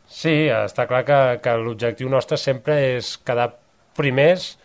Sí, 0.09 0.49
està 0.51 0.89
clar 0.91 1.05
que, 1.07 1.21
que 1.45 1.57
l'objectiu 1.61 2.11
nostre 2.11 2.39
sempre 2.41 2.79
és 2.97 3.15
quedar 3.23 3.51
primers, 3.99 4.57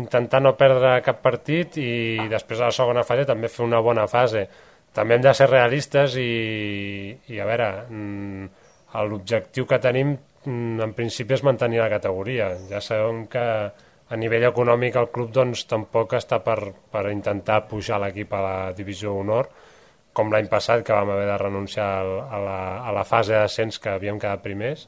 intentar 0.00 0.40
no 0.42 0.54
perdre 0.58 0.96
cap 1.06 1.20
partit 1.22 1.76
i 1.78 2.28
després 2.30 2.60
a 2.60 2.70
la 2.70 2.74
segona 2.74 3.04
fase 3.06 3.26
també 3.28 3.50
fer 3.52 3.66
una 3.66 3.82
bona 3.84 4.06
fase. 4.10 4.46
També 4.94 5.16
hem 5.16 5.24
de 5.24 5.32
ser 5.34 5.50
realistes 5.50 6.14
i, 6.16 6.30
i 7.34 7.40
a 7.42 7.46
veure, 7.48 7.68
mm, 7.90 8.46
l'objectiu 9.10 9.66
que 9.66 9.82
tenim 9.82 10.14
en 10.46 10.94
principi 10.96 11.36
és 11.36 11.44
mantenir 11.46 11.82
la 11.82 11.90
categoria. 11.92 12.52
Ja 12.70 12.80
sabem 12.84 13.24
que 13.32 13.44
a 13.44 14.18
nivell 14.20 14.48
econòmic 14.50 14.98
el 15.00 15.10
club 15.14 15.30
doncs, 15.32 15.64
tampoc 15.70 16.16
està 16.18 16.40
per, 16.44 16.58
per 16.92 17.06
intentar 17.12 17.64
pujar 17.70 18.00
l'equip 18.02 18.34
a 18.34 18.42
la 18.44 18.58
divisió 18.76 19.14
honor, 19.20 19.48
com 20.14 20.30
l'any 20.30 20.46
passat 20.50 20.84
que 20.86 20.94
vam 20.94 21.10
haver 21.10 21.26
de 21.26 21.38
renunciar 21.40 21.88
a 22.04 22.42
la, 22.42 22.58
a 22.86 22.92
la 22.94 23.06
fase 23.08 23.34
d'ascens 23.34 23.80
que 23.82 23.96
havíem 23.96 24.20
quedat 24.22 24.44
primers, 24.44 24.86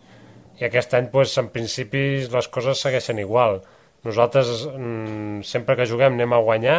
i 0.61 0.69
aquest 0.69 0.95
any 0.97 1.09
doncs, 1.13 1.35
en 1.43 1.49
principi 1.53 2.05
les 2.33 2.49
coses 2.49 2.81
segueixen 2.81 3.19
igual 3.21 3.61
nosaltres, 4.07 4.69
mm, 4.71 5.43
sempre 5.43 5.75
que 5.77 5.87
juguem, 5.87 6.15
anem 6.15 6.33
a 6.33 6.39
guanyar, 6.39 6.79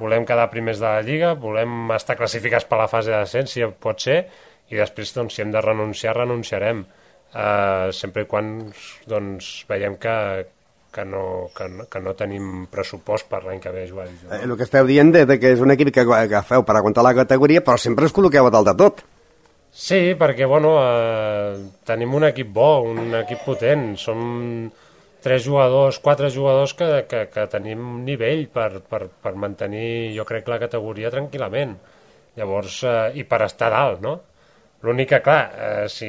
volem 0.00 0.24
quedar 0.24 0.48
primers 0.50 0.80
de 0.80 0.88
la 0.88 1.02
Lliga, 1.04 1.34
volem 1.34 1.90
estar 1.92 2.16
classificats 2.16 2.64
per 2.64 2.78
la 2.80 2.88
fase 2.88 3.12
d'ascens, 3.12 3.52
si 3.52 3.66
pot 3.86 4.00
ser, 4.00 4.22
i 4.72 4.78
després, 4.80 5.12
doncs, 5.12 5.36
si 5.36 5.42
hem 5.42 5.52
de 5.52 5.60
renunciar, 5.60 6.16
renunciarem. 6.16 6.86
Uh, 7.32 7.88
sempre 7.96 8.26
i 8.26 8.28
quan 8.28 8.48
doncs, 9.08 9.62
veiem 9.64 9.94
que, 9.96 10.16
que 10.92 11.04
no, 11.08 11.48
que, 11.56 11.68
no, 11.72 11.86
que 11.88 12.02
no 12.04 12.12
tenim 12.12 12.66
pressupost 12.68 13.24
per 13.30 13.40
l'any 13.46 13.62
que 13.62 13.72
ve 13.72 13.86
a 13.86 13.88
jugar. 13.88 14.08
Eh, 14.28 14.42
el 14.44 14.52
que 14.60 14.66
esteu 14.68 14.84
dient 14.86 15.14
de, 15.14 15.24
de 15.24 15.38
que 15.40 15.54
és 15.56 15.62
un 15.64 15.72
equip 15.72 15.88
que, 15.96 16.04
que 16.04 16.42
feu 16.44 16.66
per 16.68 16.76
aguantar 16.76 17.04
la 17.06 17.14
categoria, 17.16 17.64
però 17.64 17.78
sempre 17.80 18.04
us 18.04 18.12
col·loqueu 18.12 18.50
a 18.50 18.52
dalt 18.52 18.68
de 18.68 18.74
tot. 18.82 19.00
Sí, 19.72 20.12
perquè 20.20 20.44
bueno, 20.44 20.74
eh, 20.84 21.56
tenim 21.88 22.12
un 22.18 22.28
equip 22.28 22.50
bo, 22.52 22.82
un 22.92 23.16
equip 23.22 23.40
potent, 23.46 23.94
som 23.96 24.68
tres 25.24 25.46
jugadors, 25.46 26.02
quatre 26.04 26.28
jugadors 26.34 26.74
que, 26.76 26.90
que, 27.08 27.22
que 27.32 27.46
tenim 27.48 28.02
nivell 28.04 28.44
per, 28.52 28.82
per, 28.84 29.06
per 29.08 29.32
mantenir, 29.40 30.12
jo 30.18 30.28
crec, 30.28 30.52
la 30.52 30.60
categoria 30.60 31.14
tranquil·lament. 31.14 31.72
Llavors, 32.36 32.82
eh, 32.84 32.98
i 33.16 33.24
per 33.24 33.40
estar 33.46 33.72
dalt, 33.72 34.04
no? 34.04 34.18
L'únic 34.82 35.12
que, 35.12 35.20
clar, 35.22 35.42
eh, 35.54 35.88
si, 35.88 36.08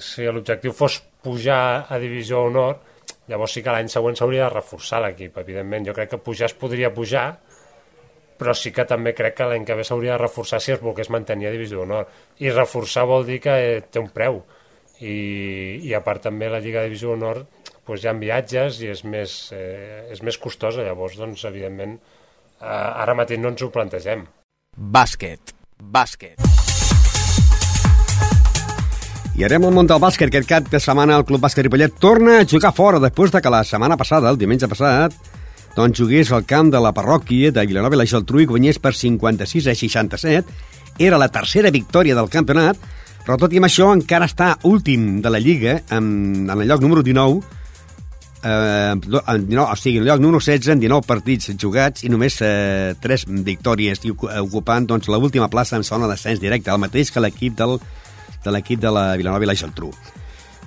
si 0.00 0.24
l'objectiu 0.24 0.72
fos 0.76 1.00
pujar 1.20 1.86
a 1.88 1.98
Divisió 2.00 2.46
Honor, 2.46 2.78
llavors 3.28 3.56
sí 3.56 3.62
que 3.62 3.74
l'any 3.74 3.90
següent 3.92 4.16
s'hauria 4.16 4.46
de 4.46 4.54
reforçar 4.54 5.02
l'equip, 5.04 5.36
evidentment. 5.42 5.90
Jo 5.90 5.96
crec 5.96 6.14
que 6.14 6.22
pujar 6.24 6.48
es 6.48 6.56
podria 6.56 6.92
pujar, 6.96 7.26
però 8.40 8.54
sí 8.56 8.72
que 8.72 8.86
també 8.88 9.12
crec 9.12 9.36
que 9.36 9.50
l'any 9.50 9.66
que 9.68 9.76
ve 9.76 9.84
s'hauria 9.84 10.16
de 10.16 10.22
reforçar 10.24 10.62
si 10.64 10.72
es 10.72 10.80
volgués 10.80 11.12
mantenir 11.12 11.50
a 11.50 11.52
Divisió 11.52 11.84
Honor. 11.84 12.08
I 12.40 12.48
reforçar 12.56 13.04
vol 13.10 13.28
dir 13.28 13.40
que 13.44 13.56
eh, 13.66 13.80
té 13.84 14.00
un 14.00 14.08
preu. 14.14 14.40
I, 15.00 15.80
i 15.88 15.94
a 15.96 16.02
part 16.04 16.24
també 16.28 16.48
la 16.48 16.60
Lliga 16.60 16.80
de 16.80 16.90
Divisió 16.90 17.14
Honor 17.14 17.44
doncs 17.90 18.04
hi 18.04 18.08
ha 18.08 18.14
viatges 18.14 18.80
i 18.84 18.90
és 18.92 19.04
més, 19.04 19.36
eh, 19.52 20.06
és 20.14 20.22
més 20.22 20.38
costosa, 20.38 20.84
llavors, 20.86 21.18
doncs, 21.18 21.44
evidentment, 21.44 21.98
eh, 22.60 22.66
ara 22.70 23.14
mateix 23.14 23.40
no 23.40 23.50
ens 23.50 23.62
ho 23.62 23.70
plantegem. 23.70 24.26
Bàsquet. 24.76 25.54
Bàsquet. 25.80 26.59
I 29.40 29.44
anem 29.46 29.64
al 29.64 29.72
món 29.72 29.86
del 29.88 29.96
bàsquet. 29.96 30.28
Aquest 30.28 30.48
cap 30.50 30.66
de 30.68 30.76
setmana 30.84 31.14
el 31.16 31.22
Club 31.24 31.40
Bàsquet 31.40 31.64
Ripollet 31.64 31.94
torna 31.96 32.34
a 32.42 32.44
jugar 32.44 32.74
fora 32.76 32.98
després 33.00 33.30
de 33.32 33.40
que 33.40 33.48
la 33.48 33.62
setmana 33.64 33.96
passada, 33.96 34.28
el 34.28 34.36
diumenge 34.36 34.68
passat, 34.68 35.14
doncs 35.72 35.96
jugués 35.96 36.28
al 36.28 36.44
camp 36.44 36.68
de 36.68 36.82
la 36.84 36.90
parròquia 36.92 37.48
de 37.48 37.62
Vilanova 37.64 37.96
i 37.96 38.00
la 38.02 38.04
Geltrú 38.10 38.42
i 38.42 38.46
guanyés 38.50 38.76
per 38.84 38.92
56 38.92 39.70
a 39.72 39.74
67. 39.80 40.58
Era 41.00 41.16
la 41.16 41.30
tercera 41.32 41.70
victòria 41.72 42.18
del 42.18 42.28
campionat, 42.28 42.76
però 43.24 43.38
tot 43.40 43.56
i 43.56 43.62
amb 43.62 43.70
això 43.70 43.86
encara 43.94 44.28
està 44.28 44.50
últim 44.68 45.22
de 45.24 45.32
la 45.32 45.40
Lliga, 45.40 45.78
en, 45.88 46.10
en 46.44 46.52
el 46.58 46.68
lloc 46.68 46.84
número 46.84 47.00
19, 47.00 47.40
eh, 48.44 48.92
en 48.92 49.00
19, 49.00 49.64
o 49.64 49.80
sigui, 49.80 50.02
en 50.02 50.10
lloc 50.10 50.20
número 50.20 50.42
16 50.44 50.74
en 50.74 50.84
19 50.84 51.08
partits 51.08 51.54
jugats 51.56 52.04
i 52.04 52.12
només 52.12 52.36
eh, 52.44 52.92
3 53.00 53.24
victòries 53.48 54.04
i 54.04 54.12
ocupant 54.12 54.92
doncs, 54.92 55.08
l'última 55.08 55.48
plaça 55.48 55.80
en 55.80 55.88
zona 55.88 56.12
d'ascens 56.12 56.44
directe, 56.44 56.68
el 56.68 56.84
mateix 56.84 57.08
que 57.08 57.24
l'equip 57.24 57.56
del, 57.56 57.78
de 58.44 58.54
l'equip 58.54 58.80
de 58.80 58.92
la 58.92 59.14
Vilanova 59.20 59.44
i 59.44 59.50
la 59.50 59.56
Geltrú. 59.58 59.90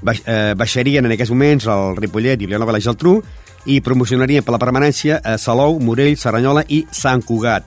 Baix, 0.04 0.22
eh, 0.28 0.54
baixarien 0.58 1.06
en 1.06 1.14
aquests 1.16 1.32
moments 1.32 1.68
el 1.72 1.96
Ripollet 1.98 2.42
i 2.42 2.48
Vilanova 2.50 2.74
i 2.74 2.78
la 2.78 2.84
Geltrú 2.84 3.22
i 3.72 3.80
promocionarien 3.82 4.44
per 4.44 4.52
la 4.56 4.60
permanència 4.60 5.22
a 5.24 5.38
Salou, 5.38 5.80
Morell, 5.80 6.18
Serranyola 6.20 6.66
i 6.68 6.84
Sant 6.92 7.24
Cugat. 7.24 7.64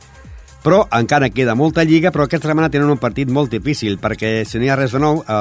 Però 0.66 0.83
encara 0.92 1.31
queda 1.31 1.55
molta 1.55 1.85
lliga, 1.87 2.11
però 2.11 2.27
aquesta 2.27 2.49
setmana 2.51 2.69
tenen 2.71 2.90
un 2.90 2.99
partit 2.99 3.31
molt 3.31 3.53
difícil, 3.55 4.01
perquè 4.03 4.45
si 4.45 4.59
no 4.59 4.66
hi 4.66 4.73
ha 4.73 4.77
res 4.77 4.92
de 4.92 5.01
nou, 5.01 5.23
eh, 5.23 5.38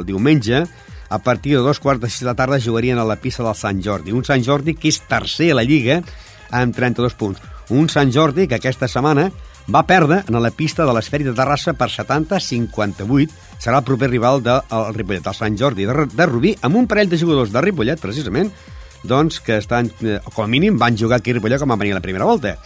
el 0.00 0.04
diumenge 0.08 0.64
a 1.08 1.18
partir 1.18 1.54
de 1.54 1.62
dos 1.62 1.78
quarts 1.78 2.02
de 2.02 2.10
sis 2.10 2.24
de 2.24 2.26
la 2.26 2.34
tarda 2.34 2.58
jugarien 2.58 2.98
a 2.98 3.04
la 3.04 3.16
pista 3.16 3.44
del 3.44 3.54
Sant 3.54 3.80
Jordi. 3.82 4.12
Un 4.12 4.24
Sant 4.24 4.42
Jordi 4.42 4.74
que 4.74 4.88
és 4.90 5.00
tercer 5.08 5.52
a 5.52 5.60
la 5.60 5.64
Lliga 5.64 6.00
amb 6.50 6.74
32 6.74 7.14
punts. 7.14 7.40
Un 7.70 7.88
Sant 7.88 8.10
Jordi 8.12 8.48
que 8.48 8.58
aquesta 8.58 8.88
setmana 8.90 9.30
va 9.66 9.84
perdre 9.86 10.22
en 10.28 10.36
la 10.42 10.50
pista 10.50 10.84
de 10.84 10.92
l'Esferi 10.92 11.24
de 11.24 11.34
Terrassa 11.36 11.72
per 11.78 11.88
70-58. 11.88 13.30
Serà 13.62 13.80
el 13.80 13.86
proper 13.86 14.10
rival 14.10 14.42
del 14.44 14.60
de, 14.60 14.80
Ripollet, 14.92 15.26
el 15.26 15.36
Sant 15.36 15.56
Jordi 15.56 15.86
de, 15.88 16.26
Rubí, 16.26 16.54
amb 16.62 16.76
un 16.76 16.88
parell 16.90 17.08
de 17.08 17.18
jugadors 17.20 17.52
de 17.52 17.62
Ripollet, 17.64 18.00
precisament, 18.00 18.50
doncs, 19.04 19.40
que 19.40 19.56
estan, 19.60 19.88
eh, 20.02 20.18
com 20.34 20.44
a 20.44 20.50
mínim 20.50 20.78
van 20.78 20.98
jugar 20.98 21.20
aquí 21.20 21.32
a 21.32 21.38
Ripollet 21.38 21.60
com 21.62 21.72
van 21.72 21.80
venir 21.80 21.94
la 21.94 22.04
primera 22.04 22.28
volta. 22.28 22.58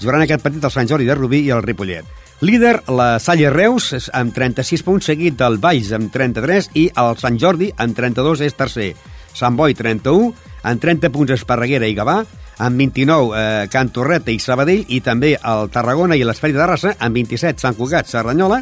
Jugaran 0.00 0.24
aquest 0.24 0.42
partit 0.44 0.64
el 0.64 0.74
Sant 0.74 0.90
Jordi 0.90 1.08
de 1.08 1.16
Rubí 1.16 1.44
i 1.46 1.50
el 1.54 1.62
Ripollet. 1.62 2.04
Líder, 2.44 2.82
la 2.92 3.18
Salle 3.22 3.48
Reus, 3.48 3.94
amb 4.12 4.34
36 4.34 4.82
punts, 4.84 5.06
seguit 5.06 5.36
del 5.38 5.56
Valls 5.62 5.92
amb 5.96 6.10
33 6.12 6.72
i 6.74 6.88
el 7.00 7.16
Sant 7.16 7.38
Jordi 7.40 7.70
amb 7.78 7.96
32 7.96 8.42
és 8.44 8.56
tercer. 8.58 8.90
Sant 9.32 9.56
Boi 9.56 9.72
31, 9.74 10.34
amb 10.62 10.82
30 10.82 11.12
punts 11.14 11.32
Esparreguera 11.38 11.88
i 11.88 11.94
Gavà, 11.96 12.24
amb 12.58 12.78
29 12.78 13.34
eh, 13.34 13.68
Can 13.72 13.90
Torreta 13.94 14.32
i 14.32 14.40
Sabadell 14.42 14.84
i 14.88 15.00
també 15.04 15.34
el 15.36 15.70
Tarragona 15.74 16.16
i 16.16 16.24
l'Esperit 16.26 16.56
de 16.58 16.66
Raça 16.68 16.94
amb 16.98 17.16
27 17.18 17.62
Sant 17.62 17.78
Cugat, 17.78 18.10
Serranyola, 18.10 18.60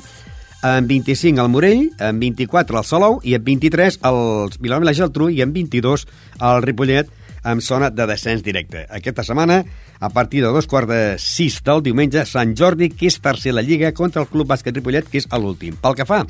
amb 0.63 0.89
25 0.89 1.43
el 1.43 1.51
Morell, 1.51 1.83
amb 2.01 2.23
24 2.23 2.79
el 2.79 2.87
Salou 2.87 3.19
i 3.27 3.35
amb 3.37 3.49
23 3.49 3.99
el 4.09 4.23
Vilanova 4.61 4.87
i 4.87 4.91
la 4.91 4.97
Geltrú 5.01 5.29
i 5.31 5.43
amb 5.45 5.59
22 5.59 6.07
el 6.39 6.63
Ripollet 6.65 7.11
amb 7.43 7.63
zona 7.63 7.91
de 7.91 8.07
descens 8.07 8.43
directe. 8.47 8.87
Aquesta 8.91 9.25
setmana, 9.27 9.65
a 9.99 10.09
partir 10.11 10.43
de 10.45 10.53
dos 10.55 10.69
quarts 10.71 10.89
de 10.89 11.03
sis 11.19 11.59
del 11.67 11.83
diumenge, 11.83 12.23
Sant 12.27 12.55
Jordi, 12.59 12.93
que 12.95 13.09
és 13.11 13.19
tercer 13.19 13.55
la 13.55 13.67
Lliga, 13.67 13.91
contra 13.93 14.23
el 14.23 14.31
Club 14.31 14.47
Bàsquet 14.53 14.79
Ripollet, 14.79 15.09
que 15.11 15.19
és 15.19 15.27
l'últim. 15.35 15.75
Pel 15.83 15.99
que 15.99 16.07
fa 16.07 16.23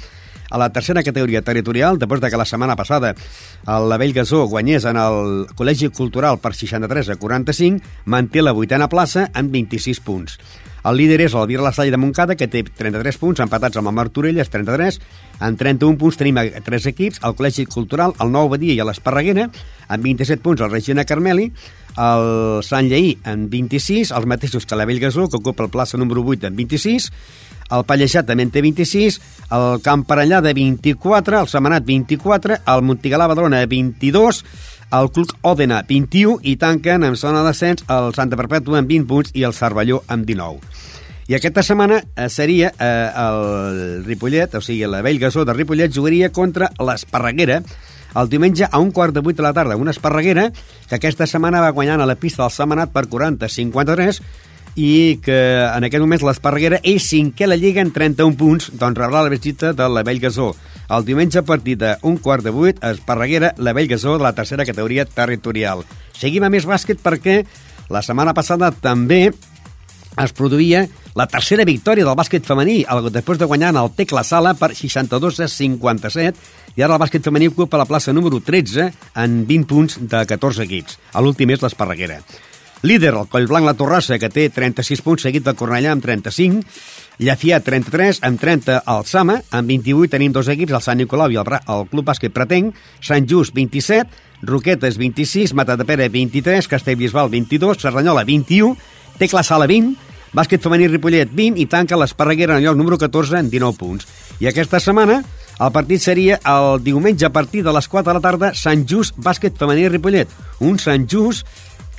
a 0.53 0.59
la 0.61 0.69
tercera 0.71 1.03
categoria 1.03 1.41
territorial, 1.41 1.97
després 1.99 2.21
de 2.21 2.29
que 2.31 2.37
la 2.37 2.45
setmana 2.45 2.77
passada 2.77 3.15
el 3.73 3.95
Vell 3.99 4.13
Gasó 4.13 4.45
guanyés 4.53 4.85
en 4.85 5.01
el 5.01 5.47
Col·legi 5.57 5.89
Cultural 5.97 6.37
per 6.45 6.53
63 6.53 7.15
a 7.15 7.17
45, 7.17 7.81
manté 8.05 8.45
la 8.45 8.53
vuitena 8.53 8.91
plaça 8.93 9.31
amb 9.33 9.49
26 9.57 10.05
punts. 10.05 10.37
El 10.83 10.97
líder 10.99 11.21
és 11.23 11.35
el 11.39 11.47
Vir 11.47 11.61
La 11.63 11.71
Salle 11.73 11.93
de 11.95 11.99
Montcada, 12.01 12.35
que 12.35 12.49
té 12.51 12.65
33 12.67 13.19
punts, 13.23 13.41
empatats 13.45 13.79
amb 13.79 13.89
el 13.89 13.95
Martorelles, 13.95 14.51
33. 14.51 14.99
En 15.47 15.57
31 15.57 15.97
punts 15.99 16.19
tenim 16.19 16.41
tres 16.67 16.89
equips, 16.91 17.23
el 17.23 17.37
Col·legi 17.39 17.69
Cultural, 17.71 18.17
el 18.21 18.33
Nou 18.35 18.51
Badia 18.51 18.75
i 18.75 18.83
l'Esparreguera, 18.85 19.47
amb 19.89 20.11
27 20.11 20.43
punts 20.43 20.61
el 20.61 20.73
Regina 20.75 21.07
Carmeli, 21.07 21.53
el 22.03 22.27
Sant 22.67 22.91
Lleí 22.91 23.15
en 23.29 23.47
26, 23.53 24.11
els 24.11 24.27
mateixos 24.27 24.67
que 24.67 24.77
la 24.77 24.89
Bellgasó, 24.89 25.29
que 25.31 25.39
ocupa 25.39 25.65
el 25.65 25.71
plaça 25.71 26.01
número 26.01 26.27
8 26.27 26.51
en 26.51 26.59
26, 26.59 27.11
el 27.73 27.85
Pallejat 27.89 28.29
també 28.29 28.47
en 28.47 28.53
té 28.53 28.63
26, 28.65 29.19
el 29.57 29.81
Camp 29.85 30.05
Parellà 30.09 30.43
de 30.45 30.53
24, 30.57 31.41
el 31.41 31.51
Semanat 31.51 31.87
24, 31.89 32.61
el 32.75 32.85
Montigalà 32.87 33.29
Badrona 33.31 33.63
22, 33.67 34.43
el 34.93 35.11
Club 35.11 35.33
Òdena 35.49 35.81
21 35.89 36.41
i 36.45 36.57
tanquen 36.61 37.07
en 37.07 37.17
zona 37.17 37.43
d'ascens 37.47 37.87
el 37.89 38.13
Santa 38.17 38.37
Perpètua 38.37 38.83
amb 38.83 38.91
20 38.93 39.09
punts 39.09 39.33
i 39.33 39.47
el 39.49 39.57
Cervelló 39.57 40.03
amb 40.07 40.29
19. 40.29 40.61
I 41.31 41.37
aquesta 41.39 41.63
setmana 41.65 42.03
eh, 42.03 42.29
seria 42.29 42.73
eh, 42.77 43.09
el 43.17 44.05
Ripollet, 44.05 44.59
o 44.59 44.61
sigui, 44.61 44.85
la 44.91 45.01
Vell 45.07 45.21
Gasó 45.23 45.47
de 45.47 45.55
Ripollet 45.57 45.95
jugaria 45.95 46.33
contra 46.35 46.69
l'Esparreguera 46.83 47.63
el 48.21 48.29
diumenge 48.29 48.67
a 48.69 48.79
un 48.79 48.91
quart 48.93 49.15
de 49.15 49.23
vuit 49.25 49.37
de 49.37 49.43
la 49.43 49.55
tarda. 49.57 49.79
Una 49.81 49.95
Esparreguera 49.95 50.51
que 50.89 50.97
aquesta 50.99 51.27
setmana 51.27 51.63
va 51.65 51.73
guanyant 51.73 52.03
a 52.03 52.09
la 52.11 52.19
pista 52.21 52.43
del 52.43 52.53
Semanat 52.53 52.93
per 52.93 53.07
40-53 53.09 54.21
i 54.75 55.19
que 55.23 55.39
en 55.67 55.85
aquest 55.85 56.01
moment 56.01 56.23
l'Esparreguera 56.25 56.81
és 56.83 57.05
cinquè 57.11 57.45
a 57.45 57.51
la 57.53 57.59
Lliga 57.61 57.83
en 57.85 57.93
31 57.93 58.37
punts, 58.41 58.71
doncs 58.79 58.99
rebrà 58.99 59.23
la 59.25 59.33
visita 59.33 59.73
de 59.77 59.89
la 59.89 60.05
Vell 60.07 60.23
Gasó. 60.23 60.53
El 60.93 61.05
diumenge 61.05 61.41
a 61.41 61.47
partir 61.47 61.77
de 61.81 61.97
un 62.03 62.17
quart 62.17 62.45
de 62.45 62.51
vuit, 62.51 62.79
Esparreguera, 62.85 63.53
la 63.59 63.73
Vell 63.73 63.89
Gasó 63.89 64.17
de 64.17 64.25
la 64.25 64.35
tercera 64.35 64.65
categoria 64.65 65.05
territorial. 65.05 65.85
Seguim 66.17 66.45
a 66.45 66.51
més 66.53 66.69
bàsquet 66.69 67.01
perquè 67.03 67.43
la 67.93 68.03
setmana 68.03 68.35
passada 68.35 68.73
també 68.73 69.31
es 70.23 70.33
produïa 70.37 70.87
la 71.17 71.27
tercera 71.29 71.65
victòria 71.69 72.07
del 72.07 72.17
bàsquet 72.17 72.47
femení, 72.49 72.83
després 73.13 73.41
de 73.41 73.49
guanyar 73.49 73.73
en 73.75 73.81
el 73.83 73.91
Tec 73.97 74.13
La 74.17 74.25
Sala 74.25 74.55
per 74.57 74.73
62 74.77 75.41
a 75.45 75.49
57, 75.49 76.39
i 76.77 76.85
ara 76.85 76.97
el 76.97 77.03
bàsquet 77.03 77.25
femení 77.25 77.51
ocupa 77.53 77.81
la 77.81 77.89
plaça 77.89 78.15
número 78.17 78.41
13 78.41 78.89
en 79.21 79.43
20 79.49 79.69
punts 79.69 79.99
de 80.01 80.25
14 80.29 80.65
equips. 80.65 80.97
L'últim 81.21 81.53
és 81.53 81.61
l'Esparreguera. 81.61 82.23
Líder, 82.83 83.15
el 83.15 83.29
Collblanc 83.31 83.67
La 83.67 83.77
Torrassa, 83.79 84.19
que 84.19 84.31
té 84.33 84.49
36 84.51 85.05
punts, 85.07 85.23
seguit 85.23 85.45
del 85.47 85.55
Cornellà 85.55 85.93
amb 85.95 86.03
35, 86.03 86.65
Llafià 87.23 87.61
33, 87.63 88.19
amb 88.27 88.41
30 88.41 88.81
el 88.89 89.05
Sama, 89.07 89.37
amb 89.55 89.71
28 89.71 90.11
tenim 90.17 90.33
dos 90.35 90.49
equips, 90.51 90.73
el 90.75 90.83
Sant 90.83 90.99
Nicolau 90.99 91.31
i 91.31 91.39
el, 91.39 91.47
el 91.47 91.85
Club 91.93 92.09
Bàsquet 92.09 92.35
Pretenc, 92.35 92.75
Sant 92.99 93.29
Just 93.31 93.55
27, 93.55 94.09
Roquetes 94.49 94.99
26, 94.99 95.53
Matadepera 95.55 96.09
23, 96.11 96.67
Castellbisbal 96.67 97.31
22, 97.31 97.79
Serranyola 97.85 98.25
21, 98.27 98.75
Tecla 99.21 99.45
Sala 99.47 99.69
20, 99.71 99.95
Bàsquet 100.33 100.65
femení 100.65 100.89
Ripollet 100.89 101.31
20 101.31 101.61
i 101.61 101.69
tanca 101.69 101.99
l'Esparreguera 102.01 102.57
en 102.57 102.63
el 102.63 102.71
lloc 102.71 102.81
número 102.81 102.99
14 102.99 103.39
en 103.39 103.53
19 103.53 103.79
punts. 103.79 104.09
I 104.41 104.49
aquesta 104.49 104.81
setmana 104.81 105.21
el 105.63 105.71
partit 105.71 106.01
seria 106.01 106.39
el 106.49 106.81
diumenge 106.83 107.29
a 107.29 107.31
partir 107.31 107.63
de 107.63 107.73
les 107.77 107.87
4 107.87 108.09
de 108.09 108.15
la 108.17 108.25
tarda 108.25 108.55
Sant 108.57 108.87
Just 108.89 109.21
Bàsquet 109.21 109.61
femení 109.61 109.85
Ripollet. 109.93 110.33
Un 110.65 110.81
Sant 110.81 111.05
Just 111.07 111.47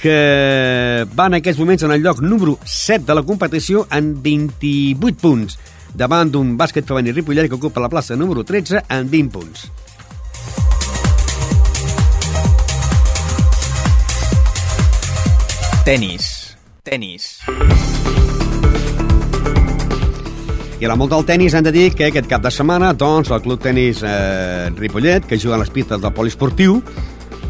que 0.04 1.06
va 1.16 1.30
en 1.30 1.38
aquests 1.38 1.62
moments 1.62 1.86
en 1.88 1.93
el 1.95 2.01
lloc 2.04 2.20
número 2.20 2.58
7 2.68 3.06
de 3.08 3.16
la 3.16 3.24
competició 3.24 3.86
en 3.88 4.18
28 4.24 5.16
punts, 5.22 5.56
davant 5.95 6.28
d'un 6.28 6.58
bàsquet 6.60 6.84
femení 6.84 7.14
Ripollet 7.16 7.47
que 7.47 7.56
ocupa 7.56 7.80
la 7.80 7.88
plaça 7.88 8.18
número 8.20 8.43
13 8.43 8.84
en 8.91 9.08
20 9.10 9.32
punts. 9.32 9.70
Tenis. 15.86 16.28
Tenis. 16.84 17.30
I 20.80 20.84
a 20.84 20.91
la 20.91 20.99
molt 20.99 21.16
del 21.16 21.24
tennis 21.24 21.56
hem 21.56 21.64
de 21.64 21.72
dir 21.72 21.89
que 21.95 22.10
aquest 22.10 22.28
cap 22.28 22.43
de 22.43 22.51
setmana 22.51 22.91
doncs, 22.91 23.32
el 23.32 23.39
Club 23.45 23.64
Tenis 23.64 24.04
eh, 24.04 24.68
Ripollet, 24.76 25.24
que 25.24 25.39
juga 25.39 25.56
a 25.56 25.64
les 25.64 25.72
pistes 25.72 26.04
del 26.04 26.12
poliesportiu, 26.12 26.82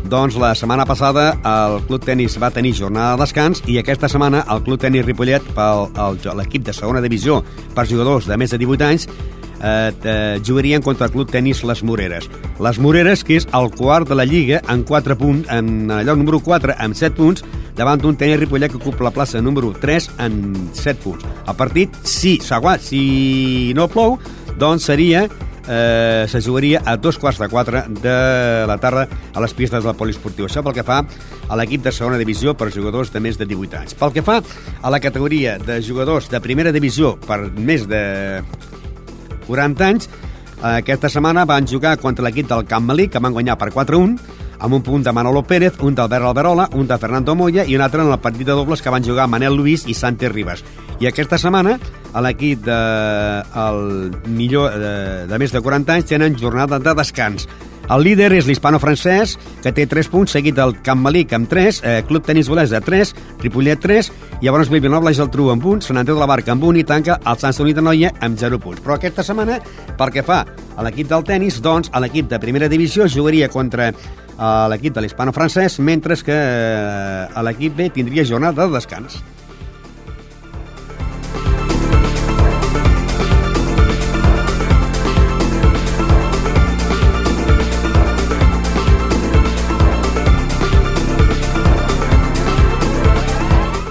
doncs 0.10 0.36
la 0.40 0.54
setmana 0.56 0.86
passada 0.86 1.34
el 1.48 1.80
Club 1.88 2.04
Tenis 2.06 2.36
va 2.42 2.52
tenir 2.52 2.74
jornada 2.78 3.16
de 3.16 3.24
descans 3.24 3.64
i 3.70 3.78
aquesta 3.80 4.10
setmana 4.12 4.44
el 4.52 4.64
Club 4.66 4.82
Tenis 4.82 5.06
Ripollet, 5.06 5.46
pel 5.56 5.88
l'equip 6.40 6.66
de 6.68 6.76
segona 6.76 7.02
divisió 7.04 7.42
per 7.76 7.88
jugadors 7.90 8.28
de 8.28 8.38
més 8.38 8.52
de 8.52 8.60
18 8.62 8.88
anys, 8.88 9.08
eh, 9.64 9.92
eh, 10.04 10.42
jugarien 10.46 10.82
contra 10.82 11.08
el 11.08 11.14
Club 11.14 11.32
Tenis 11.32 11.64
Les 11.64 11.84
Moreres. 11.84 12.30
Les 12.60 12.80
Moreres, 12.80 13.24
que 13.24 13.38
és 13.40 13.48
el 13.54 13.72
quart 13.72 14.10
de 14.10 14.16
la 14.16 14.26
Lliga 14.26 14.62
en 14.70 14.84
4 14.84 15.18
punts, 15.18 15.50
en 15.50 15.90
el 15.90 16.06
lloc 16.06 16.20
número 16.20 16.40
4 16.44 16.76
amb 16.78 16.96
7 16.96 17.16
punts, 17.16 17.46
davant 17.76 18.02
d'un 18.02 18.18
tenis 18.20 18.40
Ripollet 18.40 18.72
que 18.72 18.78
ocupa 18.78 19.08
la 19.08 19.14
plaça 19.16 19.42
número 19.42 19.74
3 19.74 20.12
en 20.20 20.70
7 20.74 21.00
punts. 21.02 21.26
El 21.48 21.56
partit, 21.56 21.96
si, 22.04 22.40
si 22.80 23.74
no 23.76 23.88
plou, 23.88 24.20
doncs 24.60 24.86
seria 24.92 25.28
eh, 25.68 26.26
se 26.28 26.42
jugaria 26.42 26.82
a 26.86 26.98
dos 26.98 27.18
quarts 27.20 27.40
de 27.40 27.50
quatre 27.50 27.84
de 27.88 28.66
la 28.68 28.78
tarda 28.78 29.08
a 29.34 29.42
les 29.44 29.54
pistes 29.54 29.84
del 29.84 29.96
poliesportiu. 29.96 30.48
Això 30.48 30.64
pel 30.64 30.76
que 30.76 30.86
fa 30.88 31.02
a 31.04 31.60
l'equip 31.60 31.84
de 31.86 31.94
segona 31.96 32.20
divisió 32.22 32.56
per 32.58 32.72
jugadors 32.74 33.14
de 33.14 33.22
més 33.24 33.40
de 33.40 33.48
18 33.50 33.82
anys. 33.84 33.98
Pel 34.00 34.14
que 34.16 34.26
fa 34.26 34.42
a 34.82 34.94
la 34.94 35.02
categoria 35.04 35.58
de 35.60 35.82
jugadors 35.82 36.30
de 36.32 36.42
primera 36.44 36.74
divisió 36.76 37.16
per 37.28 37.40
més 37.56 37.88
de 37.88 38.04
40 39.48 39.88
anys, 39.88 40.10
aquesta 40.64 41.10
setmana 41.12 41.44
van 41.44 41.68
jugar 41.68 41.98
contra 42.00 42.24
l'equip 42.24 42.48
del 42.48 42.64
Camp 42.66 42.86
Malí, 42.88 43.10
que 43.12 43.20
van 43.20 43.34
guanyar 43.36 43.58
per 43.60 43.74
4-1, 43.74 44.16
amb 44.64 44.78
un 44.78 44.82
punt 44.82 45.04
de 45.04 45.12
Manolo 45.12 45.42
Pérez, 45.44 45.76
un 45.84 45.96
d'Albert 45.96 46.24
Alberola, 46.30 46.70
un 46.80 46.88
de 46.88 46.98
Fernando 46.98 47.36
Moya 47.36 47.66
i 47.68 47.76
un 47.76 47.84
altre 47.84 48.00
en 48.02 48.12
el 48.12 48.22
partit 48.24 48.48
de 48.48 48.56
dobles 48.56 48.82
que 48.82 48.94
van 48.94 49.04
jugar 49.04 49.28
Manel 49.28 49.58
Luis 49.60 49.84
i 49.92 49.94
Santi 49.94 50.30
Ribas. 50.32 50.64
I 51.02 51.10
aquesta 51.10 51.40
setmana 51.42 51.78
a 52.14 52.22
l'equip 52.22 52.64
de, 52.66 52.80
el 53.66 53.84
millor 54.30 54.78
de, 54.80 54.96
de 55.30 55.40
més 55.42 55.54
de 55.54 55.62
40 55.62 55.96
anys 55.98 56.10
tenen 56.14 56.38
jornada 56.40 56.80
de 56.80 56.94
descans. 56.98 57.48
El 57.92 58.06
líder 58.06 58.30
és 58.32 58.46
l'hispano-francès, 58.48 59.34
que 59.60 59.74
té 59.76 59.84
3 59.92 60.08
punts, 60.08 60.32
seguit 60.32 60.56
del 60.56 60.72
Camp 60.86 61.02
Malic 61.04 61.34
amb 61.36 61.50
3, 61.52 61.82
eh, 61.84 61.96
Club 62.08 62.24
Tenis 62.24 62.48
Bolesa 62.48 62.80
3, 62.80 63.12
Ripollet 63.42 63.82
3, 63.84 64.10
i 64.40 64.48
llavors 64.48 64.72
Vilanova 64.72 65.12
és 65.12 65.20
el 65.20 65.28
Tru 65.34 65.50
amb 65.52 65.66
1, 65.68 65.84
Sant 65.84 66.00
Andreu 66.00 66.16
de 66.16 66.24
la 66.24 66.30
Barca 66.32 66.54
amb 66.56 66.64
1 66.64 66.80
i 66.80 66.86
tanca 66.88 67.20
el 67.20 67.42
Sant 67.42 67.56
Sonit 67.58 67.76
de 67.76 67.84
Noia 67.84 68.14
amb 68.24 68.40
0 68.40 68.62
punts. 68.64 68.80
Però 68.80 68.96
aquesta 68.96 69.26
setmana, 69.28 69.60
pel 70.00 70.14
que 70.16 70.24
fa 70.24 70.46
a 70.48 70.88
l'equip 70.88 71.12
del 71.12 71.28
tennis, 71.28 71.60
doncs 71.60 71.92
a 71.92 72.00
l'equip 72.00 72.32
de 72.32 72.40
primera 72.40 72.72
divisió 72.72 73.10
jugaria 73.12 73.52
contra 73.52 73.92
a 74.38 74.54
l'equip 74.72 74.96
de 74.96 75.04
l'hispano-francès, 75.04 75.80
mentre 75.84 76.16
que 76.24 76.40
eh, 76.40 77.28
a 77.36 77.44
l'equip 77.44 77.76
B 77.76 77.92
tindria 77.92 78.24
jornada 78.24 78.64
de 78.64 78.80
descans. 78.80 79.20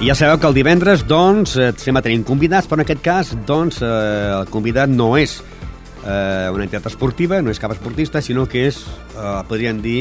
I 0.02 0.08
ja 0.08 0.16
sabeu 0.18 0.40
que 0.42 0.48
el 0.50 0.56
divendres, 0.56 1.04
doncs, 1.06 1.52
eh, 1.62 1.68
sempre 1.78 2.00
tenim 2.02 2.24
convidats, 2.26 2.66
però 2.66 2.80
en 2.80 2.82
aquest 2.82 3.02
cas, 3.04 3.28
doncs, 3.46 3.76
eh, 3.86 4.32
el 4.34 4.48
convidat 4.50 4.90
no 4.90 5.12
és 5.14 5.36
eh, 6.02 6.50
una 6.50 6.64
entitat 6.64 6.88
esportiva, 6.90 7.38
no 7.38 7.52
és 7.54 7.60
cap 7.62 7.70
esportista, 7.70 8.18
sinó 8.18 8.48
que 8.50 8.64
és, 8.66 8.80
eh, 9.14 9.44
podríem 9.46 9.78
dir, 9.78 10.00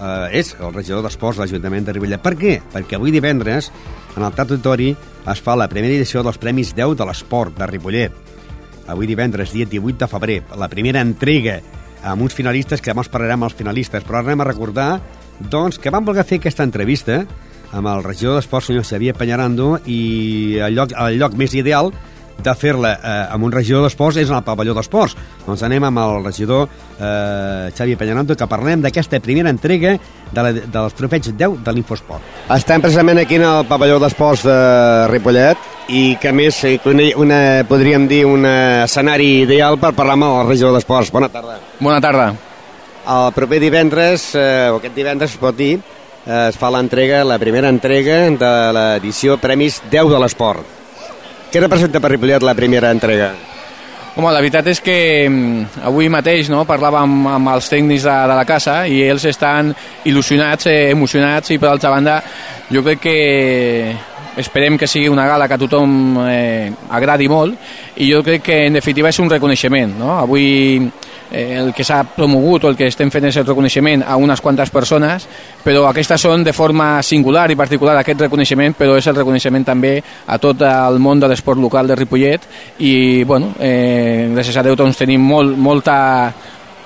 eh, 0.00 0.40
és 0.40 0.50
el 0.58 0.74
regidor 0.74 1.06
d'Esports 1.06 1.38
de 1.38 1.44
l'Ajuntament 1.44 1.86
de 1.86 1.94
Ribella. 1.94 2.18
Per 2.18 2.34
què? 2.34 2.56
Perquè 2.74 2.98
avui 2.98 3.14
divendres, 3.14 3.70
en 4.16 4.24
el 4.24 4.34
Teatre 4.34 4.58
Auditori, 4.58 4.90
es 5.30 5.40
fa 5.46 5.54
la 5.54 5.70
primera 5.70 5.94
edició 5.94 6.24
dels 6.26 6.42
Premis 6.42 6.74
10 6.74 6.98
de 6.98 7.06
l'Esport 7.06 7.54
de 7.56 7.70
Ripollet. 7.70 8.12
Avui 8.88 9.06
divendres, 9.06 9.52
dia 9.52 9.64
18 9.64 10.02
de 10.02 10.10
febrer, 10.10 10.42
la 10.58 10.66
primera 10.66 11.06
entrega 11.06 11.60
amb 12.02 12.20
uns 12.20 12.34
finalistes, 12.34 12.82
que 12.82 12.90
demà 12.90 13.06
us 13.06 13.14
parlarem 13.14 13.46
els 13.46 13.54
finalistes, 13.54 14.02
però 14.02 14.24
anem 14.24 14.42
a 14.42 14.50
recordar 14.50 15.00
doncs, 15.38 15.78
que 15.78 15.94
vam 15.94 16.04
voler 16.04 16.26
fer 16.26 16.42
aquesta 16.42 16.66
entrevista 16.66 17.22
amb 17.72 17.88
el 17.90 18.04
regidor 18.04 18.38
d'Esports, 18.38 18.70
senyor 18.70 18.84
Xavier 18.86 19.16
Peñarando, 19.16 19.76
i 19.86 20.58
el 20.62 20.76
lloc, 20.76 20.94
el 20.94 21.18
lloc 21.18 21.34
més 21.38 21.54
ideal 21.54 21.92
de 22.42 22.54
fer-la 22.54 22.92
eh, 22.96 23.14
amb 23.32 23.46
un 23.46 23.52
regidor 23.52 23.84
d'esports 23.86 24.18
és 24.20 24.30
en 24.30 24.36
el 24.38 24.44
pavelló 24.44 24.74
d'esports. 24.76 25.16
Doncs 25.46 25.62
anem 25.66 25.86
amb 25.88 26.02
el 26.02 26.24
regidor 26.24 26.66
eh, 26.68 27.72
Xavi 27.76 27.96
Peñarando 27.96 28.36
que 28.36 28.48
parlem 28.50 28.82
d'aquesta 28.84 29.20
primera 29.24 29.52
entrega 29.52 29.96
de 30.32 30.44
la, 30.44 30.52
dels 30.52 30.96
trofeig 30.98 31.30
10 31.32 31.62
de 31.64 31.74
l'Infosport. 31.74 32.34
Estem 32.56 32.84
precisament 32.84 33.22
aquí 33.22 33.40
en 33.40 33.46
el 33.48 33.64
pavelló 33.68 33.98
d'esports 34.02 34.44
de 34.46 34.58
Ripollet 35.12 35.72
i 35.88 36.16
que 36.20 36.34
més 36.36 36.62
eh, 36.68 36.76
una, 36.84 37.10
una, 37.22 37.40
podríem 37.68 38.08
dir 38.10 38.24
un 38.28 38.46
escenari 38.46 39.46
ideal 39.46 39.80
per 39.80 39.94
parlar 39.96 40.18
amb 40.18 40.30
el 40.30 40.52
regidor 40.52 40.76
d'esports. 40.76 41.14
Bona 41.14 41.32
tarda. 41.32 41.60
Bona 41.80 42.02
tarda. 42.04 42.32
El 43.06 43.28
proper 43.34 43.60
divendres, 43.62 44.32
eh, 44.34 44.66
o 44.74 44.80
aquest 44.80 44.96
divendres 44.96 45.36
es 45.36 45.38
pot 45.40 45.54
dir, 45.56 45.76
es 46.26 46.56
fa 46.58 46.70
l'entrega, 46.74 47.22
la 47.24 47.38
primera 47.38 47.70
entrega 47.70 48.24
de 48.34 48.54
l'edició 48.74 49.36
Premis 49.38 49.78
10 49.90 50.10
de 50.10 50.22
l'Esport. 50.22 50.72
Què 51.52 51.62
representa 51.62 52.02
per 52.02 52.10
Ripollet 52.10 52.42
la 52.42 52.56
primera 52.58 52.90
entrega? 52.90 53.30
Home, 54.16 54.30
la 54.32 54.40
veritat 54.40 54.66
és 54.72 54.80
que 54.80 54.96
mm, 55.28 55.84
avui 55.86 56.08
mateix 56.08 56.48
no, 56.48 56.64
parlàvem 56.66 57.26
amb 57.34 57.50
els 57.52 57.68
tècnics 57.68 58.06
de, 58.08 58.14
de 58.30 58.36
la 58.38 58.46
casa 58.48 58.78
i 58.88 59.02
ells 59.04 59.26
estan 59.28 59.74
il·lusionats, 60.08 60.70
eh, 60.72 60.90
emocionats 60.94 61.52
i 61.52 61.58
per 61.60 61.68
altra 61.68 61.92
banda 61.92 62.22
jo 62.72 62.82
crec 62.82 63.02
que 63.04 63.16
esperem 64.40 64.78
que 64.80 64.88
sigui 64.88 65.12
una 65.12 65.26
gala 65.28 65.46
que 65.46 65.56
a 65.56 65.60
tothom 65.60 66.16
eh, 66.26 66.72
agradi 66.96 67.28
molt 67.28 68.00
i 68.00 68.08
jo 68.08 68.22
crec 68.24 68.42
que 68.48 68.58
en 68.66 68.80
definitiva 68.80 69.12
és 69.12 69.20
un 69.20 69.30
reconeixement. 69.30 69.94
No? 70.00 70.16
Avui 70.18 70.80
eh, 71.30 71.58
el 71.58 71.72
que 71.74 71.84
s'ha 71.84 72.02
promogut 72.16 72.64
o 72.64 72.70
el 72.70 72.76
que 72.76 72.88
estem 72.90 73.10
fent 73.10 73.28
és 73.30 73.36
el 73.40 73.46
reconeixement 73.46 74.04
a 74.06 74.16
unes 74.20 74.40
quantes 74.40 74.70
persones, 74.70 75.26
però 75.64 75.86
aquestes 75.88 76.22
són 76.22 76.44
de 76.44 76.54
forma 76.56 77.02
singular 77.02 77.48
i 77.50 77.58
particular 77.58 77.96
aquest 78.00 78.26
reconeixement, 78.26 78.76
però 78.78 78.96
és 78.98 79.06
el 79.06 79.16
reconeixement 79.16 79.64
també 79.66 79.96
a 80.26 80.38
tot 80.42 80.62
el 80.66 81.00
món 81.02 81.20
de 81.20 81.30
l'esport 81.30 81.60
local 81.60 81.86
de 81.86 81.96
Ripollet 81.96 82.48
i 82.78 83.24
bueno, 83.24 83.54
eh, 83.60 84.28
gràcies 84.34 84.56
a 84.56 84.66
Déu 84.66 84.76
doncs, 84.76 84.98
tenim 84.98 85.22
molt, 85.22 85.56
molta 85.56 85.96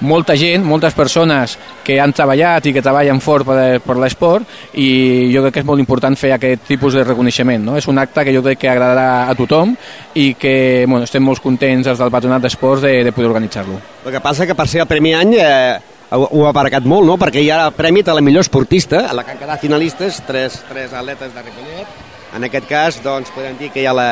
molta 0.01 0.37
gent, 0.39 0.65
moltes 0.65 0.95
persones 0.97 1.57
que 1.85 1.99
han 2.01 2.15
treballat 2.17 2.67
i 2.67 2.73
que 2.75 2.83
treballen 2.85 3.21
fort 3.21 3.47
per, 3.49 3.81
per 3.85 3.97
l'esport 4.01 4.77
i 4.81 5.31
jo 5.33 5.45
crec 5.45 5.59
que 5.59 5.63
és 5.65 5.69
molt 5.69 5.83
important 5.83 6.17
fer 6.17 6.33
aquest 6.37 6.67
tipus 6.69 6.97
de 6.97 7.05
reconeixement. 7.05 7.65
No? 7.71 7.77
És 7.77 7.89
un 7.91 8.01
acte 8.01 8.25
que 8.27 8.35
jo 8.35 8.43
crec 8.47 8.63
que 8.65 8.73
agradarà 8.73 9.29
a 9.29 9.37
tothom 9.39 9.77
i 10.15 10.33
que 10.35 10.87
bueno, 10.87 11.05
estem 11.05 11.25
molt 11.25 11.43
contents 11.45 11.91
els 11.91 12.01
del 12.01 12.13
Patronat 12.13 12.43
d'Esports 12.45 12.85
de, 12.87 12.97
de 13.05 13.15
poder 13.17 13.31
organitzar-lo. 13.31 13.81
El 14.05 14.13
que 14.13 14.25
passa 14.25 14.49
que 14.49 14.57
per 14.59 14.69
ser 14.69 14.85
el 14.85 14.91
Premi 14.91 15.15
Any 15.15 15.37
eh, 15.39 15.79
ho 16.11 16.45
ha 16.45 16.51
aparcat 16.51 16.87
molt, 16.89 17.07
no? 17.07 17.17
perquè 17.21 17.43
hi 17.45 17.51
ha 17.55 17.71
premi 17.75 18.03
a 18.07 18.17
la 18.17 18.25
millor 18.25 18.47
esportista, 18.47 19.05
a 19.09 19.15
la 19.15 19.25
que 19.25 19.35
han 19.35 19.43
quedat 19.43 19.63
finalistes, 19.63 20.23
tres, 20.27 20.59
tres 20.69 20.93
atletes 20.93 21.35
de 21.35 21.43
Ripollet. 21.43 21.99
En 22.37 22.47
aquest 22.47 22.67
cas, 22.71 23.01
doncs, 23.03 23.31
podem 23.35 23.57
dir 23.59 23.71
que 23.75 23.83
hi 23.83 23.89
ha 23.91 23.95
la 23.95 24.11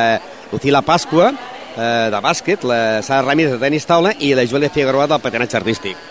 Lucila 0.53 0.83
Pasqua, 0.83 1.33
eh, 1.77 2.09
de 2.13 2.21
bàsquet, 2.25 2.65
la 2.65 3.03
Sara 3.03 3.27
Ramírez 3.27 3.57
de 3.57 3.63
tenis 3.63 3.87
taula 3.87 4.15
i 4.19 4.35
la 4.35 4.47
Júlia 4.47 4.71
Figueroa 4.71 5.09
del 5.11 5.21
patinatge 5.21 5.61
artístic. 5.61 6.09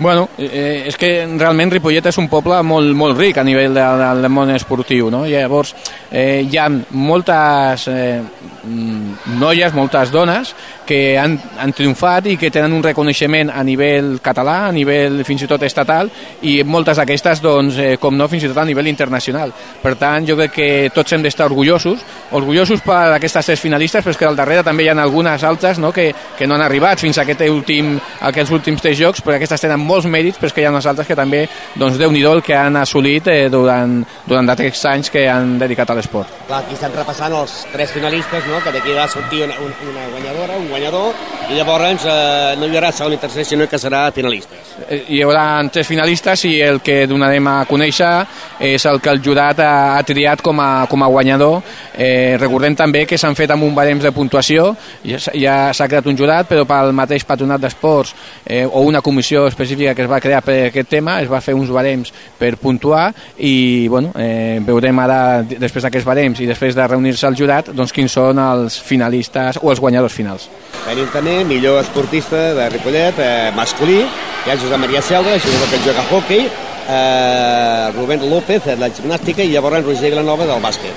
Bueno, 0.00 0.30
eh, 0.38 0.88
és 0.88 0.96
que 0.96 1.26
realment 1.28 1.68
Ripollet 1.74 2.06
és 2.08 2.16
un 2.16 2.24
poble 2.32 2.56
molt, 2.64 2.94
molt 2.96 3.18
ric 3.20 3.36
a 3.36 3.42
nivell 3.44 3.74
de, 3.76 3.82
de, 3.84 4.06
del 4.16 4.32
món 4.32 4.48
esportiu, 4.54 5.10
no? 5.12 5.26
I 5.28 5.34
llavors 5.34 5.74
eh, 6.08 6.40
hi 6.40 6.56
ha 6.56 6.70
moltes 6.96 7.84
eh, 7.92 8.22
noies, 8.64 9.76
moltes 9.76 10.08
dones 10.14 10.54
que 10.90 11.00
han, 11.18 11.36
han 11.62 11.74
triomfat 11.76 12.26
i 12.32 12.36
que 12.40 12.50
tenen 12.50 12.74
un 12.74 12.82
reconeixement 12.82 13.52
a 13.54 13.62
nivell 13.66 14.16
català, 14.24 14.56
a 14.66 14.74
nivell 14.74 15.20
fins 15.26 15.44
i 15.46 15.50
tot 15.50 15.62
estatal, 15.66 16.10
i 16.42 16.60
moltes 16.66 16.98
d'aquestes, 16.98 17.42
doncs, 17.44 17.78
eh, 17.78 17.94
com 18.02 18.16
no, 18.18 18.26
fins 18.30 18.44
i 18.44 18.50
tot 18.50 18.58
a 18.58 18.66
nivell 18.66 18.90
internacional. 18.90 19.54
Per 19.82 19.94
tant, 20.00 20.26
jo 20.26 20.36
crec 20.40 20.54
que 20.56 20.68
tots 20.94 21.14
hem 21.14 21.22
d'estar 21.22 21.46
orgullosos, 21.50 22.02
orgullosos 22.36 22.82
per 22.82 23.14
aquestes 23.14 23.52
tres 23.52 23.62
finalistes, 23.62 24.02
però 24.02 24.14
és 24.14 24.18
que 24.18 24.28
al 24.28 24.38
darrere 24.38 24.66
també 24.66 24.84
hi 24.84 24.90
ha 24.90 24.96
algunes 24.98 25.44
altres 25.46 25.78
no? 25.78 25.92
Que, 25.94 26.10
que 26.38 26.48
no 26.48 26.56
han 26.56 26.66
arribat 26.66 27.02
fins 27.02 27.18
a 27.18 27.24
aquest 27.24 27.46
últim, 27.48 27.94
a 28.20 28.32
aquests 28.32 28.54
últims 28.56 28.82
tres 28.82 28.98
jocs, 28.98 29.22
però 29.22 29.36
aquestes 29.36 29.62
tenen 29.62 29.80
molts 29.80 30.08
mèrits, 30.10 30.40
però 30.40 30.50
és 30.50 30.56
que 30.56 30.64
hi 30.64 30.68
ha 30.68 30.74
unes 30.74 30.90
altres 30.90 31.08
que 31.08 31.18
també, 31.18 31.44
doncs, 31.78 31.98
déu 32.00 32.10
nhi 32.10 32.24
que 32.44 32.56
han 32.56 32.76
assolit 32.76 33.26
eh, 33.30 33.48
durant, 33.52 34.00
durant 34.26 34.50
aquests 34.52 34.84
anys 34.90 35.10
que 35.10 35.26
han 35.28 35.56
dedicat 35.58 35.90
a 35.90 35.96
l'esport. 35.98 36.28
Clar, 36.48 36.62
aquí 36.64 36.74
estan 36.74 36.92
repassant 36.96 37.34
els 37.36 37.56
tres 37.72 37.94
finalistes, 37.94 38.46
no? 38.50 38.60
que 38.64 38.74
d'aquí 38.74 38.94
va 38.96 39.06
sortir 39.08 39.44
una, 39.46 39.56
una 39.60 40.06
guanyadora, 40.12 40.58
un 40.58 40.68
guanyador, 40.68 40.79
i 40.80 41.56
llavors 41.58 42.04
eh, 42.08 42.56
no 42.56 42.68
hi 42.68 42.76
haurà 42.76 42.92
segon 42.94 43.16
i 43.16 43.20
tercer, 43.20 43.44
sinó 43.44 43.68
que 43.68 43.80
serà 43.80 44.06
finalistes. 44.16 44.59
Hi 44.88 45.20
haurà 45.22 45.44
tres 45.72 45.86
finalistes 45.86 46.44
i 46.48 46.54
el 46.64 46.80
que 46.84 47.04
donarem 47.10 47.46
a 47.50 47.56
conèixer 47.68 48.10
és 48.64 48.84
el 48.88 49.00
que 49.00 49.12
el 49.12 49.20
jurat 49.22 49.60
ha, 49.60 49.98
ha 49.98 50.02
triat 50.06 50.42
com 50.42 50.60
a, 50.60 50.86
com 50.90 51.02
a 51.02 51.08
guanyador. 51.10 51.60
Eh, 51.94 52.36
recordem 52.40 52.76
també 52.78 53.04
que 53.06 53.18
s'han 53.20 53.36
fet 53.38 53.52
amb 53.52 53.66
un 53.66 53.74
barems 53.76 54.04
de 54.06 54.12
puntuació, 54.16 54.70
ja, 55.04 55.20
ja 55.34 55.56
s'ha 55.76 55.88
creat 55.90 56.08
un 56.10 56.18
jurat, 56.18 56.48
però 56.48 56.64
pel 56.68 56.94
mateix 56.96 57.26
patronat 57.28 57.60
d'esports 57.60 58.14
eh, 58.46 58.64
o 58.64 58.84
una 58.88 59.02
comissió 59.04 59.46
específica 59.50 59.94
que 59.94 60.06
es 60.06 60.10
va 60.10 60.20
crear 60.20 60.42
per 60.46 60.56
aquest 60.70 60.90
tema, 60.90 61.20
es 61.20 61.30
va 61.30 61.42
fer 61.44 61.54
uns 61.54 61.70
barems 61.72 62.12
per 62.38 62.54
puntuar 62.60 63.10
i 63.38 63.88
bueno, 63.88 64.14
eh, 64.16 64.58
veurem 64.64 65.04
ara, 65.04 65.20
després 65.42 65.84
d'aquests 65.86 66.08
barems 66.08 66.40
i 66.40 66.48
després 66.48 66.76
de 66.76 66.88
reunir-se 66.88 67.28
al 67.28 67.36
jurat, 67.36 67.70
doncs 67.76 67.92
quins 67.92 68.16
són 68.16 68.40
els 68.40 68.80
finalistes 68.80 69.60
o 69.62 69.70
els 69.70 69.80
guanyadors 69.82 70.16
finals. 70.16 70.48
Tenim 70.86 71.08
també 71.12 71.40
millor 71.44 71.80
esportista 71.82 72.50
de 72.56 72.68
Ripollet, 72.72 73.18
eh, 73.20 73.50
masculí, 73.56 74.00
que 74.44 74.54
és 74.54 74.69
Josep 74.70 74.82
Maria 74.82 75.02
Selva, 75.02 75.36
jugador 75.36 75.68
que 75.68 75.78
juga 75.78 76.00
a 76.00 76.14
hockey, 76.14 76.48
eh, 76.88 77.90
Rubén 77.96 78.30
López, 78.30 78.64
de 78.64 78.76
la 78.76 78.88
gimnàstica, 78.88 79.42
i 79.42 79.50
llavors 79.50 79.84
Roger 79.84 80.10
Vilanova 80.12 80.46
del 80.46 80.62
bàsquet. 80.62 80.94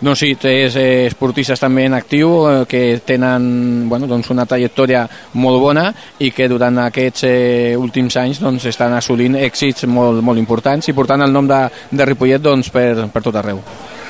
No, 0.00 0.16
sí, 0.16 0.34
tres 0.34 0.74
eh, 0.74 1.06
esportistes 1.06 1.62
també 1.62 1.84
en 1.86 1.94
actiu 1.94 2.32
eh, 2.50 2.64
que 2.66 2.98
tenen 3.06 3.86
bueno, 3.88 4.08
doncs 4.10 4.32
una 4.34 4.42
trajectòria 4.42 5.04
molt 5.34 5.62
bona 5.62 5.92
i 6.18 6.32
que 6.34 6.48
durant 6.50 6.80
aquests 6.82 7.22
eh, 7.28 7.76
últims 7.78 8.16
anys 8.18 8.42
doncs, 8.42 8.66
estan 8.66 8.96
assolint 8.98 9.38
èxits 9.38 9.86
molt, 9.86 10.18
molt 10.18 10.42
importants 10.42 10.90
i 10.90 10.92
portant 10.92 11.22
el 11.22 11.30
nom 11.30 11.46
de, 11.46 11.62
de 11.92 12.08
Ripollet 12.10 12.42
doncs, 12.42 12.74
per, 12.74 13.06
per 13.06 13.22
tot 13.22 13.38
arreu. 13.38 13.62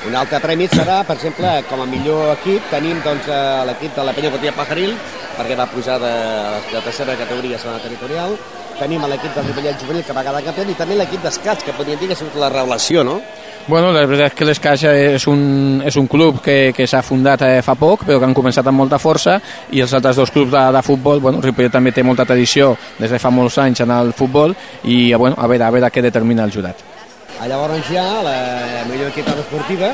Un 0.09 0.17
altre 0.17 0.41
premi 0.41 0.65
serà, 0.73 1.03
per 1.05 1.19
exemple, 1.19 1.53
com 1.69 1.85
a 1.85 1.85
millor 1.85 2.33
equip, 2.33 2.65
tenim 2.73 2.97
doncs, 3.05 3.29
eh, 3.29 3.61
l'equip 3.69 3.93
de 3.93 4.09
la 4.09 4.17
Penya 4.17 4.33
Botilla 4.33 4.57
Pajaril, 4.57 4.97
perquè 5.37 5.55
va 5.61 5.69
pujar 5.69 6.01
de, 6.01 6.13
de 6.73 6.81
tercera 6.81 7.13
categoria 7.21 7.61
a 7.61 7.61
segona 7.61 7.85
territorial. 7.85 8.33
Tenim 8.79 9.03
l'equip 9.05 9.35
del 9.35 9.45
Ripollet 9.49 9.81
Juvenil, 9.81 10.03
que 10.03 10.13
va 10.17 10.23
quedar 10.25 10.43
campió, 10.43 10.65
i 10.65 10.75
també 10.77 10.97
l'equip 10.97 11.23
d'escaig, 11.23 11.63
que 11.63 11.75
podríem 11.77 11.99
dir 12.01 12.09
que 12.09 12.15
ha 12.17 12.19
sigut 12.19 12.39
la 12.41 12.49
revelació, 12.49 13.03
no? 13.05 13.19
Bueno, 13.67 13.93
la 13.95 14.01
veritat 14.03 14.33
és 14.33 14.35
que 14.35 14.45
l'Escaix 14.49 14.81
és 14.89 15.27
un, 15.31 15.81
és 15.87 15.95
un 15.95 16.07
club 16.11 16.41
que, 16.43 16.73
que 16.75 16.87
s'ha 16.89 16.99
fundat 17.05 17.45
eh, 17.47 17.61
fa 17.63 17.77
poc, 17.79 18.03
però 18.03 18.17
que 18.19 18.27
han 18.27 18.35
començat 18.35 18.67
amb 18.67 18.81
molta 18.81 18.99
força, 18.99 19.37
i 19.71 19.79
els 19.79 19.93
altres 19.95 20.19
dos 20.19 20.33
clubs 20.35 20.51
de, 20.51 20.63
de 20.75 20.81
futbol, 20.83 21.21
bueno, 21.23 21.39
Ripollet 21.39 21.71
també 21.71 21.93
té 21.95 22.03
molta 22.03 22.25
tradició 22.27 22.73
des 22.99 23.13
de 23.13 23.21
fa 23.23 23.31
molts 23.31 23.61
anys 23.63 23.85
en 23.85 23.95
el 23.95 24.11
futbol, 24.17 24.55
i 24.83 25.13
bueno, 25.13 25.37
a 25.39 25.47
veure, 25.47 25.69
a 25.69 25.71
veure 25.71 25.93
què 25.93 26.03
determina 26.03 26.43
el 26.43 26.51
jurat. 26.51 26.83
Ah, 27.39 27.47
Llavors 27.47 27.87
ja, 27.87 28.03
la 28.25 28.37
millor 28.89 29.13
equitat 29.13 29.39
esportiva, 29.39 29.93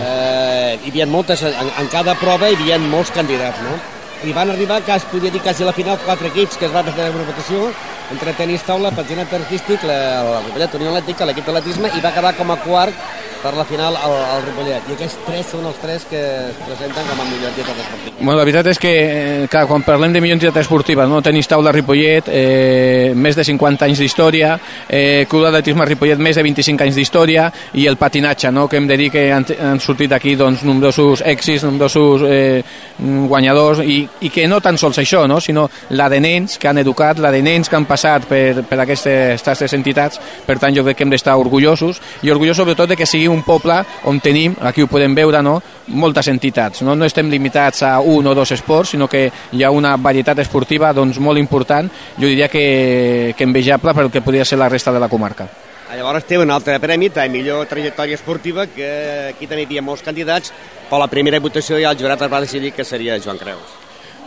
eh, 0.00 0.78
hi 0.80 0.88
havia 0.88 1.06
moltes, 1.06 1.44
en, 1.44 1.74
en 1.76 1.92
cada 1.92 2.16
prova 2.16 2.48
hi 2.48 2.56
havia 2.56 2.80
molts 2.80 3.12
candidats, 3.12 3.60
no? 3.68 3.99
I 4.20 4.34
van 4.36 4.50
arribar, 4.52 4.82
que 4.84 4.92
es 4.92 5.04
podia 5.08 5.30
dir 5.32 5.40
quasi 5.40 5.62
a 5.62 5.66
la 5.66 5.72
final, 5.72 5.96
quatre 6.04 6.28
equips 6.28 6.58
que 6.60 6.66
es 6.66 6.72
van 6.74 6.84
fer 6.92 7.08
una 7.08 7.24
votació. 7.24 7.70
Entre 8.12 8.34
tenis 8.36 8.64
taula, 8.66 8.90
patinat 8.92 9.32
artístic, 9.32 9.86
la, 9.86 9.96
la 10.26 10.40
Ripollet 10.44 10.76
Unió 10.76 10.90
Atlètica, 10.90 11.28
l'equip 11.28 11.46
d'atletisme, 11.48 11.88
i 11.96 12.02
va 12.04 12.12
quedar 12.12 12.34
com 12.36 12.52
a 12.52 12.58
quart 12.60 13.06
per 13.42 13.54
la 13.56 13.64
final 13.64 13.96
al, 13.96 14.12
al 14.34 14.42
Ripollet. 14.44 14.88
I 14.90 14.94
aquests 14.96 15.16
tres 15.24 15.48
són 15.54 15.66
els 15.68 15.78
tres 15.80 16.04
que 16.10 16.20
es 16.50 16.58
presenten 16.60 17.06
com 17.08 17.22
a 17.22 17.26
millor 17.28 17.48
entitat 17.50 17.78
esportiva. 17.80 18.16
Bueno, 18.20 18.36
la 18.38 18.44
veritat 18.44 18.68
és 18.72 18.80
que, 18.80 18.92
eh, 18.92 19.46
clar, 19.50 19.64
quan 19.70 19.84
parlem 19.86 20.12
de 20.12 20.20
millor 20.20 20.36
entitat 20.36 20.60
esportiva, 20.60 21.06
no? 21.08 21.22
tenis 21.24 21.48
taula 21.48 21.72
Ripollet, 21.72 22.28
eh, 22.28 23.12
més 23.16 23.36
de 23.36 23.44
50 23.44 23.86
anys 23.88 24.02
d'història, 24.04 24.52
eh, 24.88 25.26
Club 25.28 25.46
d'Atletisme 25.46 25.86
Ripollet, 25.88 26.20
més 26.20 26.36
de 26.36 26.44
25 26.44 26.84
anys 26.84 26.98
d'història, 27.00 27.48
i 27.74 27.86
el 27.86 27.96
patinatge, 27.96 28.52
no? 28.52 28.68
que 28.68 28.76
hem 28.76 28.86
de 28.86 28.96
dir 29.00 29.10
que 29.10 29.24
han, 29.32 29.46
han 29.60 29.80
sortit 29.80 30.12
aquí 30.12 30.36
doncs, 30.36 30.62
nombrosos 30.68 31.24
èxits, 31.24 31.64
nombrosos 31.64 32.26
eh, 32.28 32.62
guanyadors, 33.00 33.80
i, 33.80 34.02
i 34.20 34.30
que 34.30 34.46
no 34.48 34.60
tan 34.60 34.78
sols 34.78 35.00
això, 35.00 35.24
no? 35.26 35.40
sinó 35.40 35.68
la 35.96 36.10
de 36.12 36.20
nens 36.20 36.58
que 36.58 36.68
han 36.68 36.78
educat, 36.78 37.18
la 37.18 37.32
de 37.32 37.40
nens 37.42 37.68
que 37.68 37.76
han 37.76 37.88
passat 37.88 38.28
per, 38.28 38.66
per 38.68 38.82
aquestes 38.84 39.42
tres 39.42 39.72
entitats, 39.72 40.20
per 40.46 40.58
tant 40.60 40.76
jo 40.76 40.84
crec 40.84 41.00
que 41.00 41.08
hem 41.08 41.16
d'estar 41.16 41.38
orgullosos, 41.40 42.02
i 42.22 42.30
orgullosos 42.30 42.60
sobretot 42.60 42.90
de 42.90 42.96
que 42.98 43.08
sigui 43.08 43.29
un 43.30 43.42
poble 43.46 43.78
on 44.10 44.20
tenim, 44.20 44.56
aquí 44.60 44.82
ho 44.82 44.90
podem 44.90 45.14
veure, 45.14 45.42
no? 45.42 45.60
moltes 45.90 46.28
entitats. 46.30 46.82
No? 46.86 46.94
no 46.94 47.06
estem 47.06 47.30
limitats 47.30 47.82
a 47.86 47.96
un 48.00 48.26
o 48.26 48.34
dos 48.34 48.52
esports, 48.52 48.94
sinó 48.94 49.08
que 49.08 49.24
hi 49.52 49.64
ha 49.64 49.70
una 49.70 49.96
varietat 49.96 50.38
esportiva 50.44 50.92
doncs, 50.94 51.18
molt 51.18 51.38
important, 51.38 51.90
jo 52.18 52.28
diria 52.28 52.48
que, 52.48 53.34
que 53.36 53.48
envejable 53.48 53.94
pel 53.94 54.10
que 54.10 54.22
podria 54.22 54.44
ser 54.44 54.58
la 54.58 54.68
resta 54.68 54.92
de 54.92 55.00
la 55.00 55.08
comarca. 55.08 55.48
Ah, 55.90 55.96
Llavors 55.98 56.22
té 56.22 56.38
un 56.38 56.50
altre 56.54 56.76
premi 56.78 57.08
de 57.10 57.24
millor 57.28 57.66
trajectòria 57.66 58.14
esportiva, 58.14 58.68
que 58.70 58.90
aquí 59.32 59.50
també 59.50 59.64
hi 59.64 59.70
havia 59.72 59.82
molts 59.82 60.06
candidats, 60.06 60.54
però 60.86 61.02
la 61.02 61.10
primera 61.10 61.42
votació 61.42 61.82
ja 61.82 61.90
el 61.90 61.98
jurat 61.98 62.22
es 62.22 62.30
va 62.32 62.44
decidir 62.46 62.70
que 62.76 62.86
seria 62.86 63.18
Joan 63.18 63.42
Creus. 63.42 63.79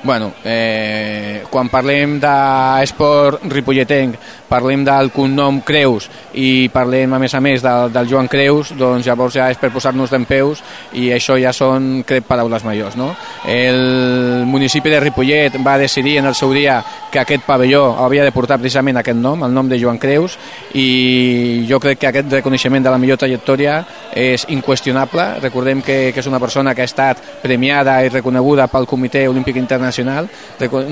Bueno, 0.04 0.34
eh, 0.43 1.45
quan 1.47 1.70
parlem 1.72 2.18
d'esport 2.20 3.45
ripolletenc, 3.47 4.18
parlem 4.51 4.82
del 4.84 5.14
cognom 5.16 5.62
Creus 5.64 6.10
i 6.36 6.68
parlem 6.74 7.16
a 7.16 7.20
més 7.24 7.32
a 7.34 7.39
més 7.39 7.64
del, 7.64 7.88
del 7.93 8.10
Joan 8.12 8.28
Creus, 8.28 8.74
doncs 8.76 9.08
llavors 9.08 9.38
ja 9.39 9.47
és 9.49 9.62
per 9.62 9.72
posar-nos 9.72 10.12
d'en 10.12 10.26
peus 10.28 10.60
i 10.99 11.08
això 11.16 11.38
ja 11.39 11.54
són, 11.56 12.04
crec, 12.04 12.28
paraules 12.28 12.66
majors. 12.68 12.97
No? 12.99 13.14
El 13.47 14.43
municipi 14.43 14.91
de 14.91 14.99
Ripollet 14.99 15.56
va 15.64 15.78
decidir 15.80 16.18
en 16.20 16.28
el 16.28 16.36
seu 16.36 16.51
dia 16.51 16.82
que 17.10 17.24
aquest 17.24 17.47
pavelló 17.47 17.95
havia 18.04 18.28
de 18.28 18.36
portar 18.36 18.60
precisament 18.60 18.99
aquest 18.99 19.18
nom, 19.18 19.47
el 19.47 19.56
nom 19.56 19.72
de 19.72 19.80
Joan 19.80 20.01
Creus, 20.04 20.36
i 20.76 21.64
jo 21.70 21.80
crec 21.80 22.04
que 22.04 22.12
aquest 22.12 22.39
reconeixement 22.41 22.84
de 22.84 22.91
la 22.91 22.99
millor 22.99 23.22
trajectòria 23.24 23.80
és 24.12 24.49
inqüestionable. 24.51 25.39
Recordem 25.39 25.80
que, 25.80 26.12
que 26.12 26.20
és 26.20 26.28
una 26.28 26.43
persona 26.43 26.76
que 26.76 26.84
ha 26.84 26.91
estat 26.91 27.24
premiada 27.41 28.01
i 28.04 28.12
reconeguda 28.12 28.68
pel 28.68 28.89
Comitè 28.89 29.24
Olímpic 29.32 29.56
Internacional 29.56 29.93
internacional. 29.94 30.30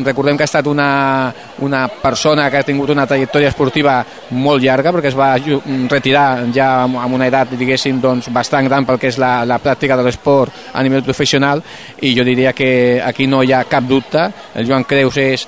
Recordem 0.06 0.38
que 0.38 0.44
ha 0.44 0.50
estat 0.50 0.68
una, 0.68 1.34
una 1.60 1.88
persona 1.88 2.50
que 2.50 2.58
ha 2.58 2.64
tingut 2.64 2.90
una 2.90 3.08
trajectòria 3.08 3.50
esportiva 3.50 4.02
molt 4.32 4.64
llarga, 4.64 4.94
perquè 4.94 5.12
es 5.12 5.18
va 5.18 5.34
retirar 5.90 6.46
ja 6.54 6.84
amb 6.86 7.16
una 7.16 7.28
edat, 7.28 7.56
diguéssim, 7.58 8.02
doncs, 8.02 8.30
bastant 8.34 8.68
gran 8.68 8.86
pel 8.86 9.00
que 9.00 9.12
és 9.12 9.18
la, 9.22 9.42
la 9.46 9.60
pràctica 9.62 9.98
de 9.98 10.06
l'esport 10.06 10.72
a 10.74 10.84
nivell 10.84 11.06
professional, 11.06 11.64
i 12.02 12.14
jo 12.18 12.26
diria 12.28 12.54
que 12.54 13.02
aquí 13.04 13.28
no 13.28 13.44
hi 13.44 13.54
ha 13.54 13.66
cap 13.70 13.88
dubte. 13.88 14.30
El 14.56 14.68
Joan 14.68 14.86
Creus 14.86 15.18
és 15.18 15.48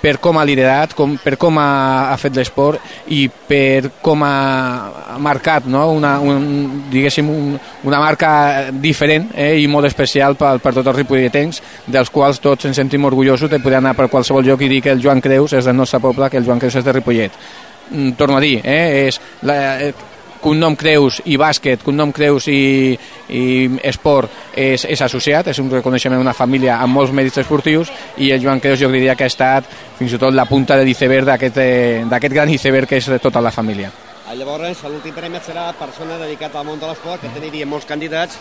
per 0.00 0.18
com 0.22 0.38
ha 0.38 0.44
liderat, 0.46 0.94
com, 0.96 1.16
per 1.20 1.36
com 1.40 1.58
ha, 1.60 2.10
ha 2.12 2.16
fet 2.20 2.36
l'esport 2.36 3.10
i 3.14 3.24
per 3.30 3.90
com 4.02 4.22
ha 4.26 5.16
marcat 5.22 5.66
no? 5.70 5.86
una, 5.96 6.16
un, 6.20 6.84
diguéssim, 6.90 7.30
un, 7.30 7.56
una 7.88 8.02
marca 8.02 8.32
diferent 8.72 9.30
eh? 9.34 9.54
i 9.60 9.66
molt 9.70 9.90
especial 9.90 10.36
per, 10.40 10.56
per 10.62 10.74
tots 10.76 10.86
els 10.86 11.00
ripolletens, 11.00 11.62
dels 11.86 12.12
quals 12.12 12.42
tots 12.42 12.68
ens 12.68 12.78
sentim 12.80 13.04
orgullosos 13.08 13.50
de 13.50 13.60
poder 13.62 13.80
anar 13.80 13.96
per 13.98 14.10
qualsevol 14.12 14.46
lloc 14.46 14.62
i 14.62 14.70
dir 14.70 14.84
que 14.84 14.94
el 14.94 15.02
Joan 15.02 15.22
Creus 15.24 15.56
és 15.58 15.66
del 15.66 15.76
nostre 15.76 16.02
poble, 16.02 16.30
que 16.30 16.40
el 16.40 16.46
Joan 16.46 16.62
Creus 16.62 16.80
és 16.80 16.86
de 16.86 16.96
Ripollet. 16.96 17.42
Mm, 17.90 18.14
torno 18.18 18.36
a 18.38 18.40
dir, 18.40 18.60
eh? 18.62 19.08
és 19.08 19.20
la, 19.42 19.56
eh, 19.82 19.94
cognom 20.40 20.76
Creus 20.76 21.20
i 21.24 21.36
bàsquet, 21.40 21.84
cognom 21.84 22.12
Creus 22.16 22.48
i, 22.48 22.96
i 23.28 23.44
esport 23.86 24.30
és, 24.56 24.84
és 24.84 25.02
associat, 25.04 25.52
és 25.52 25.60
un 25.62 25.70
reconeixement 25.72 26.20
d'una 26.20 26.36
família 26.36 26.78
amb 26.80 26.96
molts 26.96 27.14
mèrits 27.16 27.42
esportius 27.44 27.92
i 28.18 28.32
el 28.34 28.42
Joan 28.42 28.60
Creus 28.60 28.80
jo 28.80 28.90
diria 28.92 29.16
que 29.16 29.28
ha 29.28 29.32
estat 29.32 29.68
fins 29.98 30.16
i 30.16 30.20
tot 30.20 30.34
la 30.34 30.48
punta 30.48 30.78
de 30.78 30.86
l'iceberg 30.88 31.28
eh, 31.50 32.04
d'aquest 32.08 32.34
gran 32.34 32.50
iceberg 32.50 32.88
que 32.88 33.00
és 33.00 33.10
tota 33.22 33.40
la 33.44 33.52
família. 33.54 33.92
Llavors, 34.30 34.84
l'últim 34.86 35.14
premi 35.14 35.40
serà 35.42 35.72
persona 35.74 36.18
dedicat 36.20 36.54
al 36.54 36.66
món 36.68 36.78
de 36.78 36.86
l'esport, 36.86 37.18
que 37.22 37.32
tenia 37.34 37.66
molts 37.66 37.88
candidats 37.88 38.38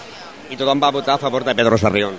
i 0.49 0.57
tothom 0.57 0.81
va 0.81 0.93
votar 0.93 1.15
a 1.17 1.21
favor 1.21 1.43
de 1.43 1.55
Pedro 1.57 1.77
Sarrión. 1.81 2.13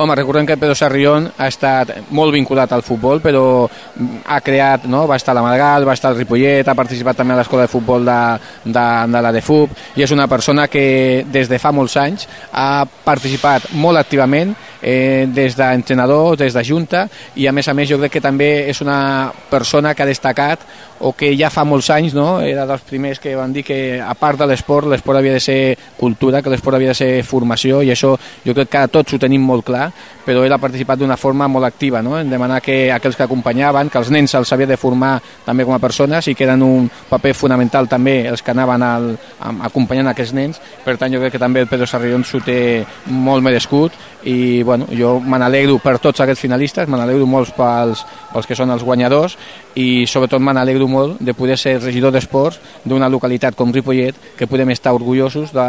Home, 0.00 0.14
recordem 0.14 0.46
que 0.46 0.56
Pedro 0.56 0.76
Sarrión 0.78 1.24
ha 1.26 1.48
estat 1.50 1.88
molt 2.14 2.30
vinculat 2.30 2.70
al 2.70 2.84
futbol, 2.86 3.18
però 3.18 3.40
ha 4.30 4.36
creat, 4.46 4.84
no? 4.86 5.00
va 5.10 5.16
estar 5.18 5.32
a 5.34 5.38
la 5.40 5.42
Margal, 5.42 5.88
va 5.88 5.96
estar 5.98 6.12
al 6.12 6.20
Ripollet, 6.20 6.68
ha 6.70 6.76
participat 6.78 7.18
també 7.18 7.34
a 7.34 7.40
l'escola 7.40 7.64
de 7.66 7.72
futbol 7.72 8.06
de, 8.06 8.18
de, 8.62 8.86
de 9.10 9.22
la 9.26 9.32
de 9.34 9.42
FUB, 9.42 9.74
i 9.98 10.06
és 10.06 10.14
una 10.14 10.28
persona 10.30 10.68
que 10.70 11.26
des 11.26 11.50
de 11.50 11.58
fa 11.58 11.74
molts 11.74 11.98
anys 11.98 12.28
ha 12.52 12.86
participat 12.86 13.72
molt 13.74 13.98
activament 13.98 14.54
eh, 14.80 15.26
des 15.34 15.58
d'entrenador, 15.58 16.36
des 16.38 16.54
de 16.54 16.62
junta, 16.62 17.08
i 17.34 17.48
a 17.50 17.52
més 17.52 17.66
a 17.66 17.74
més 17.74 17.90
jo 17.90 17.98
crec 17.98 18.20
que 18.20 18.22
també 18.22 18.68
és 18.70 18.78
una 18.80 19.32
persona 19.50 19.96
que 19.98 20.06
ha 20.06 20.12
destacat 20.14 20.62
o 21.00 21.12
que 21.14 21.32
ja 21.38 21.50
fa 21.50 21.64
molts 21.66 21.90
anys 21.94 22.14
no? 22.14 22.40
era 22.40 22.66
dels 22.66 22.82
primers 22.86 23.20
que 23.22 23.34
van 23.38 23.52
dir 23.52 23.64
que 23.66 24.00
a 24.02 24.14
part 24.18 24.38
de 24.38 24.46
l'esport, 24.50 24.88
l'esport 24.90 25.18
havia 25.18 25.34
de 25.36 25.42
ser 25.42 25.78
cultura, 25.98 26.42
que 26.42 26.50
l'esport 26.50 26.78
havia 26.78 26.94
de 26.94 26.98
ser 26.98 27.10
formació 27.26 27.82
i 27.82 27.92
això 27.94 28.14
jo 28.44 28.54
crec 28.54 28.72
que 28.72 28.86
tots 28.94 29.14
ho 29.14 29.20
tenim 29.22 29.42
molt 29.42 29.66
clar, 29.66 29.87
però 30.24 30.44
ell 30.44 30.52
ha 30.52 30.60
participat 30.60 31.00
d'una 31.00 31.16
forma 31.16 31.48
molt 31.48 31.66
activa, 31.66 32.02
no? 32.02 32.18
en 32.18 32.30
demanar 32.30 32.60
que 32.60 32.90
aquells 32.92 33.16
que 33.16 33.24
acompanyaven, 33.24 33.88
que 33.88 33.98
els 33.98 34.10
nens 34.14 34.34
se'ls 34.34 34.52
havia 34.52 34.68
de 34.68 34.76
formar 34.76 35.16
també 35.44 35.64
com 35.64 35.74
a 35.74 35.80
persones 35.82 36.28
i 36.28 36.34
que 36.34 36.44
eren 36.44 36.62
un 36.62 36.88
paper 37.08 37.34
fonamental 37.34 37.88
també 37.88 38.20
els 38.28 38.42
que 38.42 38.52
anaven 38.52 38.84
al, 38.84 39.08
acompanyant 39.68 40.10
aquests 40.12 40.34
nens, 40.36 40.60
per 40.84 40.96
tant 41.00 41.12
jo 41.12 41.22
crec 41.22 41.36
que 41.36 41.42
també 41.42 41.64
el 41.64 41.70
Pedro 41.70 41.86
Sarrión 41.86 42.24
s'ho 42.24 42.40
té 42.44 42.84
molt 43.06 43.44
merescut 43.44 43.96
i 44.28 44.62
bueno, 44.62 44.88
jo 44.92 45.18
me 45.20 45.38
n'alegro 45.40 45.78
per 45.82 45.98
tots 46.02 46.20
aquests 46.20 46.42
finalistes, 46.44 46.88
me 46.88 46.98
n'alegro 47.00 47.26
molts 47.26 47.54
pels, 47.56 48.04
pels 48.32 48.48
que 48.48 48.58
són 48.58 48.74
els 48.74 48.84
guanyadors 48.84 49.38
i 49.78 50.04
sobretot 50.10 50.42
me 50.42 50.52
n'alegro 50.52 50.88
molt 50.90 51.22
de 51.22 51.34
poder 51.34 51.58
ser 51.58 51.78
regidor 51.80 52.12
d'esports 52.12 52.60
d'una 52.84 53.08
localitat 53.08 53.56
com 53.56 53.72
Ripollet 53.72 54.16
que 54.36 54.46
podem 54.50 54.74
estar 54.74 54.92
orgullosos 54.96 55.54
de 55.54 55.68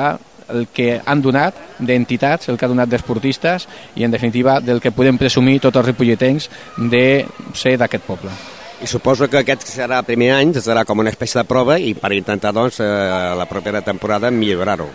el 0.50 0.68
que 0.74 1.00
han 1.06 1.22
donat 1.22 1.56
d'entitats, 1.80 2.50
el 2.50 2.58
que 2.58 2.66
ha 2.66 2.72
donat 2.72 2.90
d'esportistes 2.90 3.68
i 3.96 4.04
en 4.04 4.12
definitiva 4.12 4.60
del 4.60 4.82
que 4.82 4.94
podem 4.96 5.18
presumir 5.18 5.60
tots 5.60 5.78
els 5.78 5.92
ripolletens 5.92 6.50
de 6.78 7.26
ser 7.54 7.78
d'aquest 7.78 8.06
poble. 8.08 8.34
I 8.80 8.88
suposo 8.88 9.28
que 9.28 9.42
aquest 9.42 9.66
serà 9.68 10.00
el 10.00 10.08
primer 10.08 10.32
any, 10.38 10.54
serà 10.56 10.86
com 10.88 11.02
una 11.04 11.12
espècie 11.12 11.42
de 11.42 11.48
prova 11.48 11.76
i 11.80 11.94
per 12.00 12.14
intentar 12.16 12.54
doncs, 12.56 12.80
eh, 12.80 12.88
la 13.36 13.48
propera 13.50 13.82
temporada 13.84 14.32
millorar-ho. 14.32 14.88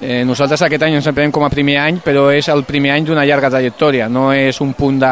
Eh, 0.00 0.24
nosaltres 0.24 0.62
aquest 0.64 0.82
any 0.86 0.94
ens 0.96 1.06
emprenem 1.10 1.32
com 1.34 1.44
a 1.44 1.50
primer 1.52 1.76
any, 1.82 1.98
però 2.00 2.30
és 2.32 2.46
el 2.48 2.62
primer 2.64 2.94
any 2.94 3.04
d'una 3.04 3.26
llarga 3.28 3.50
trajectòria, 3.52 4.06
no 4.08 4.30
és 4.32 4.56
un 4.64 4.72
punt 4.72 4.96
de, 5.02 5.10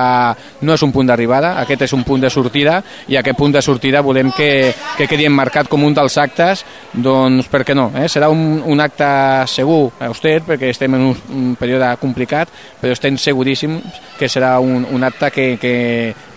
no 0.65 0.77
és 0.79 0.85
un 0.87 0.95
punt 0.95 1.11
d'arribada, 1.11 1.51
aquest 1.61 1.85
és 1.85 1.93
un 1.93 2.07
punt 2.09 2.25
de 2.25 2.31
sortida 2.33 2.79
i 3.07 3.19
aquest 3.21 3.37
punt 3.37 3.53
de 3.53 3.61
sortida 3.61 4.01
volem 4.01 4.33
que, 4.33 4.73
que 4.97 5.09
quedi 5.11 5.29
emmarcat 5.29 5.69
com 5.69 5.85
un 5.85 5.93
dels 5.93 6.17
actes, 6.17 6.65
doncs 6.95 7.51
per 7.53 7.67
què 7.69 7.77
no? 7.77 7.91
Eh? 8.01 8.07
Serà 8.09 8.31
un, 8.33 8.63
un 8.65 8.81
acte 8.81 9.11
segur, 9.53 9.91
auster, 10.09 10.39
perquè 10.49 10.73
estem 10.73 10.97
en 10.97 11.05
un, 11.11 11.21
un 11.37 11.53
període 11.61 11.93
complicat, 12.01 12.49
però 12.81 12.97
estem 12.97 13.21
seguríssims 13.21 14.01
que 14.17 14.33
serà 14.33 14.57
un, 14.65 14.89
un 14.89 15.05
acte 15.05 15.29
que, 15.35 15.51
que, 15.61 15.77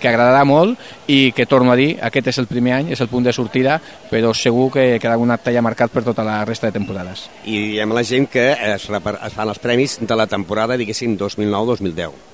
que 0.01 0.09
agradarà 0.09 0.41
molt 0.47 0.79
i 1.07 1.31
que, 1.37 1.45
torno 1.45 1.71
a 1.71 1.77
dir, 1.79 1.93
aquest 2.01 2.31
és 2.33 2.41
el 2.41 2.49
primer 2.49 2.75
any, 2.79 2.91
és 2.95 3.03
el 3.03 3.09
punt 3.11 3.27
de 3.27 3.35
sortida, 3.35 3.77
però 4.09 4.33
segur 4.35 4.71
que 4.73 4.87
quedarà 4.97 5.19
un 5.21 5.31
acte 5.31 5.53
ja 5.53 5.63
marcat 5.63 5.93
per 5.93 6.03
tota 6.07 6.25
la 6.27 6.41
resta 6.47 6.67
de 6.67 6.79
temporades. 6.79 7.27
I 7.45 7.79
amb 7.83 7.95
la 7.95 8.03
gent 8.07 8.27
que 8.31 8.51
es, 8.55 8.89
es 8.89 9.37
fan 9.37 9.47
els 9.47 9.61
premis 9.61 9.99
de 10.01 10.17
la 10.17 10.27
temporada, 10.27 10.79
diguéssim, 10.79 11.15
2009-2010. 11.21 12.30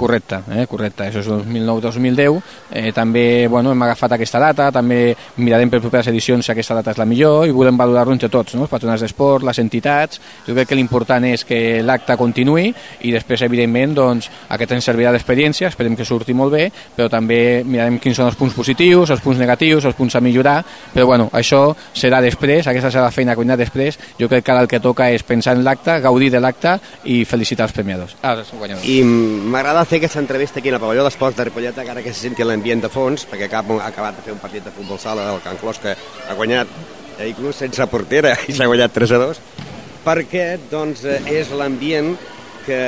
Correcte, 0.00 0.38
eh, 0.56 0.66
correcte, 0.66 1.04
això 1.04 1.20
és 1.20 1.26
2009-2010. 1.28 2.38
Eh, 2.72 2.90
també 2.96 3.46
bueno, 3.48 3.72
hem 3.72 3.82
agafat 3.82 4.14
aquesta 4.16 4.38
data, 4.40 4.70
també 4.72 5.14
mirarem 5.36 5.68
per 5.68 5.82
properes 5.82 6.08
edicions 6.08 6.46
si 6.46 6.52
aquesta 6.54 6.78
data 6.78 6.94
és 6.94 7.00
la 7.00 7.04
millor 7.04 7.44
i 7.44 7.52
volem 7.52 7.76
valorar-ho 7.76 8.14
entre 8.14 8.30
tots, 8.32 8.54
no? 8.56 8.64
els 8.64 8.72
patronats 8.72 9.04
d'esport, 9.04 9.44
les 9.44 9.60
entitats. 9.60 10.22
Jo 10.46 10.54
crec 10.56 10.70
que 10.70 10.78
l'important 10.78 11.26
és 11.28 11.44
que 11.44 11.82
l'acte 11.84 12.16
continuï 12.16 12.70
i 13.04 13.12
després, 13.12 13.44
evidentment, 13.44 13.92
doncs, 13.98 14.30
aquest 14.48 14.72
ens 14.78 14.88
servirà 14.88 15.12
d'experiència, 15.12 15.68
esperem 15.68 15.98
que 15.98 16.08
surti 16.08 16.32
molt 16.32 16.56
bé, 16.56 16.70
però 16.96 17.10
també 17.12 17.60
mirarem 17.66 18.00
quins 18.00 18.16
són 18.16 18.30
els 18.30 18.40
punts 18.40 18.56
positius, 18.56 19.12
els 19.12 19.20
punts 19.20 19.36
negatius, 19.42 19.84
els 19.84 20.00
punts 20.00 20.16
a 20.16 20.24
millorar, 20.24 20.62
però 20.94 21.10
bueno, 21.12 21.28
això 21.36 21.74
serà 21.92 22.22
després, 22.24 22.64
aquesta 22.72 22.88
serà 22.88 23.04
la 23.10 23.12
feina 23.12 23.36
que 23.36 23.44
vindrà 23.44 23.60
després. 23.60 24.00
Jo 24.16 24.32
crec 24.32 24.48
que 24.48 24.56
ara 24.56 24.64
el 24.64 24.72
que 24.72 24.80
toca 24.80 25.10
és 25.12 25.28
pensar 25.28 25.58
en 25.58 25.64
l'acte, 25.66 26.00
gaudir 26.00 26.32
de 26.32 26.40
l'acte 26.40 26.78
i 27.04 27.20
felicitar 27.28 27.68
els 27.68 27.76
premiadors. 27.76 28.16
Ah, 28.22 28.38
I 28.88 29.02
m'agrada 29.04 29.84
fer 29.90 29.98
aquesta 29.98 30.20
entrevista 30.20 30.60
aquí 30.60 30.68
en 30.70 30.76
el 30.76 30.80
pavelló 30.80 31.02
d'esports 31.02 31.34
de 31.34 31.44
Ripollet, 31.48 31.78
encara 31.82 32.02
que 32.04 32.12
se 32.14 32.22
senti 32.22 32.44
l'ambient 32.46 32.84
de 32.84 32.88
fons, 32.92 33.24
perquè 33.26 33.48
ha 33.50 33.62
acabat 33.88 34.20
de 34.20 34.22
fer 34.22 34.30
un 34.36 34.38
partit 34.38 34.62
de 34.62 34.70
futbol 34.70 35.00
sala 35.02 35.24
del 35.26 35.40
Can 35.42 35.58
Clos 35.58 35.80
que 35.82 35.96
ha 35.96 36.36
guanyat 36.38 36.70
eh, 37.18 37.26
inclús 37.26 37.58
sense 37.58 37.86
portera 37.90 38.36
i 38.48 38.54
s'ha 38.54 38.68
guanyat 38.70 38.94
3 38.94 39.16
a 39.16 39.20
2, 39.24 39.42
perquè 40.06 40.46
doncs, 40.70 41.02
eh, 41.10 41.18
és 41.40 41.50
l'ambient 41.58 42.14
que, 42.62 42.80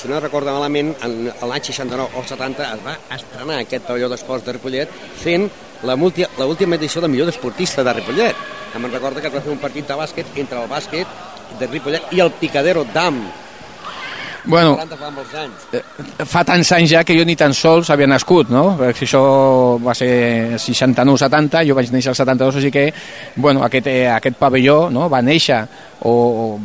si 0.00 0.08
no 0.08 0.22
recordo 0.22 0.56
malament, 0.56 0.94
en 1.04 1.28
l'any 1.28 1.68
69 1.68 2.16
o 2.16 2.24
70 2.24 2.70
es 2.72 2.84
va 2.86 2.96
estrenar 3.18 3.60
aquest 3.60 3.84
pavelló 3.84 4.08
d'esports 4.08 4.46
de 4.46 4.56
Ripollet 4.56 5.00
fent 5.20 5.50
l'última 5.84 6.80
edició 6.80 7.04
del 7.04 7.12
millor 7.12 7.28
esportista 7.28 7.84
de 7.84 7.98
Ripollet. 7.98 8.46
Me'n 8.76 8.92
recorda 8.96 9.20
que 9.20 9.28
es 9.28 9.34
va 9.34 9.44
fer 9.44 9.52
un 9.52 9.60
partit 9.60 9.84
de 9.88 9.96
bàsquet 9.98 10.38
entre 10.40 10.62
el 10.62 10.72
bàsquet 10.72 11.58
de 11.60 11.68
Ripollet 11.68 12.16
i 12.16 12.24
el 12.24 12.32
Picadero 12.40 12.88
d'Am, 12.94 13.26
Bueno, 14.46 14.78
eh, 15.72 15.82
fa 16.24 16.44
tants 16.46 16.70
anys 16.76 16.92
ja 16.92 17.02
que 17.04 17.16
jo 17.18 17.24
ni 17.26 17.34
tan 17.36 17.54
sols 17.54 17.90
havia 17.90 18.06
nascut, 18.06 18.50
no? 18.54 18.76
Perquè 18.78 19.00
si 19.00 19.08
això 19.08 19.22
va 19.82 19.94
ser 19.98 20.10
69-70, 20.62 21.64
jo 21.66 21.74
vaig 21.74 21.90
néixer 21.90 22.12
al 22.12 22.18
72, 22.18 22.60
així 22.60 22.70
que, 22.70 22.86
bueno, 23.34 23.64
aquest, 23.66 23.90
eh, 23.90 24.06
aquest 24.14 24.38
pavelló 24.38 24.86
no? 24.94 25.08
va 25.10 25.22
néixer 25.22 25.64
o, 26.00 26.58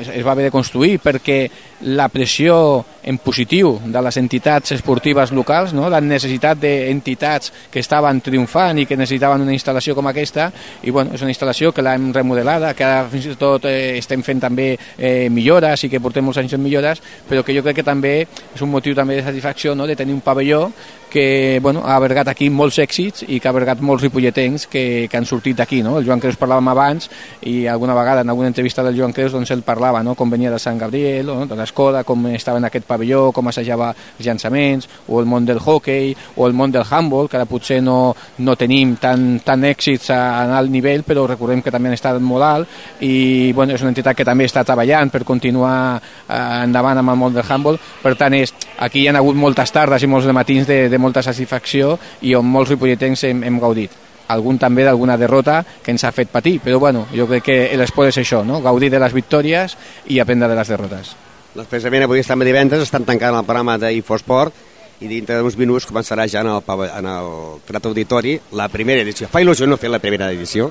es 0.00 0.24
va 0.24 0.32
haver 0.32 0.48
de 0.48 0.54
construir 0.54 0.98
perquè 1.02 1.48
la 1.88 2.08
pressió 2.08 2.84
en 3.08 3.18
positiu 3.22 3.76
de 3.86 4.00
les 4.02 4.16
entitats 4.20 4.72
esportives 4.74 5.30
locals, 5.32 5.72
no? 5.76 5.88
la 5.88 6.00
necessitat 6.00 6.58
d'entitats 6.60 7.52
que 7.72 7.80
estaven 7.80 8.20
triomfant 8.24 8.82
i 8.82 8.86
que 8.86 8.98
necessitaven 8.98 9.44
una 9.46 9.54
instal·lació 9.54 9.94
com 9.96 10.08
aquesta, 10.10 10.48
i 10.82 10.92
bueno, 10.94 11.14
és 11.14 11.22
una 11.22 11.32
instal·lació 11.32 11.72
que 11.72 11.84
l'hem 11.84 12.10
remodelada, 12.14 12.74
que 12.74 12.84
ara 12.84 13.06
fins 13.12 13.30
i 13.30 13.36
tot 13.38 13.68
eh, 13.70 13.96
estem 13.98 14.24
fent 14.26 14.42
també 14.48 14.72
eh, 14.74 15.28
millores 15.32 15.84
i 15.84 15.92
que 15.92 16.02
portem 16.02 16.26
molts 16.26 16.42
anys 16.42 16.56
en 16.58 16.64
millores, 16.64 17.02
però 17.28 17.44
que 17.44 17.56
jo 17.56 17.64
crec 17.64 17.80
que 17.80 17.86
també 17.86 18.14
és 18.26 18.62
un 18.64 18.72
motiu 18.72 18.96
també 18.98 19.20
de 19.20 19.26
satisfacció 19.26 19.76
no? 19.78 19.86
de 19.86 19.96
tenir 19.96 20.16
un 20.16 20.24
pavelló 20.24 20.68
que 21.08 21.58
bueno, 21.62 21.82
ha 21.86 21.96
albergat 21.96 22.28
aquí 22.32 22.48
molts 22.50 22.78
èxits 22.78 23.24
i 23.28 23.40
que 23.40 23.48
ha 23.48 23.52
albergat 23.52 23.80
molts 23.80 24.04
ripolletens 24.04 24.66
que, 24.70 25.08
que 25.10 25.16
han 25.16 25.26
sortit 25.26 25.58
d'aquí. 25.58 25.82
No? 25.82 25.96
El 25.98 26.06
Joan 26.06 26.20
Creus 26.20 26.38
parlàvem 26.40 26.70
abans 26.72 27.08
i 27.48 27.66
alguna 27.66 27.96
vegada 27.96 28.22
en 28.22 28.30
alguna 28.30 28.48
entrevista 28.52 28.82
del 28.84 28.96
Joan 28.98 29.14
Creus 29.16 29.32
doncs 29.32 29.50
ell 29.54 29.64
parlava 29.66 30.02
no? 30.02 30.14
com 30.14 30.30
venia 30.30 30.52
de 30.52 30.58
Sant 30.62 30.78
Gabriel, 30.78 31.26
no? 31.26 31.46
de 31.46 31.58
l'escola, 31.58 32.04
com 32.04 32.26
estava 32.32 32.60
en 32.60 32.68
aquest 32.68 32.86
pavelló, 32.88 33.32
com 33.32 33.48
assajava 33.48 33.90
els 34.18 34.26
llançaments, 34.26 34.88
o 35.08 35.20
el 35.20 35.26
món 35.26 35.46
del 35.48 35.60
hockey, 35.64 36.14
o 36.36 36.46
el 36.46 36.56
món 36.56 36.72
del 36.72 36.86
handball, 36.88 37.28
que 37.28 37.38
ara 37.38 37.48
potser 37.48 37.80
no, 37.82 38.14
no 38.38 38.56
tenim 38.56 38.96
tan, 39.00 39.40
tan 39.44 39.64
èxits 39.64 40.10
a, 40.14 40.20
a 40.44 40.58
alt 40.58 40.72
nivell, 40.72 41.04
però 41.06 41.26
recordem 41.26 41.62
que 41.62 41.72
també 41.74 41.90
han 41.90 41.98
estat 41.98 42.20
molt 42.22 42.44
alt 42.44 43.02
i 43.04 43.52
bueno, 43.52 43.74
és 43.74 43.82
una 43.82 43.92
entitat 43.94 44.16
que 44.16 44.26
també 44.26 44.46
està 44.48 44.64
treballant 44.66 45.10
per 45.12 45.24
continuar 45.28 45.98
eh, 45.98 46.64
endavant 46.64 47.00
amb 47.00 47.14
el 47.14 47.20
món 47.20 47.34
del 47.34 47.46
handball. 47.46 47.78
Per 48.02 48.14
tant, 48.18 48.34
és, 48.38 48.52
aquí 48.78 49.04
hi 49.04 49.08
ha 49.08 49.16
hagut 49.18 49.38
moltes 49.38 49.72
tardes 49.74 50.02
i 50.02 50.10
molts 50.10 50.28
matins 50.34 50.66
de, 50.68 50.80
de 50.88 50.97
molta 50.98 51.22
satisfacció 51.22 51.96
i 52.22 52.34
on 52.34 52.46
molts 52.46 52.74
ripolletens 52.74 53.24
hem, 53.28 53.42
hem 53.46 53.58
gaudit 53.62 54.04
algun 54.28 54.58
també 54.60 54.84
d'alguna 54.84 55.16
derrota 55.16 55.62
que 55.82 55.90
ens 55.94 56.04
ha 56.04 56.12
fet 56.12 56.28
patir, 56.28 56.58
però 56.60 56.78
bueno, 56.78 57.06
jo 57.14 57.26
crec 57.28 57.46
que 57.48 57.58
l'esport 57.80 58.12
és 58.12 58.20
això, 58.20 58.44
no? 58.44 58.60
gaudir 58.60 58.90
de 58.92 59.00
les 59.00 59.14
victòries 59.16 59.76
i 60.12 60.20
aprendre 60.20 60.48
de 60.48 60.58
les 60.58 60.68
derrotes. 60.68 61.14
Doncs 61.54 61.68
precisament 61.70 62.04
avui 62.04 62.20
estem 62.20 62.44
divendres, 62.44 62.84
estan 62.84 63.08
tancant 63.08 63.38
el 63.38 63.46
programa 63.46 63.78
d'Infosport 63.80 64.66
i 65.00 65.08
dintre 65.08 65.38
d'uns 65.38 65.56
minuts 65.56 65.86
començarà 65.88 66.26
ja 66.28 66.42
en 66.42 66.50
el, 66.52 66.60
en 66.88 67.08
el 67.08 67.32
Prat 67.66 67.86
Auditori 67.88 68.36
la 68.58 68.68
primera 68.68 69.02
edició. 69.02 69.30
Fa 69.32 69.42
il·lusió 69.42 69.66
no 69.66 69.78
fer 69.80 69.90
la 69.90 70.02
primera 70.02 70.30
edició? 70.34 70.68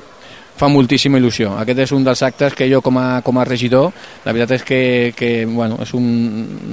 Fa 0.58 0.68
moltíssima 0.72 1.20
il·lusió. 1.22 1.54
Aquest 1.62 1.84
és 1.86 1.94
un 1.94 2.04
dels 2.06 2.22
actes 2.26 2.56
que 2.58 2.68
jo 2.70 2.82
com 2.82 2.98
a, 2.98 3.22
com 3.26 3.38
a 3.38 3.46
regidor, 3.46 3.92
la 4.26 4.34
veritat 4.34 4.58
és 4.58 4.66
que, 4.66 4.80
que 5.16 5.30
bueno, 5.46 5.78
és 5.84 5.94
un, 5.98 6.08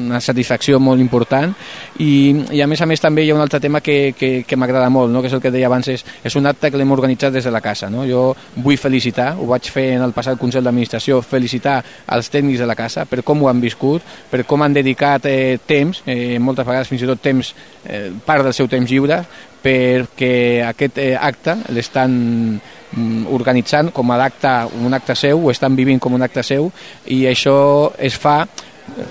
una 0.07 0.21
satisfacció 0.25 0.81
molt 0.81 1.03
important 1.05 1.53
i, 2.01 2.11
i 2.57 2.63
a 2.65 2.69
més 2.71 2.81
a 2.81 2.89
més 2.89 3.03
també 3.03 3.25
hi 3.25 3.31
ha 3.33 3.37
un 3.37 3.45
altre 3.45 3.61
tema 3.61 3.83
que, 3.85 4.15
que, 4.17 4.33
que 4.49 4.59
m'agrada 4.59 4.89
molt, 4.93 5.13
no? 5.13 5.21
que 5.21 5.29
és 5.29 5.37
el 5.37 5.43
que 5.45 5.53
deia 5.55 5.69
abans, 5.69 5.89
és, 5.93 6.05
és 6.25 6.39
un 6.41 6.49
acte 6.51 6.73
que 6.73 6.81
l'hem 6.81 6.97
organitzat 6.97 7.35
des 7.37 7.45
de 7.45 7.53
la 7.53 7.63
casa. 7.65 7.91
No? 7.93 8.07
Jo 8.09 8.27
vull 8.65 8.81
felicitar, 8.81 9.35
ho 9.39 9.49
vaig 9.53 9.69
fer 9.71 9.91
en 9.99 10.05
el 10.07 10.17
passat 10.17 10.41
Consell 10.41 10.65
d'Administració, 10.65 11.21
felicitar 11.23 11.81
als 12.17 12.33
tècnics 12.33 12.65
de 12.65 12.69
la 12.71 12.79
casa 12.79 13.05
per 13.09 13.23
com 13.23 13.43
ho 13.43 13.51
han 13.53 13.61
viscut, 13.61 14.05
per 14.31 14.45
com 14.49 14.65
han 14.65 14.77
dedicat 14.77 15.29
eh, 15.29 15.59
temps, 15.67 16.03
eh, 16.07 16.39
moltes 16.41 16.67
vegades 16.67 16.89
fins 16.89 17.05
i 17.05 17.11
tot 17.11 17.21
temps, 17.21 17.55
eh, 17.85 18.09
part 18.25 18.47
del 18.47 18.57
seu 18.57 18.71
temps 18.71 18.89
lliure, 18.91 19.21
perquè 19.65 20.63
aquest 20.67 20.99
eh, 21.01 21.15
acte 21.17 21.57
l'estan 21.73 22.17
organitzant 23.33 23.91
com 23.93 24.13
a 24.13 24.19
acte, 24.25 24.53
un 24.81 24.95
acte 24.95 25.17
seu, 25.19 25.41
ho 25.45 25.51
estan 25.51 25.77
vivint 25.77 26.01
com 26.01 26.15
un 26.15 26.23
acte 26.23 26.43
seu 26.47 26.71
i 27.11 27.25
això 27.31 27.57
es 27.99 28.17
fa 28.21 28.37
eh, 28.45 29.07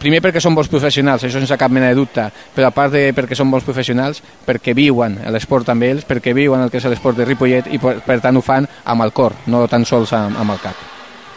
primer 0.00 0.22
perquè 0.24 0.40
són 0.40 0.56
bons 0.56 0.70
professionals, 0.72 1.24
això 1.24 1.40
sense 1.40 1.58
cap 1.60 1.72
mena 1.72 1.90
de 1.90 1.98
dubte, 1.98 2.28
però 2.54 2.70
a 2.70 2.74
part 2.76 2.94
de 2.94 3.10
perquè 3.16 3.36
són 3.36 3.50
bons 3.52 3.66
professionals, 3.66 4.22
perquè 4.46 4.74
viuen 4.76 5.18
l'esport 5.32 5.68
amb 5.72 5.84
ells, 5.88 6.06
perquè 6.08 6.34
viuen 6.36 6.64
el 6.64 6.72
que 6.72 6.80
és 6.80 6.88
l'esport 6.88 7.18
de 7.18 7.28
Ripollet 7.28 7.68
i 7.72 7.82
per, 7.82 7.98
per 8.06 8.20
tant 8.24 8.36
ho 8.36 8.44
fan 8.44 8.68
amb 8.84 9.04
el 9.04 9.12
cor, 9.12 9.36
no 9.52 9.66
tan 9.68 9.84
sols 9.84 10.14
amb, 10.16 10.38
amb 10.40 10.56
el 10.56 10.64
cap. 10.64 10.86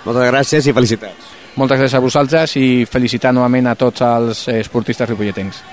Moltes 0.05 0.31
gràcies 0.31 0.69
i 0.69 0.73
felicitats. 0.73 1.35
Moltes 1.59 1.81
gràcies 1.81 1.97
a 1.97 2.03
vosaltres 2.03 2.55
i 2.55 2.85
felicitar 2.87 3.33
novament 3.35 3.67
a 3.67 3.75
tots 3.75 4.05
els 4.05 4.47
esportistes 4.53 5.09
ripolletens. 5.09 5.63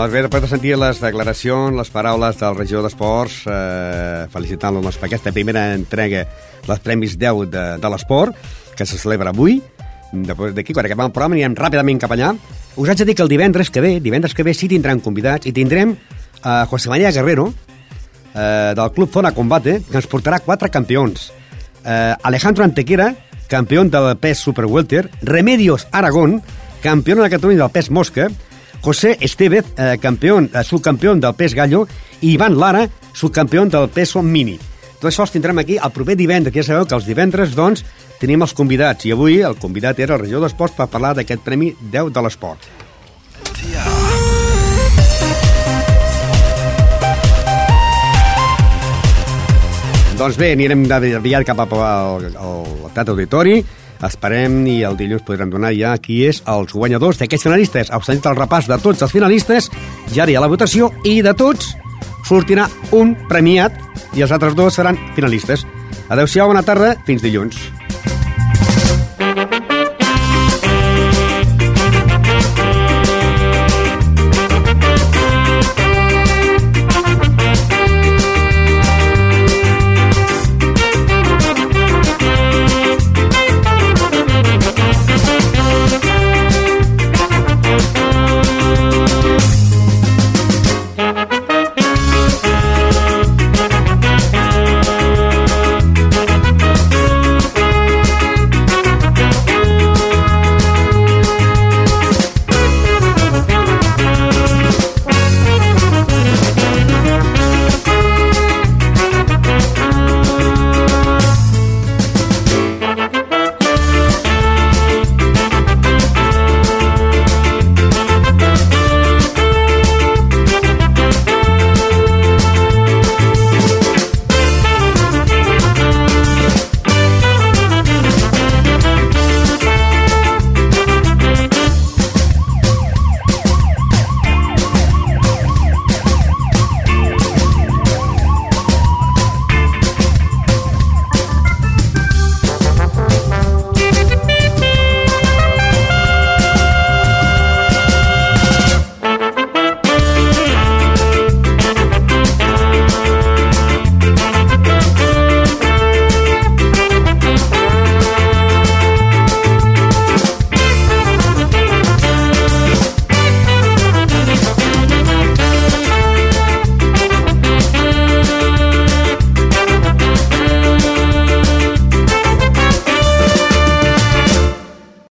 Doncs 0.00 0.14
bé, 0.14 0.20
després 0.24 0.40
de 0.40 0.48
sentir 0.48 0.70
les 0.80 0.96
declaracions, 0.96 1.74
les 1.76 1.90
paraules 1.92 2.38
del 2.40 2.54
regidor 2.56 2.86
d'Esports, 2.86 3.34
eh, 3.52 4.22
felicitant-lo 4.32 4.80
doncs, 4.80 4.96
per 4.96 5.10
aquesta 5.10 5.28
primera 5.36 5.74
entrega 5.74 6.22
dels 6.64 6.80
Premis 6.80 7.18
10 7.20 7.50
de, 7.52 7.64
de 7.82 7.90
l'esport, 7.92 8.32
que 8.78 8.86
se 8.88 8.96
celebra 8.96 9.34
avui. 9.34 9.58
D'aquí, 10.14 10.72
quan 10.72 10.88
acabem 10.88 11.10
el 11.10 11.12
programa, 11.12 11.36
anirem 11.36 11.58
ràpidament 11.58 12.00
cap 12.00 12.16
allà. 12.16 12.32
Us 12.80 12.88
haig 12.88 13.04
de 13.04 13.10
dir 13.10 13.18
que 13.18 13.26
el 13.28 13.28
divendres 13.28 13.68
que 13.68 13.84
ve, 13.84 13.92
divendres 14.00 14.32
que 14.32 14.42
ve 14.42 14.56
sí 14.56 14.72
tindran 14.72 15.04
convidats 15.04 15.44
i 15.44 15.52
tindrem 15.52 15.92
a 16.48 16.64
José 16.64 16.88
María 16.88 17.12
Guerrero, 17.12 17.50
eh, 18.32 18.72
del 18.80 18.92
Club 18.96 19.12
Zona 19.12 19.36
Combate, 19.36 19.82
que 19.84 20.00
ens 20.00 20.08
portarà 20.08 20.40
quatre 20.40 20.72
campions. 20.72 21.28
Eh, 21.84 22.14
Alejandro 22.22 22.64
Antequera, 22.64 23.12
campió 23.52 23.84
del 23.84 24.14
pes 24.16 24.38
Super 24.38 24.64
Welter, 24.64 25.10
Remedios 25.20 25.88
Aragón, 25.92 26.40
campió 26.80 27.20
de 27.20 27.28
Catalunya 27.28 27.66
del 27.66 27.76
pes 27.76 27.90
Mosca, 27.90 28.30
José 28.82 29.18
Estevez, 29.20 29.66
eh, 29.76 29.98
campeón, 30.00 30.50
eh, 30.54 30.64
subcampeón 30.64 31.20
del 31.20 31.34
pes 31.34 31.54
gallo, 31.54 31.86
i 32.20 32.32
Ivan 32.32 32.58
Lara, 32.58 32.88
subcampió 33.12 33.64
del 33.66 33.88
peso 33.88 34.22
mini. 34.22 34.58
Tot 35.00 35.08
això 35.08 35.24
els 35.24 35.32
tindrem 35.32 35.58
aquí 35.58 35.78
el 35.80 35.92
proper 35.92 36.16
divendres, 36.16 36.54
ja 36.54 36.64
sabeu 36.64 36.86
que 36.86 36.94
els 36.94 37.06
divendres, 37.08 37.54
doncs, 37.56 37.84
tenim 38.20 38.42
els 38.42 38.52
convidats, 38.52 39.06
i 39.06 39.12
avui 39.12 39.40
el 39.40 39.56
convidat 39.56 40.00
era 40.00 40.14
el 40.16 40.20
regidor 40.20 40.44
d'Esports 40.44 40.76
per 40.76 40.88
parlar 40.92 41.14
d'aquest 41.16 41.40
Premi 41.44 41.74
10 41.80 42.12
de 42.12 42.24
l'Esport. 42.24 42.68
Doncs 50.20 50.36
bé, 50.36 50.50
anirem 50.52 50.84
aviat 50.92 51.46
cap 51.48 51.62
al, 51.64 51.70
al, 51.80 52.26
al 52.36 52.90
Teatre 52.92 53.14
Auditori, 53.14 53.54
esperem 54.06 54.62
i 54.70 54.80
el 54.86 54.96
dilluns 54.98 55.24
podrem 55.26 55.50
donar 55.52 55.72
ja 55.76 55.96
qui 56.00 56.22
és 56.28 56.42
els 56.48 56.72
guanyadors 56.72 57.20
d'aquests 57.20 57.48
finalistes. 57.48 57.90
Heu 57.92 58.04
sentit 58.06 58.30
el 58.30 58.38
repàs 58.38 58.70
de 58.70 58.78
tots 58.82 59.02
els 59.02 59.12
finalistes, 59.12 59.70
ja 60.14 60.28
hi 60.28 60.36
ha 60.36 60.44
la 60.44 60.50
votació 60.52 60.92
i 61.04 61.20
de 61.26 61.34
tots 61.34 61.74
sortirà 62.28 62.68
un 62.96 63.16
premiat 63.28 63.76
i 64.14 64.22
els 64.22 64.32
altres 64.32 64.56
dos 64.58 64.76
seran 64.78 64.98
finalistes. 65.16 65.66
Adéu-siau, 66.10 66.50
bona 66.50 66.66
tarda, 66.66 66.96
fins 67.06 67.22
dilluns. 67.22 67.79